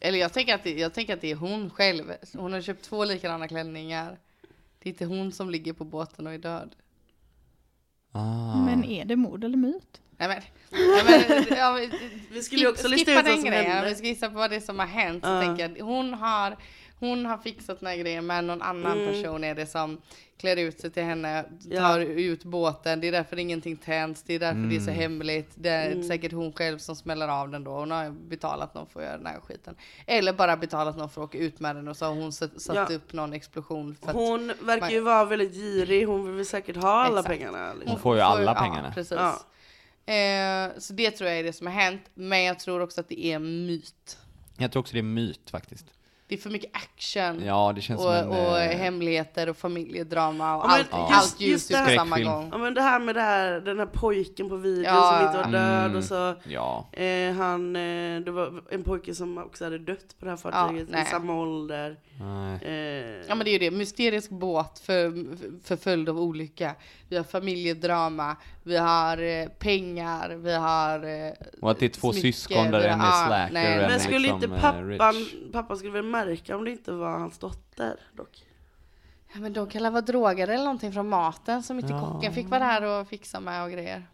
Eller 0.00 0.18
jag 0.18 0.32
tänker, 0.32 0.54
att 0.54 0.62
det, 0.64 0.70
jag 0.70 0.94
tänker 0.94 1.14
att 1.14 1.20
det 1.20 1.30
är 1.30 1.34
hon 1.36 1.70
själv. 1.70 2.12
Hon 2.36 2.52
har 2.52 2.60
köpt 2.60 2.84
två 2.84 3.04
likadana 3.04 3.48
klänningar. 3.48 4.18
Det 4.78 4.88
är 4.88 4.92
inte 4.92 5.04
hon 5.04 5.32
som 5.32 5.50
ligger 5.50 5.72
på 5.72 5.84
båten 5.84 6.26
och 6.26 6.32
är 6.34 6.38
död. 6.38 6.76
Ah. 8.12 8.64
Men 8.64 8.84
är 8.84 9.04
det 9.04 9.16
mord 9.16 9.44
eller 9.44 9.56
myt? 9.56 10.00
Nej 10.16 10.28
men, 10.28 10.42
nej, 10.70 11.04
men 11.48 11.58
ja, 11.58 11.78
Vi 12.30 12.42
skulle 12.42 12.62
ju 12.62 12.68
också 12.68 12.88
lista 12.88 13.10
ut 13.20 13.26
vad 13.26 13.38
som 13.40 13.52
hände. 13.52 13.88
Vi 13.88 13.94
ska 13.94 14.06
gissa 14.06 14.28
på 14.28 14.34
vad 14.34 14.50
det 14.50 14.56
är 14.56 14.60
som 14.60 14.78
har 14.78 14.86
hänt. 14.86 15.24
Så 15.24 15.30
Ja. 15.30 15.40
tänker 15.42 15.68
jag, 15.76 15.84
hon 15.84 16.14
har, 16.14 16.56
hon 17.00 17.26
har 17.26 17.38
fixat 17.38 17.80
den 17.80 17.86
här 17.88 17.96
grejen 17.96 18.26
men 18.26 18.46
någon 18.46 18.62
annan 18.62 18.92
Mm. 19.00 19.12
person 19.12 19.44
är 19.44 19.54
det 19.54 19.66
som 19.66 20.00
klär 20.38 20.56
ut 20.56 20.80
sig 20.80 20.90
till 20.90 21.02
henne, 21.02 21.44
Ja. 21.70 21.80
tar 21.80 22.00
ut 22.00 22.44
båten. 22.44 23.00
Det 23.00 23.08
är 23.08 23.12
därför 23.12 23.38
ingenting 23.38 23.76
tänds, 23.76 24.22
det 24.22 24.34
är 24.34 24.38
därför 24.38 24.60
det 24.60 24.76
är 24.76 24.80
så 24.80 24.90
Mm. 24.90 25.00
hemligt. 25.00 25.50
Det 25.54 25.68
är 25.70 25.90
Mm. 25.90 26.02
säkert 26.08 26.32
hon 26.32 26.52
själv 26.52 26.78
som 26.78 26.96
smäller 26.96 27.28
av 27.28 27.48
den 27.50 27.64
då. 27.64 27.70
Hon 27.70 27.90
har 27.90 28.10
betalat 28.10 28.74
någon 28.74 28.86
för 28.86 29.00
att 29.00 29.06
göra 29.06 29.16
den 29.16 29.26
här 29.26 29.40
skiten. 29.40 29.76
Eller 30.06 30.32
bara 30.32 30.56
betalat 30.56 30.96
någon 30.96 31.10
för 31.10 31.22
att 31.22 31.28
åka 31.28 31.38
ut 31.38 31.60
med 31.60 31.76
den 31.76 31.88
och 31.88 31.96
så 31.96 32.04
har 32.04 32.14
hon 32.14 32.32
satt, 32.32 32.60
satt 32.62 32.76
Ja. 32.90 32.96
upp 32.96 33.12
någon 33.12 33.32
explosion. 33.32 33.96
För 34.00 34.08
att 34.08 34.14
Hon 34.14 34.46
verkar 34.46 34.80
man- 34.80 34.90
ju 34.90 35.00
vara 35.00 35.24
väldigt 35.24 35.54
girig, 35.54 36.06
hon 36.06 36.36
vill 36.36 36.46
säkert 36.46 36.76
ha 36.76 36.90
alla 37.04 37.20
Exakt. 37.20 37.38
pengarna. 37.38 37.72
Liksom. 37.72 37.90
Hon 37.90 38.00
får 38.00 38.16
ju 38.16 38.22
alla 38.22 38.54
pengarna. 38.54 38.88
Ja, 38.88 38.94
precis. 38.94 39.18
Ja. 39.18 39.40
Eh, 40.14 40.70
så 40.78 40.92
det 40.92 41.10
tror 41.10 41.30
jag 41.30 41.38
är 41.38 41.44
det 41.44 41.52
som 41.52 41.66
har 41.66 41.74
hänt. 41.74 42.02
Men 42.14 42.42
jag 42.44 42.58
tror 42.58 42.80
också 42.80 43.00
att 43.00 43.08
det 43.08 43.24
är 43.26 43.36
en 43.36 43.66
myt. 43.66 44.18
Jag 44.58 44.72
tror 44.72 44.80
också 44.80 44.92
det 44.92 44.98
är 44.98 45.02
myt 45.02 45.50
faktiskt. 45.50 45.86
Det 46.30 46.36
är 46.36 46.38
för 46.38 46.50
mycket 46.50 46.70
action. 46.76 47.42
Ja, 47.44 47.72
det 47.74 47.80
känns 47.80 47.98
och, 48.00 48.04
som 48.06 48.14
en... 48.14 48.28
och 48.28 48.58
eh, 48.60 48.78
hemligheter 48.78 49.48
och 49.48 49.56
familjedrama 49.56 50.56
och 50.56 50.64
Ja, 50.64 50.68
allt, 50.68 50.80
just- 50.80 50.92
allt 50.92 51.40
just 51.40 51.40
ljus 51.40 51.68
det 51.68 51.74
ut 51.74 51.78
här- 51.80 51.86
på 51.86 51.98
samma 51.98 52.20
gång. 52.20 52.48
Ja 52.52 52.58
men 52.58 52.74
det 52.74 52.82
här 52.82 53.00
med 53.00 53.14
det 53.14 53.20
här, 53.20 53.60
den 53.60 53.78
här 53.78 53.86
pojken 53.86 54.48
på 54.48 54.56
videon 54.56 54.84
Ja. 54.84 55.18
som 55.18 55.26
inte 55.26 55.38
var 55.52 55.60
död 55.60 55.84
Mm. 55.84 55.96
och 55.96 56.04
så 56.04 56.34
Ja. 56.44 56.88
eh, 56.92 57.32
han, 57.32 57.76
eh, 57.76 58.20
det 58.20 58.30
var 58.30 58.62
en 58.70 58.82
pojke 58.82 59.14
som 59.14 59.38
också 59.38 59.64
hade 59.64 59.78
dött 59.78 60.14
på 60.18 60.24
det 60.24 60.30
här 60.30 60.36
fartyget 60.36 60.88
nej. 60.90 61.02
i 61.02 61.06
samma 61.06 61.34
ålder. 61.34 61.96
Nej. 62.20 62.58
Eh, 62.62 63.24
Ja 63.28 63.34
men 63.34 63.38
det 63.44 63.50
är 63.50 63.52
ju 63.52 63.58
det, 63.58 63.70
mysterisk 63.70 64.30
båt 64.30 64.78
för, 64.78 65.12
för 65.64 65.76
följd 65.76 66.08
av 66.08 66.20
olycka. 66.20 66.74
Vi 67.10 67.16
har 67.16 67.24
familjedrama, 67.24 68.36
vi 68.62 68.76
har 68.76 69.22
eh, 69.22 69.48
pengar, 69.48 70.30
vi 70.30 70.52
har 70.54 71.26
eh, 71.26 71.32
Och 71.60 71.70
att 71.70 71.78
det 71.78 71.86
är 71.86 71.88
två 71.88 72.12
smycke, 72.12 72.32
syskon 72.32 72.70
där 72.70 72.80
en 72.80 73.00
är 73.00 73.06
ah, 73.06 73.26
slacker 73.26 73.52
nej, 73.52 73.76
men 73.76 73.90
är 73.90 73.98
skulle 73.98 74.18
liksom, 74.18 74.42
inte 74.42 74.56
eh, 74.56 74.60
pappan, 74.60 75.14
rich. 75.14 75.52
pappa 75.52 75.76
skulle 75.76 75.92
väl 75.92 76.04
märka 76.04 76.56
om 76.56 76.64
det 76.64 76.70
inte 76.70 76.92
var 76.92 77.10
hans 77.10 77.38
dotter 77.38 77.96
dock? 78.16 78.44
Ja, 79.34 79.40
men 79.40 79.52
de 79.52 79.68
kan 79.70 79.82
väl 79.82 79.92
vara 79.92 80.02
drogade 80.02 80.54
eller 80.54 80.64
någonting 80.64 80.92
från 80.92 81.08
maten 81.08 81.62
som 81.62 81.78
inte 81.78 81.92
Ja. 81.92 82.00
kocken 82.00 82.32
fick 82.32 82.48
vara 82.48 82.64
där 82.64 83.00
och 83.00 83.08
fixa 83.08 83.40
med 83.40 83.64
och 83.64 83.70
grejer. 83.70 84.06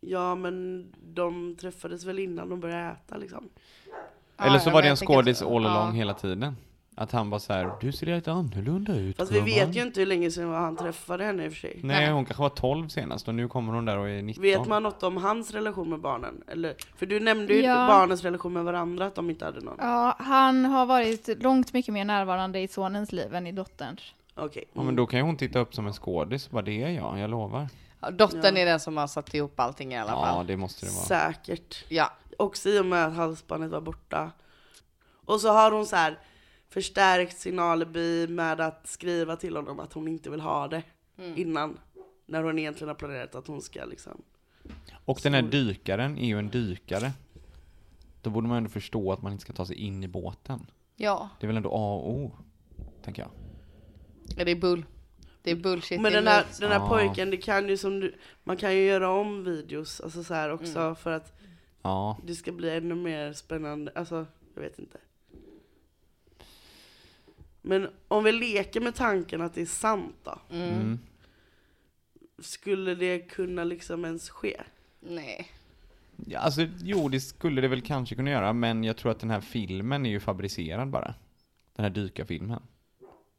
Ja 0.00 0.34
men 0.34 0.86
de 1.14 1.56
träffades 1.60 2.04
väl 2.04 2.18
innan 2.18 2.48
de 2.48 2.60
började 2.60 2.90
äta 2.90 3.16
liksom. 3.16 3.48
Eller 4.38 4.58
så 4.58 4.68
ja, 4.68 4.74
var 4.74 4.82
det 4.82 4.88
en 4.88 4.96
skådis 4.96 5.42
all 5.42 5.62
ja. 5.62 5.70
along 5.70 5.94
hela 5.94 6.14
tiden. 6.14 6.56
Att 7.00 7.12
han 7.12 7.30
var 7.30 7.38
så 7.38 7.52
här, 7.52 7.70
du 7.80 7.92
ser 7.92 8.06
lite 8.06 8.32
annorlunda 8.32 8.94
ut 8.94 9.16
Fast 9.16 9.32
vi 9.32 9.34
gumman." 9.34 9.46
vet 9.54 9.76
ju 9.76 9.82
inte 9.82 10.00
hur 10.00 10.06
länge 10.06 10.30
sedan 10.30 10.54
han 10.54 10.76
träffade 10.76 11.24
henne 11.24 11.44
i 11.44 11.48
och 11.48 11.52
för 11.52 11.58
sig. 11.60 11.80
Nej, 11.82 11.96
Nej. 12.00 12.10
hon 12.12 12.24
kanske 12.24 12.42
var 12.42 12.48
12 12.48 12.88
senast 12.88 13.28
och 13.28 13.34
nu 13.34 13.48
kommer 13.48 13.72
hon 13.72 13.84
där 13.84 13.98
och 13.98 14.08
är 14.08 14.22
19. 14.22 14.42
Vet 14.42 14.66
man 14.66 14.82
något 14.82 15.02
om 15.02 15.16
hans 15.16 15.50
relation 15.50 15.90
med 15.90 16.00
barnen? 16.00 16.42
Eller, 16.48 16.74
för 16.96 17.06
du 17.06 17.20
nämnde 17.20 17.54
ju 17.54 17.62
Ja. 17.62 17.74
barnens 17.86 18.22
relation 18.22 18.52
med 18.52 18.64
varandra, 18.64 19.06
att 19.06 19.14
de 19.14 19.30
inte 19.30 19.44
hade 19.44 19.60
någon. 19.60 19.76
Ja, 19.78 20.16
han 20.18 20.64
har 20.64 20.86
varit 20.86 21.42
långt 21.42 21.72
mycket 21.72 21.94
mer 21.94 22.04
närvarande 22.04 22.60
i 22.60 22.68
sonens 22.68 23.12
liv 23.12 23.34
än 23.34 23.46
i 23.46 23.52
dotterns. 23.52 24.00
Okej. 24.34 24.64
Ja 24.72 24.82
men 24.82 24.96
då 24.96 25.06
kan 25.06 25.18
ju 25.18 25.24
hon 25.24 25.36
titta 25.36 25.58
upp 25.58 25.74
som 25.74 25.86
en 25.86 25.92
skådis 25.92 26.46
och 26.46 26.52
bara 26.52 26.62
det 26.62 26.82
är 26.82 26.90
jag, 26.90 27.18
jag 27.18 27.30
lovar. 27.30 27.68
Ja, 28.00 28.10
dottern 28.10 28.56
Ja. 28.56 28.62
är 28.62 28.66
den 28.66 28.80
som 28.80 28.96
har 28.96 29.06
satt 29.06 29.34
ihop 29.34 29.60
allting 29.60 29.92
i 29.94 29.98
alla 29.98 30.10
Ja 30.10 30.24
fall. 30.24 30.46
det 30.46 30.56
måste 30.56 30.86
det 30.86 30.92
vara. 30.92 31.04
Säkert. 31.04 31.84
Ja. 31.88 32.12
Också 32.38 32.68
i 32.68 32.78
och 32.80 32.86
med 32.86 33.06
att 33.06 33.14
halsbandet 33.16 33.70
var 33.70 33.80
borta. 33.80 34.30
Och 35.26 35.40
så 35.40 35.48
har 35.52 35.70
hon 35.70 35.86
så 35.86 35.96
här 35.96 36.18
förstärkt 36.70 37.38
sin 37.38 37.58
alibi 37.58 38.26
med 38.28 38.60
att 38.60 38.86
skriva 38.86 39.36
till 39.36 39.56
honom 39.56 39.80
att 39.80 39.92
hon 39.92 40.08
inte 40.08 40.30
vill 40.30 40.40
ha 40.40 40.68
det 40.68 40.82
Mm. 41.18 41.38
innan. 41.38 41.78
När 42.26 42.42
hon 42.42 42.58
egentligen 42.58 42.88
har 42.88 42.94
planerat 42.94 43.34
att 43.34 43.46
hon 43.46 43.62
ska 43.62 43.84
liksom. 43.84 44.22
Och 45.04 45.20
den 45.22 45.34
här 45.34 45.42
dykaren 45.42 46.18
är 46.18 46.26
ju 46.26 46.38
en 46.38 46.48
dykare. 46.48 47.12
Då 48.22 48.30
borde 48.30 48.48
man 48.48 48.56
ändå 48.56 48.70
förstå 48.70 49.12
att 49.12 49.22
man 49.22 49.32
inte 49.32 49.42
ska 49.42 49.52
ta 49.52 49.66
sig 49.66 49.76
in 49.76 50.04
i 50.04 50.08
båten. 50.08 50.66
Ja, 50.96 51.28
Det 51.40 51.46
är 51.46 51.48
väl 51.48 51.56
ändå 51.56 51.68
A 51.68 51.94
och 51.94 52.10
O, 52.10 52.32
tänker 53.04 53.22
jag. 53.22 53.30
Ja, 54.36 54.44
det 54.44 54.50
är 54.50 54.56
bull. 54.56 54.84
Det 55.42 55.50
är 55.50 55.56
bullshit. 55.56 56.00
Men 56.00 56.12
den 56.12 56.26
här, 56.26 56.44
den 56.60 56.70
här 56.72 56.78
Ja. 56.78 56.88
pojken, 56.88 57.30
det 57.30 57.36
kan 57.36 57.68
ju 57.68 57.76
som 57.76 58.00
du, 58.00 58.14
man 58.44 58.56
kan 58.56 58.74
ju 58.74 58.84
göra 58.86 59.10
om 59.10 59.44
videos, 59.44 60.00
alltså 60.00 60.24
så 60.24 60.34
här 60.34 60.50
också 60.52 60.78
Mm. 60.80 60.96
för 60.96 61.10
att 61.12 61.32
Ja, 61.82 62.18
det 62.24 62.34
ska 62.34 62.52
bli 62.52 62.76
ännu 62.76 62.94
mer 62.94 63.32
spännande, 63.32 63.92
alltså 63.94 64.26
jag 64.54 64.62
vet 64.62 64.78
inte. 64.78 64.98
Men 67.62 67.90
om 68.08 68.24
vi 68.24 68.32
leker 68.32 68.80
med 68.80 68.94
tanken 68.94 69.40
att 69.40 69.54
det 69.54 69.60
är 69.62 69.66
sant 69.66 70.16
då, 70.24 70.38
Mm. 70.50 70.68
mm. 70.68 70.98
skulle 72.38 72.94
det 72.94 73.18
kunna 73.18 73.64
liksom 73.64 74.04
ens 74.04 74.30
ske? 74.30 74.60
Nej. 75.00 75.48
ja 76.26 76.38
alltså 76.40 76.66
jo 76.82 77.08
det 77.08 77.20
skulle 77.20 77.60
det 77.60 77.68
väl 77.68 77.82
kanske 77.82 78.14
kunna 78.14 78.30
göra 78.30 78.52
men 78.52 78.84
jag 78.84 78.96
tror 78.96 79.12
att 79.12 79.20
den 79.20 79.30
här 79.30 79.40
filmen 79.40 80.06
är 80.06 80.10
ju 80.10 80.20
fabricerad 80.20 80.88
bara. 80.90 81.14
Den 81.76 81.82
här 81.84 81.90
dykarfilmen. 81.90 82.62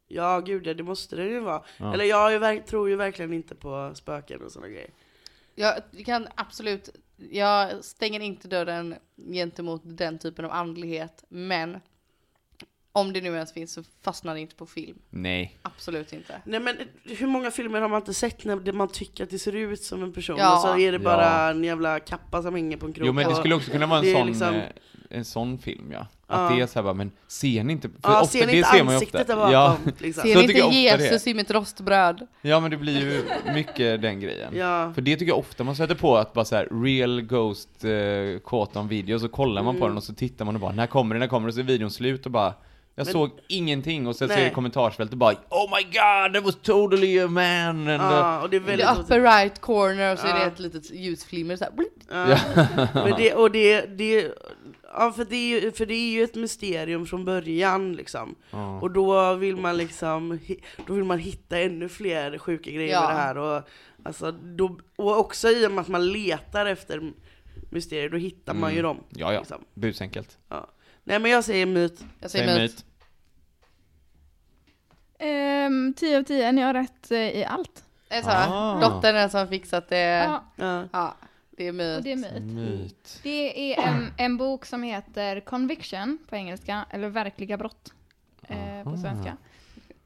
Ja 0.08 0.40
gud 0.40 0.66
ja, 0.66 0.74
det 0.74 0.82
måste 0.82 1.16
det 1.16 1.24
ju 1.28 1.40
vara. 1.40 1.62
Ja. 1.78 1.94
Eller 1.94 2.04
jag 2.04 2.66
tror 2.66 2.88
ju 2.88 2.96
verkligen 2.96 3.32
inte 3.32 3.54
på 3.54 3.92
spöken 3.94 4.42
och 4.42 4.52
sådana 4.52 4.68
grejer. 4.68 4.90
Jag 5.54 5.82
kan 6.06 6.28
absolut, 6.34 6.88
jag 7.30 7.84
stänger 7.84 8.20
inte 8.20 8.48
dörren 8.48 8.94
gentemot 9.16 9.82
den 9.84 10.18
typen 10.18 10.44
av 10.44 10.50
andlighet, 10.50 11.24
men 11.28 11.80
Om 13.00 13.12
det 13.12 13.20
nu 13.20 13.28
ens 13.34 13.52
finns 13.52 13.72
så 13.72 13.82
fastnar 14.04 14.34
det 14.34 14.40
inte 14.40 14.54
på 14.54 14.66
film. 14.66 14.98
Nej. 15.10 15.58
Absolut 15.62 16.12
inte. 16.12 16.34
Nej 16.44 16.60
men 16.60 16.76
hur 17.04 17.26
många 17.26 17.50
filmer 17.50 17.80
har 17.80 17.88
man 17.88 18.00
inte 18.00 18.14
sett 18.14 18.44
när 18.44 18.72
man 18.72 18.88
tycker 18.88 19.24
att 19.24 19.30
det 19.30 19.38
ser 19.38 19.54
ut 19.54 19.82
som 19.82 20.02
en 20.02 20.12
person 20.12 20.36
Ja. 20.38 20.54
och 20.54 20.60
så 20.60 20.78
är 20.78 20.92
det 20.92 20.98
bara 20.98 21.22
Ja. 21.24 21.50
en 21.50 21.64
jävla 21.64 22.00
kappa 22.00 22.42
som 22.42 22.54
hänger 22.54 22.76
på 22.76 22.86
en 22.86 22.92
krok? 22.92 23.06
Jo 23.06 23.12
men 23.12 23.24
det 23.24 23.30
och- 23.30 23.36
skulle 23.36 23.54
också 23.54 23.70
kunna 23.70 23.86
vara 23.86 23.98
en 24.00 24.06
är 24.06 24.12
sån, 24.14 24.26
liksom- 24.26 24.54
eh, 24.54 24.62
en 25.10 25.24
sån 25.24 25.58
film 25.58 25.92
ja. 25.92 26.06
Att 26.26 26.50
Ja. 26.50 26.56
det 26.56 26.62
är 26.62 26.66
såhär 26.66 26.82
bara, 26.84 26.94
men 26.94 27.10
ser 27.28 27.64
ni 27.64 27.72
inte? 27.72 27.88
För 27.88 27.96
Ja, 28.02 28.20
ofta, 28.20 28.26
ser 28.26 28.46
ni 28.46 28.52
det 28.52 28.58
inte 28.58 28.82
ansiktet 28.94 29.26
där 29.26 29.36
bakom? 29.36 29.52
Ja, 29.52 29.76
Liksom. 29.98 30.22
Ser 30.22 30.34
Så 30.34 30.40
ni 30.40 30.44
jag 30.46 30.50
inte 30.50 30.62
ofta. 30.62 31.04
Jesus 31.04 31.26
i 31.26 31.34
mitt 31.34 31.50
rostbröd? 31.50 32.26
ja 32.42 32.60
men 32.60 32.70
det 32.70 32.76
blir 32.76 33.00
ju 33.00 33.22
mycket 33.54 34.02
den 34.02 34.20
grejen. 34.20 34.56
Ja. 34.56 34.92
För 34.94 35.02
det 35.02 35.16
tycker 35.16 35.26
jag 35.32 35.38
ofta 35.38 35.64
man 35.64 35.76
sätter 35.76 35.94
på 35.94 36.16
att 36.16 36.32
bara 36.32 36.44
så 36.44 36.56
här 36.56 36.68
real 36.84 37.20
ghost 37.22 37.68
quote 38.44 38.78
on 38.78 38.88
video, 38.88 39.18
så 39.18 39.28
kollar 39.28 39.62
man 39.62 39.74
på 39.74 39.78
Mm. 39.78 39.88
den 39.88 39.96
och 39.96 40.04
så 40.04 40.14
tittar 40.14 40.44
man 40.44 40.54
och 40.54 40.60
bara, 40.60 40.72
när 40.72 40.86
kommer 40.86 41.14
det, 41.14 41.18
när 41.18 41.26
kommer 41.26 41.46
det? 41.48 41.52
Så 41.52 41.60
är 41.60 41.64
videon 41.64 41.90
slut 41.90 42.26
och 42.26 42.32
bara 42.32 42.54
jag 43.00 43.06
Men- 43.06 43.12
såg 43.12 43.30
ingenting 43.48 44.06
och 44.06 44.16
sen 44.16 44.28
ser 44.28 44.34
Nej. 44.34 44.44
jag 44.44 44.52
i 44.52 44.54
kommentarsfältet 44.54 45.18
bara 45.18 45.32
Oh 45.50 45.76
my 45.76 45.82
god, 45.84 46.34
that 46.34 46.44
was 46.44 46.56
totally 46.62 47.20
a 47.20 47.28
man! 47.28 47.88
And, 47.88 47.88
Ja, 47.88 48.42
och 48.42 48.50
det 48.50 48.56
är 48.56 48.60
väldigt 48.60 48.86
The 48.86 49.00
upper 49.00 49.20
right 49.20 49.60
corner 49.60 50.12
och 50.12 50.18
så 50.18 50.26
är 50.26 50.32
det 50.34 50.40
Ja. 50.40 50.46
ett 50.46 50.58
litet 50.58 50.90
ljusflimmer 50.90 51.56
så 51.56 51.64
här. 51.64 51.72
Ja. 52.10 52.38
Men 52.94 53.14
det, 53.16 53.34
och 53.34 53.50
det, 53.50 53.80
det, 53.86 54.32
ja 54.94 55.12
för 55.16 55.24
det, 55.24 55.36
är 55.36 55.60
ju, 55.60 55.72
för 55.72 55.86
det 55.86 55.94
är 55.94 56.10
ju 56.12 56.22
ett 56.24 56.34
mysterium 56.34 57.06
från 57.06 57.24
början 57.24 57.92
liksom. 57.92 58.34
ja. 58.50 58.80
Och 58.80 58.90
då 58.90 59.34
vill 59.34 59.56
man 59.56 59.76
liksom, 59.76 60.38
då 60.86 60.92
vill 60.94 61.04
man 61.04 61.18
hitta 61.18 61.58
ännu 61.58 61.88
fler 61.88 62.38
sjuka 62.38 62.70
grejer 62.70 62.92
Ja. 62.92 63.00
med 63.00 63.08
det 63.16 63.20
här. 63.20 63.38
Och, 63.38 63.62
alltså, 64.04 64.32
då, 64.32 64.78
och 64.96 65.18
också 65.18 65.48
i 65.48 65.66
och 65.66 65.72
med 65.72 65.82
att 65.82 65.88
man 65.88 66.12
letar 66.12 66.66
efter 66.66 67.12
mysterier, 67.70 68.08
då 68.08 68.16
hittar 68.16 68.54
man 68.54 68.72
ju 68.72 68.78
Mm. 68.78 68.86
dem. 68.88 69.04
ja, 69.10 69.32
ja, 69.32 69.38
Liksom. 69.38 69.64
busenkelt. 69.74 70.38
Nej 71.04 71.18
men 71.18 71.30
jag 71.30 71.44
säger 71.44 71.66
myt. 71.66 72.04
Jag 72.20 72.30
Säg 72.30 72.40
säger 72.46 72.60
myt. 72.60 72.70
myt. 72.72 72.84
Ehm, 75.20 75.94
10 75.96 76.18
av 76.18 76.22
10, 76.22 76.52
ni 76.52 76.62
har 76.62 76.74
rätt 76.74 77.10
eh, 77.10 77.18
i 77.18 77.44
allt. 77.44 77.84
Är 78.08 78.22
så 78.22 78.30
Ah. 78.30 78.80
Dottern 78.80 79.16
är 79.16 79.20
den 79.20 79.30
som 79.30 79.48
fixat 79.48 79.88
det. 79.88 79.98
Ja, 80.06 80.44
Ja. 80.92 81.14
Det 81.50 81.64
är 81.64 81.68
och 81.70 81.74
myt. 81.74 82.04
det 82.04 82.12
är 82.12 82.16
myt. 82.16 82.42
Myt. 82.42 83.20
Det 83.22 83.74
är 83.74 83.88
en, 83.88 84.12
en 84.16 84.36
bok 84.36 84.66
som 84.66 84.82
heter 84.82 85.40
Conviction 85.40 86.18
på 86.28 86.36
engelska, 86.36 86.84
eller 86.90 87.08
Verkliga 87.08 87.56
brott 87.56 87.92
eh, 88.48 88.84
på 88.84 88.96
svenska. 88.96 89.36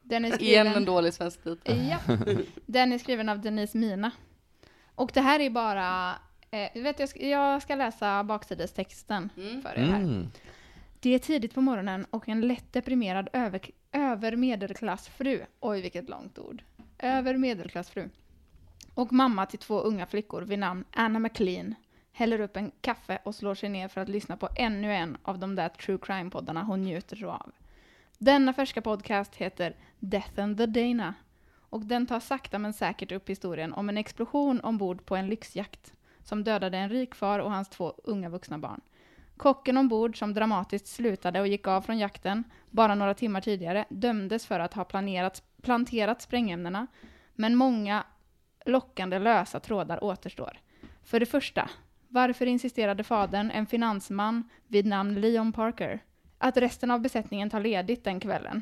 Den 0.01 0.25
är 0.25 0.29
Igen 0.41 0.67
en 0.67 0.71
skriven, 0.73 0.85
dålig 0.85 1.13
svensk 1.13 1.43
titel. 1.43 1.87
ja, 1.89 2.15
den 2.65 2.93
är 2.93 2.97
skriven 2.99 3.29
av 3.29 3.39
Denise 3.41 3.77
Mina. 3.77 4.11
Och 4.95 5.11
det 5.13 5.21
här 5.21 5.39
är 5.39 5.49
bara, 5.49 6.09
eh, 6.51 6.81
vet 6.83 6.99
jag, 6.99 7.09
ska, 7.09 7.19
jag 7.19 7.61
ska 7.61 7.75
läsa 7.75 8.23
baksidestexten 8.23 9.29
Mm. 9.37 9.61
för 9.61 9.69
er 9.79 9.83
här. 9.83 9.99
Mm. 9.99 10.27
Det 11.05 11.15
är 11.15 11.19
tidigt 11.19 11.53
på 11.53 11.61
morgonen 11.61 12.05
och 12.09 12.29
en 12.29 12.41
lätt 12.41 12.73
deprimerad 12.73 13.29
över, 13.33 13.61
övermedelklassfru, 13.91 15.45
oj 15.59 15.81
vilket 15.81 16.09
långt 16.09 16.39
ord, 16.39 16.63
övermedelklassfru, 16.99 18.09
och 18.93 19.13
mamma 19.13 19.45
till 19.45 19.59
två 19.59 19.79
unga 19.79 20.05
flickor 20.05 20.41
vid 20.41 20.59
namn 20.59 20.85
Anna 20.91 21.19
McLean 21.19 21.75
häller 22.11 22.39
upp 22.39 22.57
en 22.57 22.71
kaffe 22.81 23.19
och 23.23 23.35
slår 23.35 23.55
sig 23.55 23.69
ner 23.69 23.87
för 23.87 24.01
att 24.01 24.09
lyssna 24.09 24.37
på 24.37 24.49
ännu 24.55 24.93
en 24.93 25.17
av 25.23 25.39
de 25.39 25.55
där 25.55 25.69
true 25.69 25.97
crime-poddarna 25.97 26.63
hon 26.63 26.81
njuter 26.81 27.15
så 27.15 27.29
av. 27.29 27.51
Denna 28.17 28.53
färska 28.53 28.81
podcast 28.81 29.35
heter 29.35 29.75
Death 29.99 30.39
and 30.39 30.57
the 30.57 30.65
Dana 30.65 31.13
och 31.59 31.81
den 31.81 32.07
tar 32.07 32.19
sakta 32.19 32.59
men 32.59 32.73
säkert 32.73 33.11
upp 33.11 33.29
historien 33.29 33.73
om 33.73 33.89
en 33.89 33.97
explosion 33.97 34.59
ombord 34.59 35.05
på 35.05 35.15
en 35.15 35.27
lyxjakt 35.27 35.93
som 36.23 36.43
dödade 36.43 36.77
en 36.77 36.89
rik 36.89 37.15
far 37.15 37.39
och 37.39 37.51
hans 37.51 37.69
två 37.69 37.93
unga 38.03 38.29
vuxna 38.29 38.57
barn. 38.57 38.81
Kocken 39.37 39.77
ombord, 39.77 40.19
som 40.19 40.33
dramatiskt 40.33 40.87
slutade 40.87 41.41
och 41.41 41.47
gick 41.47 41.67
av 41.67 41.81
från 41.81 41.97
jakten 41.97 42.43
bara 42.69 42.95
några 42.95 43.13
timmar 43.13 43.41
tidigare, 43.41 43.85
dömdes 43.89 44.45
för 44.45 44.59
att 44.59 44.73
ha 44.73 44.83
planerat, 44.83 45.43
planterat 45.61 46.21
sprängämnena, 46.21 46.87
men 47.35 47.55
många 47.55 48.03
lockande 48.65 49.19
lösa 49.19 49.59
trådar 49.59 50.03
återstår. 50.03 50.59
För 51.03 51.19
det 51.19 51.25
första, 51.25 51.69
varför 52.07 52.45
insisterade 52.45 53.03
fadern, 53.03 53.51
en 53.51 53.65
finansman 53.65 54.49
vid 54.67 54.85
namn 54.85 55.21
Leon 55.21 55.53
Parker, 55.53 56.03
att 56.37 56.57
resten 56.57 56.91
av 56.91 57.01
besättningen 57.01 57.49
tar 57.49 57.59
ledigt 57.59 58.03
den 58.03 58.19
kvällen? 58.19 58.61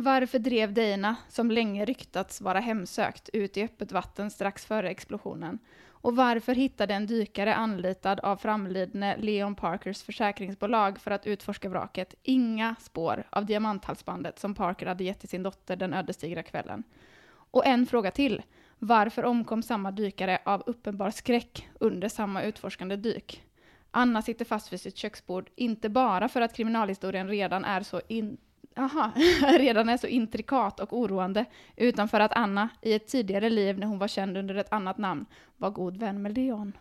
Varför 0.00 0.38
drev 0.38 0.72
Dana, 0.72 1.16
som 1.28 1.50
länge 1.50 1.84
ryktats 1.84 2.40
vara 2.40 2.60
hemsökt, 2.60 3.28
ut 3.32 3.56
i 3.56 3.62
öppet 3.62 3.92
vatten 3.92 4.30
strax 4.30 4.66
före 4.66 4.90
explosionen? 4.90 5.58
Och 5.88 6.16
varför 6.16 6.54
hittade 6.54 6.94
en 6.94 7.06
dykare 7.06 7.54
anlitad 7.54 8.20
av 8.20 8.36
framlidne 8.36 9.16
Leon 9.16 9.54
Parkers 9.54 10.02
försäkringsbolag 10.02 10.98
för 10.98 11.10
att 11.10 11.26
utforska 11.26 11.68
vraket 11.68 12.14
inga 12.22 12.74
spår 12.80 13.24
av 13.30 13.46
diamanthalsbandet 13.46 14.38
som 14.38 14.54
Parker 14.54 14.86
hade 14.86 15.04
gett 15.04 15.20
till 15.20 15.28
sin 15.28 15.42
dotter 15.42 15.76
den 15.76 15.94
ödesdigra 15.94 16.42
kvällen? 16.42 16.82
Och 17.30 17.66
en 17.66 17.86
fråga 17.86 18.10
till. 18.10 18.42
Varför 18.78 19.24
omkom 19.24 19.62
samma 19.62 19.90
dykare 19.90 20.38
av 20.44 20.62
uppenbar 20.66 21.10
skräck 21.10 21.68
under 21.80 22.08
samma 22.08 22.42
utforskande 22.42 22.96
dyk? 22.96 23.44
Anna 23.90 24.22
sitter 24.22 24.44
fast 24.44 24.72
vid 24.72 24.80
sitt 24.80 24.96
köksbord, 24.96 25.50
inte 25.56 25.88
bara 25.88 26.28
för 26.28 26.40
att 26.40 26.54
kriminalhistorien 26.54 27.28
redan 27.28 27.64
är 27.64 27.82
så 27.82 28.00
in 28.08 28.36
Aha, 28.78 29.12
redan 29.58 29.88
är 29.88 29.96
så 29.96 30.06
intrikat 30.06 30.80
och 30.80 30.98
oroande, 30.98 31.44
utan 31.76 32.08
för 32.08 32.20
att 32.20 32.32
Anna, 32.36 32.68
i 32.82 32.92
ett 32.92 33.06
tidigare 33.06 33.50
liv 33.50 33.78
när 33.78 33.86
hon 33.86 33.98
var 33.98 34.08
känd 34.08 34.36
under 34.36 34.54
ett 34.54 34.72
annat 34.72 34.98
namn, 34.98 35.26
var 35.56 35.70
god 35.70 35.96
vän 35.96 36.22
med 36.22 36.34
Leon. 36.34 36.72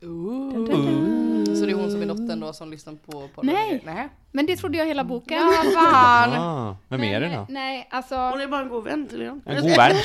Dun, 0.00 0.64
dun, 0.64 0.64
dun. 0.64 1.56
Så 1.56 1.66
det 1.66 1.72
är 1.72 1.76
hon 1.76 1.90
som 1.90 2.02
är 2.02 2.06
dottern 2.06 2.40
då 2.40 2.52
som 2.52 2.70
lyssnar 2.70 2.94
på 2.94 3.28
på 3.28 3.42
Nej. 3.42 3.82
Nej. 3.84 4.08
Men 4.32 4.46
det 4.46 4.56
trodde 4.56 4.78
jag 4.78 4.86
hela 4.86 5.04
boken. 5.04 5.38
Ja, 5.38 5.64
fan! 5.74 6.32
Ah, 6.32 6.76
vem 6.88 7.04
är 7.04 7.20
det 7.20 7.28
då? 7.28 7.46
Nej, 7.48 7.88
alltså... 7.90 8.14
Hon 8.14 8.40
är 8.40 8.48
bara 8.48 8.62
en 8.62 8.68
god 8.68 8.84
vän 8.84 9.06
till 9.06 9.18
Leon. 9.18 9.42
En 9.46 9.62
god 9.62 9.76
vän? 9.76 9.96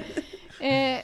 Eh, 0.60 1.00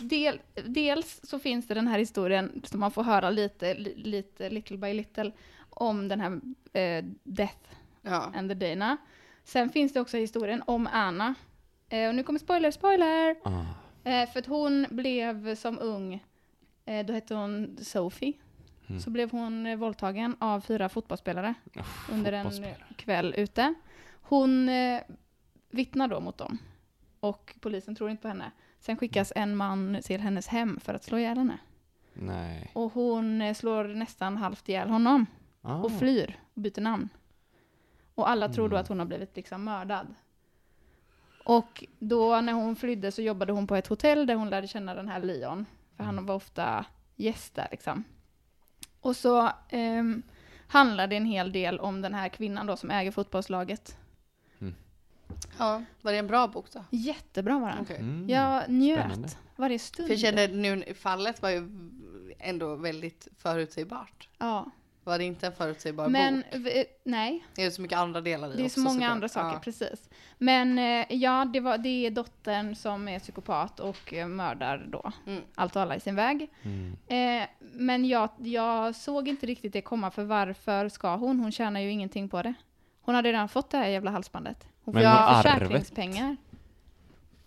del, 0.00 0.40
dels 0.64 1.20
så 1.22 1.38
finns 1.38 1.68
det 1.68 1.74
den 1.74 1.88
här 1.88 1.98
historien 1.98 2.62
som 2.64 2.80
man 2.80 2.90
får 2.90 3.02
höra 3.02 3.30
lite, 3.30 3.74
li, 3.74 3.94
lite 3.96 4.50
little 4.50 4.76
by 4.76 4.94
little 4.94 5.32
om 5.70 6.08
den 6.08 6.20
här 6.20 6.40
eh, 6.72 7.04
Death 7.22 7.68
Ja. 8.02 8.32
and 8.34 8.50
the 8.50 8.54
Dana. 8.68 8.96
Sen 9.44 9.70
finns 9.70 9.92
det 9.92 10.00
också 10.00 10.16
historien 10.16 10.62
om 10.66 10.88
Anna. 10.92 11.34
Eh, 11.88 12.08
och 12.08 12.14
nu 12.14 12.22
kommer 12.22 12.38
spoiler, 12.38 12.70
spoiler! 12.70 13.36
Ah. 13.44 13.64
Eh, 14.10 14.28
för 14.30 14.38
att 14.40 14.46
hon 14.46 14.86
blev 14.90 15.54
som 15.54 15.78
ung, 15.78 16.24
eh, 16.84 17.06
då 17.06 17.12
hette 17.12 17.34
hon 17.34 17.76
Sophie, 17.82 18.32
Mm. 18.88 19.00
så 19.00 19.10
blev 19.10 19.30
hon 19.30 19.66
eh, 19.66 19.76
våldtagen 19.76 20.36
av 20.38 20.60
fyra 20.60 20.88
fotbollsspelare 20.88 21.54
Uff, 21.76 22.08
under 22.12 22.32
en 22.32 22.44
fotbollsspelare. 22.44 22.84
eh, 22.90 22.96
kväll 22.96 23.34
ute. 23.36 23.74
Hon 24.22 24.68
eh, 24.68 25.00
vittnar 25.70 26.08
då 26.08 26.20
mot 26.20 26.38
dem 26.38 26.58
och 27.20 27.54
polisen 27.60 27.94
tror 27.94 28.10
inte 28.10 28.22
på 28.22 28.28
henne. 28.28 28.50
Sen 28.80 28.96
skickas 28.96 29.32
en 29.36 29.56
man 29.56 29.98
till 30.04 30.20
hennes 30.20 30.46
hem 30.48 30.80
för 30.80 30.94
att 30.94 31.04
slå 31.04 31.18
ihjäl 31.18 31.38
henne. 31.38 31.58
Nej. 32.12 32.70
Och 32.74 32.92
hon 32.92 33.42
eh, 33.42 33.54
slår 33.54 33.84
nästan 33.84 34.36
halvt 34.36 34.68
ihjäl 34.68 34.88
honom 34.90 35.26
Ah. 35.62 35.74
och 35.76 35.98
flyr 35.98 36.38
och 36.54 36.60
byter 36.62 36.80
namn. 36.80 37.08
Och 38.18 38.28
alla 38.28 38.48
tror 38.48 38.68
då 38.68 38.76
Mm. 38.76 38.80
att 38.82 38.88
hon 38.88 38.98
har 38.98 39.06
blivit 39.06 39.36
liksom 39.36 39.64
mördad. 39.64 40.14
Och 41.44 41.84
då 41.98 42.40
när 42.40 42.52
hon 42.52 42.76
flydde 42.76 43.12
så 43.12 43.22
jobbade 43.22 43.52
hon 43.52 43.66
på 43.66 43.76
ett 43.76 43.86
hotell 43.86 44.26
där 44.26 44.34
hon 44.34 44.50
lärde 44.50 44.66
känna 44.66 44.94
den 44.94 45.08
här 45.08 45.20
Leon. 45.20 45.66
För 45.96 46.04
han 46.04 46.26
var 46.26 46.34
ofta 46.34 46.84
gäst 47.16 47.54
där 47.54 47.68
liksom. 47.70 48.04
Och 49.00 49.16
så 49.16 49.50
handlar 50.68 51.06
det 51.06 51.16
en 51.16 51.24
hel 51.26 51.52
del 51.52 51.80
om 51.80 52.00
den 52.02 52.14
här 52.14 52.28
kvinnan 52.28 52.66
då 52.66 52.76
som 52.76 52.90
äger 52.90 53.10
fotbollslaget. 53.10 53.96
ja. 55.58 55.82
Var 56.02 56.12
det 56.12 56.18
en 56.18 56.26
bra 56.26 56.48
bok 56.48 56.72
då? 56.72 56.84
Jättebra 56.90 57.58
var 57.58 57.68
den. 57.68 57.78
Okej. 57.80 57.96
Mm. 57.96 58.28
Jag 58.28 58.68
njöt 58.70 58.98
Spännande. 58.98 59.28
varje 59.56 59.78
stund. 59.78 60.06
För 60.08 60.14
jag 60.14 60.20
kände 60.20 60.48
nu, 60.48 60.94
fallet 60.94 61.42
var 61.42 61.50
ju 61.50 61.68
ändå 62.38 62.76
väldigt 62.76 63.28
förutsägbart. 63.36 64.28
ja. 64.38 64.70
Var 65.08 65.18
det 65.18 65.24
inte 65.24 65.46
en 65.46 65.52
förutsägbar 65.52 66.08
Men 66.08 66.36
bok? 66.36 66.44
v- 66.66 66.84
nej, 67.04 67.44
Det 67.54 67.64
är 67.64 67.70
så 67.70 67.82
mycket 67.82 67.98
andra 67.98 68.20
delar 68.20 68.48
i 68.52 68.56
det 68.56 68.62
är 68.62 68.64
också, 68.64 68.74
så 68.74 68.80
många 68.80 68.92
såklart. 68.94 69.10
andra 69.10 69.28
saker, 69.28 69.54
Ja. 69.54 69.60
precis. 69.64 70.08
Men 70.38 70.78
eh, 70.78 71.06
ja, 71.10 71.44
det, 71.52 71.60
var, 71.60 71.78
det 71.78 72.06
är 72.06 72.10
dottern 72.10 72.74
som 72.74 73.08
är 73.08 73.18
psykopat 73.18 73.80
och 73.80 74.14
eh, 74.14 74.26
mördar 74.28 74.86
då 74.88 75.12
Mm. 75.26 75.42
allt 75.54 75.76
och 75.76 75.82
alla 75.82 75.96
i 75.96 76.00
sin 76.00 76.14
väg. 76.14 76.48
Mm. 76.62 76.96
Eh, 77.42 77.48
men 77.58 78.04
jag, 78.04 78.28
jag 78.38 78.94
såg 78.94 79.28
inte 79.28 79.46
riktigt 79.46 79.72
det 79.72 79.80
komma, 79.80 80.10
för 80.10 80.24
varför 80.24 80.88
ska 80.88 81.16
hon? 81.16 81.40
Hon 81.40 81.52
tjänar 81.52 81.80
ju 81.80 81.90
ingenting 81.90 82.28
på 82.28 82.42
det. 82.42 82.54
Hon 83.00 83.14
hade 83.14 83.28
redan 83.28 83.48
fått 83.48 83.70
det 83.70 83.78
här 83.78 83.86
jävla 83.88 84.10
halsbandet. 84.10 84.66
Hon 84.84 84.94
får 84.94 85.00
Men 85.00 85.10
ju 85.36 85.42
försäkringspengar. 85.42 86.36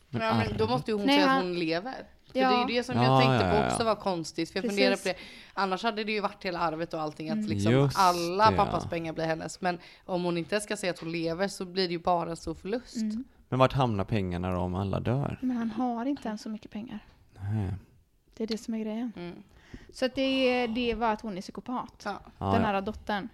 Men 0.09 0.22
ja, 0.22 0.34
men 0.34 0.57
då 0.57 0.68
måste 0.68 0.91
ju 0.91 0.97
hon 0.97 1.05
Nej, 1.05 1.16
säga 1.18 1.28
han- 1.28 1.38
att 1.38 1.43
hon 1.43 1.59
lever. 1.59 1.95
För 2.32 2.39
Ja. 2.39 2.49
det 2.49 2.55
är 2.55 2.67
ju 2.69 2.75
det 2.77 2.84
som 2.84 2.95
Ja, 2.95 3.03
jag 3.03 3.21
tänkte 3.21 3.45
ja, 3.47 3.51
på 3.51 3.57
ja. 3.57 3.67
också 3.71 3.84
var 3.84 3.95
konstigt. 3.95 4.51
För 4.51 4.57
jag 4.57 4.63
Precis. 4.63 4.77
funderade 4.77 4.97
på 5.01 5.07
det. 5.07 5.15
Annars 5.53 5.84
hade 5.84 6.03
det 6.03 6.11
ju 6.11 6.19
varit 6.21 6.45
hela 6.45 6.59
arvet 6.59 6.93
och 6.93 7.01
allting. 7.01 7.29
Att 7.29 7.36
Mm. 7.38 7.47
liksom 7.49 7.71
Just 7.71 7.97
alla 7.99 8.51
det, 8.51 8.57
pappas 8.57 8.84
ja. 8.84 8.89
pengar 8.89 9.13
blir 9.13 9.25
hennes. 9.25 9.61
Men 9.61 9.79
om 10.05 10.23
hon 10.23 10.38
inte 10.38 10.59
ska 10.59 10.77
säga 10.77 10.91
att 10.93 10.99
hon 10.99 11.11
lever 11.11 11.47
så 11.47 11.65
blir 11.65 11.88
det 11.88 11.91
ju 11.93 11.99
bara 11.99 12.29
en 12.29 12.36
stor 12.38 12.53
förlust. 12.53 12.95
Mm. 12.95 13.23
Men 13.49 13.59
vart 13.59 13.73
hamnar 13.73 14.03
pengarna 14.03 14.51
då 14.51 14.57
om 14.59 14.75
alla 14.75 14.99
dör? 14.99 15.38
Men 15.41 15.57
han 15.57 15.71
har 15.71 16.05
inte 16.05 16.27
ens 16.27 16.41
så 16.41 16.49
mycket 16.49 16.71
pengar. 16.71 16.99
Nej. 17.39 17.73
Det 18.38 18.43
är 18.43 18.47
det 18.47 18.57
som 18.57 18.73
är 18.73 18.79
grejen. 18.79 19.11
Mm. 19.15 19.43
Så 19.93 20.05
att 20.05 20.15
det, 20.15 20.67
det 20.67 20.95
var 20.95 21.13
att 21.13 21.21
hon 21.21 21.38
är 21.38 21.41
psykopat. 21.41 22.01
Ja. 22.05 22.21
Ja, 22.38 22.45
den 22.45 22.61
ja. 22.61 22.67
här 22.67 22.82
dottern. 22.82 23.29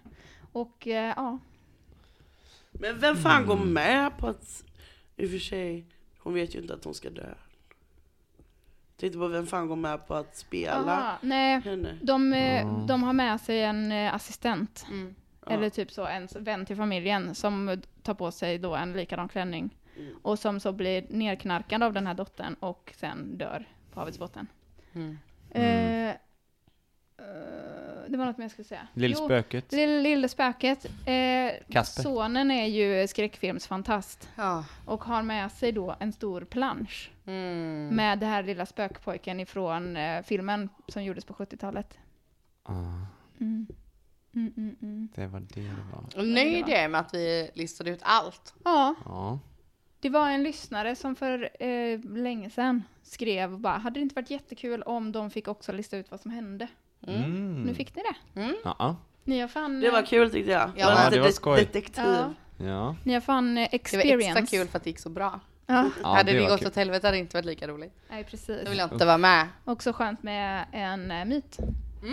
Och 0.52 0.86
eh, 0.86 1.12
ja, 1.16 1.38
Men 2.72 2.98
vem 2.98 3.16
fan 3.16 3.46
går 3.46 3.54
Mm. 3.56 3.72
med 3.72 4.18
på 4.18 4.26
att, 4.26 4.64
i 5.16 5.26
och 5.26 5.30
för 5.30 5.38
sig, 5.38 5.84
hon 6.18 6.34
vet 6.34 6.54
ju 6.54 6.58
inte 6.60 6.74
att 6.74 6.84
hon 6.84 6.94
ska 6.94 7.10
dö. 7.10 7.34
Tänkte 9.00 9.18
på 9.18 9.28
vem 9.28 9.46
fan 9.46 9.68
går 9.68 9.76
med 9.76 10.06
på 10.06 10.14
att 10.14 10.36
spela 10.36 10.96
Aha, 10.98 11.18
nej, 11.22 11.60
henne? 11.60 11.98
de, 12.02 12.32
Ja. 12.32 12.84
de 12.88 13.02
har 13.02 13.12
med 13.12 13.40
sig 13.40 13.62
en 13.64 13.92
eh, 13.92 14.14
assistent. 14.14 14.86
Mm. 14.90 15.14
Eller 15.46 15.70
typ 15.70 15.92
så 15.92 16.06
en 16.06 16.28
vän 16.38 16.66
till 16.66 16.76
familjen 16.76 17.34
som 17.34 17.82
tar 18.02 18.14
på 18.14 18.30
sig 18.30 18.58
då 18.58 18.74
en 18.74 18.92
likadan 18.92 19.28
klänning. 19.28 19.76
Mm. 19.96 20.16
Och 20.22 20.38
som 20.38 20.60
så 20.60 20.72
blir 20.72 21.06
nerknarkad 21.08 21.82
av 21.82 21.92
den 21.92 22.06
här 22.06 22.14
dottern 22.14 22.54
och 22.60 22.92
sen 22.96 23.38
dör 23.38 23.64
på 23.92 24.00
havets 24.00 24.18
botten. 24.18 24.46
Mm. 24.94 25.18
Eh, 25.50 26.14
det 28.08 28.16
var 28.16 28.24
något 28.26 28.38
mer 28.38 28.44
jag 28.44 28.50
skulle 28.50 28.64
säga. 28.68 28.88
Jo, 28.94 29.00
Lillspöket. 29.00 29.72
Lille, 29.72 30.00
lille 30.02 30.28
spöket. 30.28 30.84
Eh, 31.06 31.52
Kasper. 31.72 32.02
sonen 32.02 32.50
är 32.50 32.66
ju 32.66 33.06
skräckfilmsfantast 33.08 34.28
Ja. 34.36 34.64
och 34.84 35.04
har 35.04 35.22
med 35.22 35.52
sig 35.52 35.72
då 35.72 35.96
en 36.00 36.12
stor 36.12 36.40
plansch 36.40 37.10
Mm. 37.26 37.88
med 37.96 38.18
det 38.18 38.26
här 38.26 38.42
lilla 38.42 38.66
spökpojken 38.66 39.40
ifrån 39.40 39.96
eh, 39.96 40.22
filmen 40.22 40.68
som 40.88 41.04
gjordes 41.04 41.24
på 41.24 41.34
70-talet. 41.34 41.98
Ah, 42.62 42.72
Mm. 43.40 43.66
Mm, 44.34 44.52
mm, 44.56 44.76
mm. 44.82 45.08
det 45.14 45.26
var 45.26 45.40
det 45.40 45.60
det 45.60 45.76
var. 45.92 46.04
Och 46.22 46.28
nöjd 46.28 46.68
är 46.68 46.88
med 46.88 47.00
att 47.00 47.14
vi 47.14 47.50
listade 47.54 47.90
ut 47.90 48.00
allt. 48.02 48.54
Ja, 48.64 48.94
Ja. 49.04 49.38
det 50.00 50.08
var 50.08 50.30
en 50.30 50.42
lyssnare 50.42 50.96
som 50.96 51.16
för 51.16 51.62
eh, 51.62 52.00
länge 52.00 52.50
sedan 52.50 52.82
skrev 53.02 53.58
bara, 53.58 53.76
hade 53.78 54.00
det 54.00 54.02
inte 54.02 54.14
varit 54.14 54.30
jättekul 54.30 54.82
om 54.82 55.12
de 55.12 55.30
fick 55.30 55.48
också 55.48 55.72
lista 55.72 55.96
ut 55.96 56.10
vad 56.10 56.20
som 56.20 56.30
hände? 56.30 56.68
Mm. 57.06 57.62
Nu 57.62 57.74
fick 57.74 57.96
ni 57.96 58.02
det. 58.02 58.50
Ja. 58.64 58.96
Ni 59.24 59.40
har 59.40 59.48
fan, 59.48 59.80
Det 59.80 59.90
var 59.90 59.98
eh, 59.98 60.04
kul 60.06 60.30
tyckte 60.30 60.50
jag. 60.52 60.70
Ja, 60.76 61.04
lite 61.04 61.16
det 61.16 61.22
var 61.22 61.30
skoj. 61.30 61.58
Detektiv. 61.60 62.04
Ja. 62.04 62.34
Ja. 62.56 62.96
ni 63.04 63.14
har 63.14 63.20
fan 63.20 63.58
eh, 63.58 63.68
Det 63.70 63.76
experience. 63.76 64.34
var 64.34 64.40
extra 64.42 64.58
kul 64.58 64.68
för 64.68 64.76
att 64.78 64.84
det 64.84 64.90
gick 64.90 64.98
så 64.98 65.08
bra. 65.10 65.40
Ja, 65.66 65.90
ja 66.02 66.08
hade 66.14 66.32
det 66.32 66.40
var 66.40 66.48
gått 66.48 66.58
kul. 66.58 66.68
åt 66.68 66.76
helvete 66.76 67.06
hade 67.06 67.16
det 67.16 67.20
inte 67.20 67.36
varit 67.36 67.44
lika 67.46 67.68
roligt. 67.68 67.92
nej 68.10 68.24
precis. 68.24 68.60
Då 68.64 68.70
vill 68.70 68.78
jag 68.78 68.92
inte 68.92 69.06
vara 69.06 69.18
med. 69.18 69.48
Också 69.64 69.92
skönt 69.92 70.22
med 70.22 70.66
en 70.72 71.10
eh, 71.10 71.24
myt. 71.24 71.58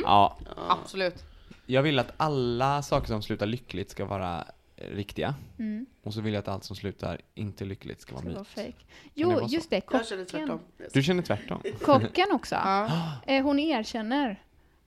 Ja, 0.04 0.38
Absolut. 0.70 1.24
jag 1.66 1.82
vill 1.82 2.00
att 2.00 2.14
alla 2.18 2.82
saker 2.82 3.08
som 3.08 3.22
slutar 3.22 3.46
lyckligt 3.46 3.90
ska 3.92 4.06
vara 4.06 4.46
riktiga. 4.78 5.36
Mm. 5.60 5.86
Och 6.04 6.14
så 6.14 6.22
vill 6.22 6.34
jag 6.34 6.40
att 6.42 6.48
allt 6.48 6.64
som 6.64 6.76
slutar 6.76 7.22
inte 7.36 7.66
lyckligt 7.66 8.02
ska 8.02 8.16
vara 8.16 8.26
Det 8.26 8.32
var 8.32 8.40
myt. 8.40 8.48
fake. 8.48 8.72
det 9.04 9.10
Jo, 9.14 9.32
vara 9.32 9.48
så? 9.48 9.56
just 9.56 9.70
det, 9.70 9.82
Jag 9.92 10.06
känner 10.08 10.26
kocken. 10.26 10.40
tvärtom. 10.48 10.60
Du 10.94 11.04
känner 11.04 11.24
tvärtom? 11.24 11.62
Kocken 11.82 12.28
också. 12.32 12.56
Ja. 12.56 12.90
Hon 13.44 13.60
erkänner 13.60 14.42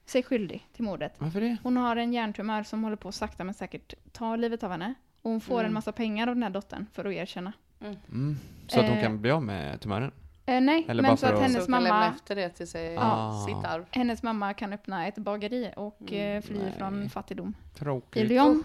sig 0.09 0.23
skyldig 0.23 0.67
till 0.73 0.83
mordet. 0.83 1.13
Varför 1.17 1.41
det? 1.41 1.57
Hon 1.63 1.77
har 1.77 1.95
en 1.95 2.13
hjärntumör 2.13 2.63
som 2.63 2.83
håller 2.83 2.95
på 2.95 3.09
att 3.09 3.15
sakta 3.15 3.43
men 3.43 3.53
säkert 3.53 3.93
ta 4.11 4.35
livet 4.35 4.63
av 4.63 4.71
henne. 4.71 4.93
Och 5.21 5.31
hon 5.31 5.41
får 5.41 5.63
en 5.63 5.73
massa 5.73 5.91
pengar 5.91 6.27
av 6.27 6.35
den 6.35 6.43
här 6.43 6.49
dottern 6.49 6.85
för 6.93 7.05
att 7.05 7.13
erkänna. 7.13 7.53
Mm. 7.81 8.37
Så 8.67 8.79
att 8.79 8.85
hon 8.87 8.97
Eh. 8.97 9.03
kan 9.03 9.21
bli 9.21 9.31
av 9.31 9.43
med 9.43 9.81
tumören? 9.81 10.11
Eh, 10.45 10.61
nej, 10.61 10.85
Eller 10.87 11.03
bara 11.03 11.09
men 11.09 11.17
så 11.17 11.25
att 11.25 11.33
att- 11.33 11.39
hennes 11.41 11.65
Så 11.65 11.71
kan 11.71 11.83
lämna 11.83 11.99
mamma, 11.99 12.07
efter 12.15 12.35
det 12.35 12.49
till 12.49 12.67
sig, 12.67 12.97
Ah. 12.97 13.45
sitt 13.47 13.65
arv. 13.65 13.85
hennes 13.91 14.23
mamma 14.23 14.53
kan 14.53 14.73
öppna 14.73 15.07
ett 15.07 15.15
bageri 15.17 15.73
och 15.75 16.13
eh, 16.13 16.41
fly 16.41 16.57
Nej. 16.59 16.71
från 16.77 17.09
fattigdom 17.09 17.53
i 17.75 17.77
Tråkigt. 17.77 18.29
Lyon. 18.29 18.63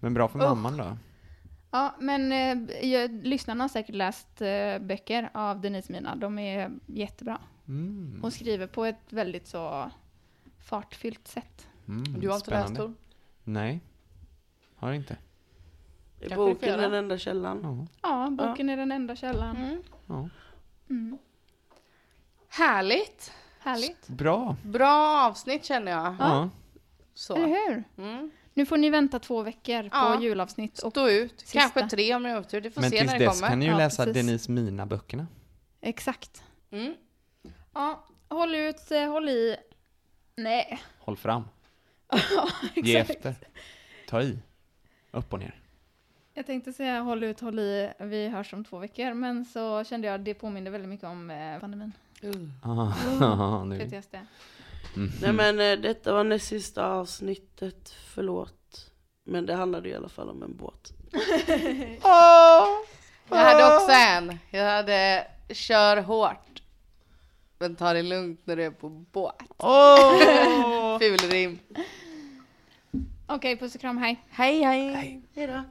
Men 0.00 0.14
bra 0.14 0.28
för 0.28 0.38
Usch. 0.38 0.44
mamman 0.44 0.76
då? 0.76 0.96
Ja, 1.70 1.94
men 2.00 2.32
eh, 2.32 2.88
jag, 2.88 3.26
lyssnarna 3.26 3.64
har 3.64 3.68
säkert 3.68 3.94
läst 3.94 4.40
eh, 4.42 4.78
böcker 4.80 5.30
av 5.34 5.60
Denise 5.60 5.92
Mina. 5.92 6.16
De 6.16 6.38
är 6.38 6.70
jättebra. 6.86 7.38
Mm. 7.68 8.18
Hon 8.22 8.30
skriver 8.30 8.66
på 8.66 8.84
ett 8.84 9.12
väldigt 9.12 9.46
så 9.46 9.90
fartfyllt 10.68 11.28
sätt. 11.28 11.66
Mm. 11.88 12.20
Du 12.20 12.28
har 12.28 12.36
inte 12.36 12.50
läst 12.50 12.76
Tor? 12.76 12.94
Nej. 13.44 13.80
Har 14.76 14.92
inte. 14.92 15.16
Är 16.20 16.36
boken 16.36 16.68
göra. 16.68 16.80
den 16.80 16.94
enda 16.94 17.18
källan? 17.18 17.86
Ja. 18.02 18.10
Ja, 18.10 18.30
boken 18.30 18.68
är 18.68 18.76
den 18.76 18.92
enda 18.92 19.16
källan. 19.16 19.56
Mm. 19.56 19.82
ja. 20.06 20.28
Mm. 20.90 21.18
Härligt! 22.48 23.32
Härligt. 23.60 24.08
Bra. 24.08 24.56
Bra 24.62 25.26
avsnitt 25.26 25.64
känner 25.64 25.92
jag. 25.92 26.16
Ja. 26.18 26.50
Så. 27.14 27.36
Eller 27.36 27.46
hur? 27.48 27.84
Mm. 27.98 28.30
Nu 28.54 28.66
får 28.66 28.76
ni 28.76 28.90
vänta 28.90 29.18
två 29.18 29.42
veckor 29.42 29.82
på 29.82 29.88
Ja. 29.92 30.20
julavsnitt. 30.22 30.78
Och, 30.78 30.90
Stå 30.92 31.08
ut. 31.08 31.40
sista. 31.40 31.58
Kanske 31.60 31.88
tre 31.88 32.14
om 32.14 32.22
ni 32.22 32.30
har 32.30 32.40
otur. 32.40 32.60
Det 32.60 32.70
får 32.70 32.80
Men 32.80 32.90
se 32.90 32.98
tills 32.98 33.12
när 33.12 33.18
det 33.18 33.24
dess 33.24 33.40
kommer. 33.40 33.48
kan 33.48 33.58
ni 33.58 33.64
ju 33.64 33.70
Ja, 33.70 33.78
läsa 33.78 34.04
precis. 34.04 34.26
Denise 34.26 34.50
Mina-böckerna. 34.50 35.26
exakt. 35.80 36.42
Mm. 36.70 36.94
Ja, 37.74 38.04
håll 38.28 38.54
ut, 38.54 38.90
eh, 38.90 39.10
håll 39.10 39.28
i. 39.28 39.56
Nej. 40.38 40.82
Håll 40.98 41.16
fram. 41.16 41.48
Ge 42.74 42.96
efter. 42.96 43.34
Ta 44.08 44.22
i. 44.22 44.38
Upp 45.10 45.32
och 45.32 45.38
ner. 45.38 45.54
Jag 46.34 46.46
tänkte 46.46 46.72
säga 46.72 47.00
håll 47.00 47.24
ut, 47.24 47.40
håll 47.40 47.58
i. 47.58 47.90
Vi 47.98 48.28
hörs 48.28 48.52
om 48.52 48.64
två 48.64 48.78
veckor. 48.78 49.14
Men 49.14 49.44
så 49.44 49.84
kände 49.84 50.06
jag 50.06 50.14
att 50.14 50.24
det 50.24 50.34
påminner 50.34 50.70
väldigt 50.70 50.88
mycket 50.88 51.06
om 51.06 51.30
eh, 51.30 51.58
pandemin. 51.60 51.92
Ah, 52.62 53.64
nu. 53.64 53.78
PTSD. 53.78 54.14
Mm. 54.96 55.10
Nej 55.22 55.32
men 55.32 55.60
eh, 55.60 55.82
detta 55.82 56.12
var 56.12 56.24
näst 56.24 56.46
sista 56.46 56.86
avsnittet, 56.86 57.94
förlåt. 58.14 58.90
Men 59.24 59.46
det 59.46 59.54
handlade 59.54 59.88
i 59.88 59.94
alla 59.94 60.08
fall 60.08 60.30
om 60.30 60.42
en 60.42 60.56
båt. 60.56 60.92
Jag 63.30 63.36
hade 63.36 63.76
också 63.76 63.90
en. 63.90 64.38
Jag 64.50 64.64
hade 64.64 65.26
kör 65.50 65.96
hårt. 65.96 66.47
Men 67.60 67.76
ta 67.76 67.92
det 67.92 68.02
lugnt 68.02 68.40
när 68.44 68.56
du 68.56 68.62
är 68.62 68.70
på 68.70 68.88
båt. 68.88 69.34
Åh! 69.58 70.98
Ful 70.98 71.30
rim. 71.30 71.58
Okej, 73.26 73.58
puss 73.58 73.74
och 73.74 73.80
kram, 73.80 73.98
hej. 73.98 74.24
Hej 74.30 74.62
hej. 74.62 75.22
Hejdå. 75.34 75.64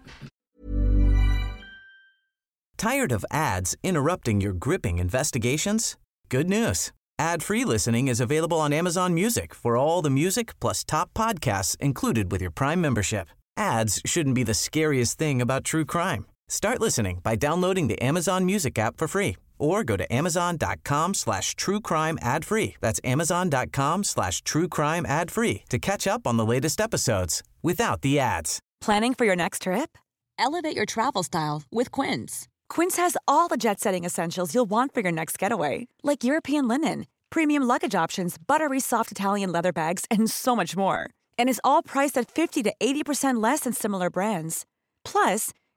Tired 2.78 3.12
of 3.12 3.26
ads 3.32 3.76
interrupting 3.84 4.42
your 4.42 4.54
gripping 4.54 5.00
investigations? 5.00 5.98
Good 6.30 6.50
news. 6.50 6.92
Ad-free 7.20 7.66
listening 7.66 8.08
is 8.08 8.22
available 8.22 8.58
on 8.58 8.74
Amazon 8.74 9.14
Music 9.16 9.56
for 9.56 9.76
all 9.76 10.04
the 10.04 10.10
music 10.10 10.60
plus 10.60 10.84
top 10.84 11.10
podcasts 11.14 11.76
included 11.80 12.32
with 12.32 12.42
your 12.42 12.52
Prime 12.52 12.80
membership. 12.80 13.30
Ads 13.58 14.02
shouldn't 14.06 14.36
be 14.36 14.44
the 14.44 14.54
scariest 14.54 15.18
thing 15.18 15.42
about 15.42 15.64
true 15.64 15.86
crime. 15.86 16.26
Start 16.50 16.80
listening 16.80 17.20
by 17.24 17.36
downloading 17.36 17.88
the 17.88 18.00
Amazon 18.06 18.46
Music 18.46 18.78
app 18.78 18.98
for 18.98 19.08
free 19.08 19.36
or 19.60 19.84
go 19.84 19.96
to 19.98 20.12
amazon.com 20.14 21.14
slash 21.14 21.56
true 21.56 21.80
crime 21.80 22.18
ad 22.22 22.46
free. 22.46 22.76
That's 22.82 23.00
amazon.com 23.04 24.04
slash 24.04 24.42
true 24.44 24.68
crime 24.68 25.06
ad 25.06 25.32
free 25.32 25.64
to 25.70 25.80
catch 25.80 26.08
up 26.08 26.26
on 26.28 26.38
the 26.38 26.46
latest 26.46 26.82
episodes 26.82 27.44
without 27.62 28.02
the 28.02 28.20
ads. 28.20 28.60
Planning 28.82 29.14
for 29.14 29.26
your 29.26 29.36
next 29.36 29.64
trip? 29.64 29.98
Elevate 30.40 30.76
your 30.76 30.86
travel 30.86 31.24
style 31.24 31.64
with 31.72 31.92
Quince. 31.92 32.48
Quince 32.70 32.98
has 32.98 33.18
all 33.28 33.48
the 33.48 33.58
jet 33.58 33.80
setting 33.80 34.06
essentials 34.06 34.54
you'll 34.54 34.70
want 34.70 34.94
for 34.94 35.02
your 35.02 35.12
next 35.12 35.40
getaway, 35.40 35.88
like 36.04 36.24
European 36.24 36.68
linen, 36.68 37.08
premium 37.30 37.64
luggage 37.64 37.96
options, 37.96 38.38
buttery 38.38 38.80
soft 38.80 39.12
Italian 39.12 39.52
leather 39.52 39.74
bags, 39.74 40.06
and 40.12 40.30
so 40.30 40.56
much 40.56 40.78
more. 40.78 41.10
And 41.40 41.50
is 41.50 41.62
all 41.64 41.82
priced 41.82 42.18
at 42.18 42.30
50 42.30 42.64
to 42.64 42.74
80% 42.80 43.42
less 43.42 43.62
than 43.62 43.74
similar 43.74 44.10
brands. 44.10 44.66
Plus, 45.04 45.52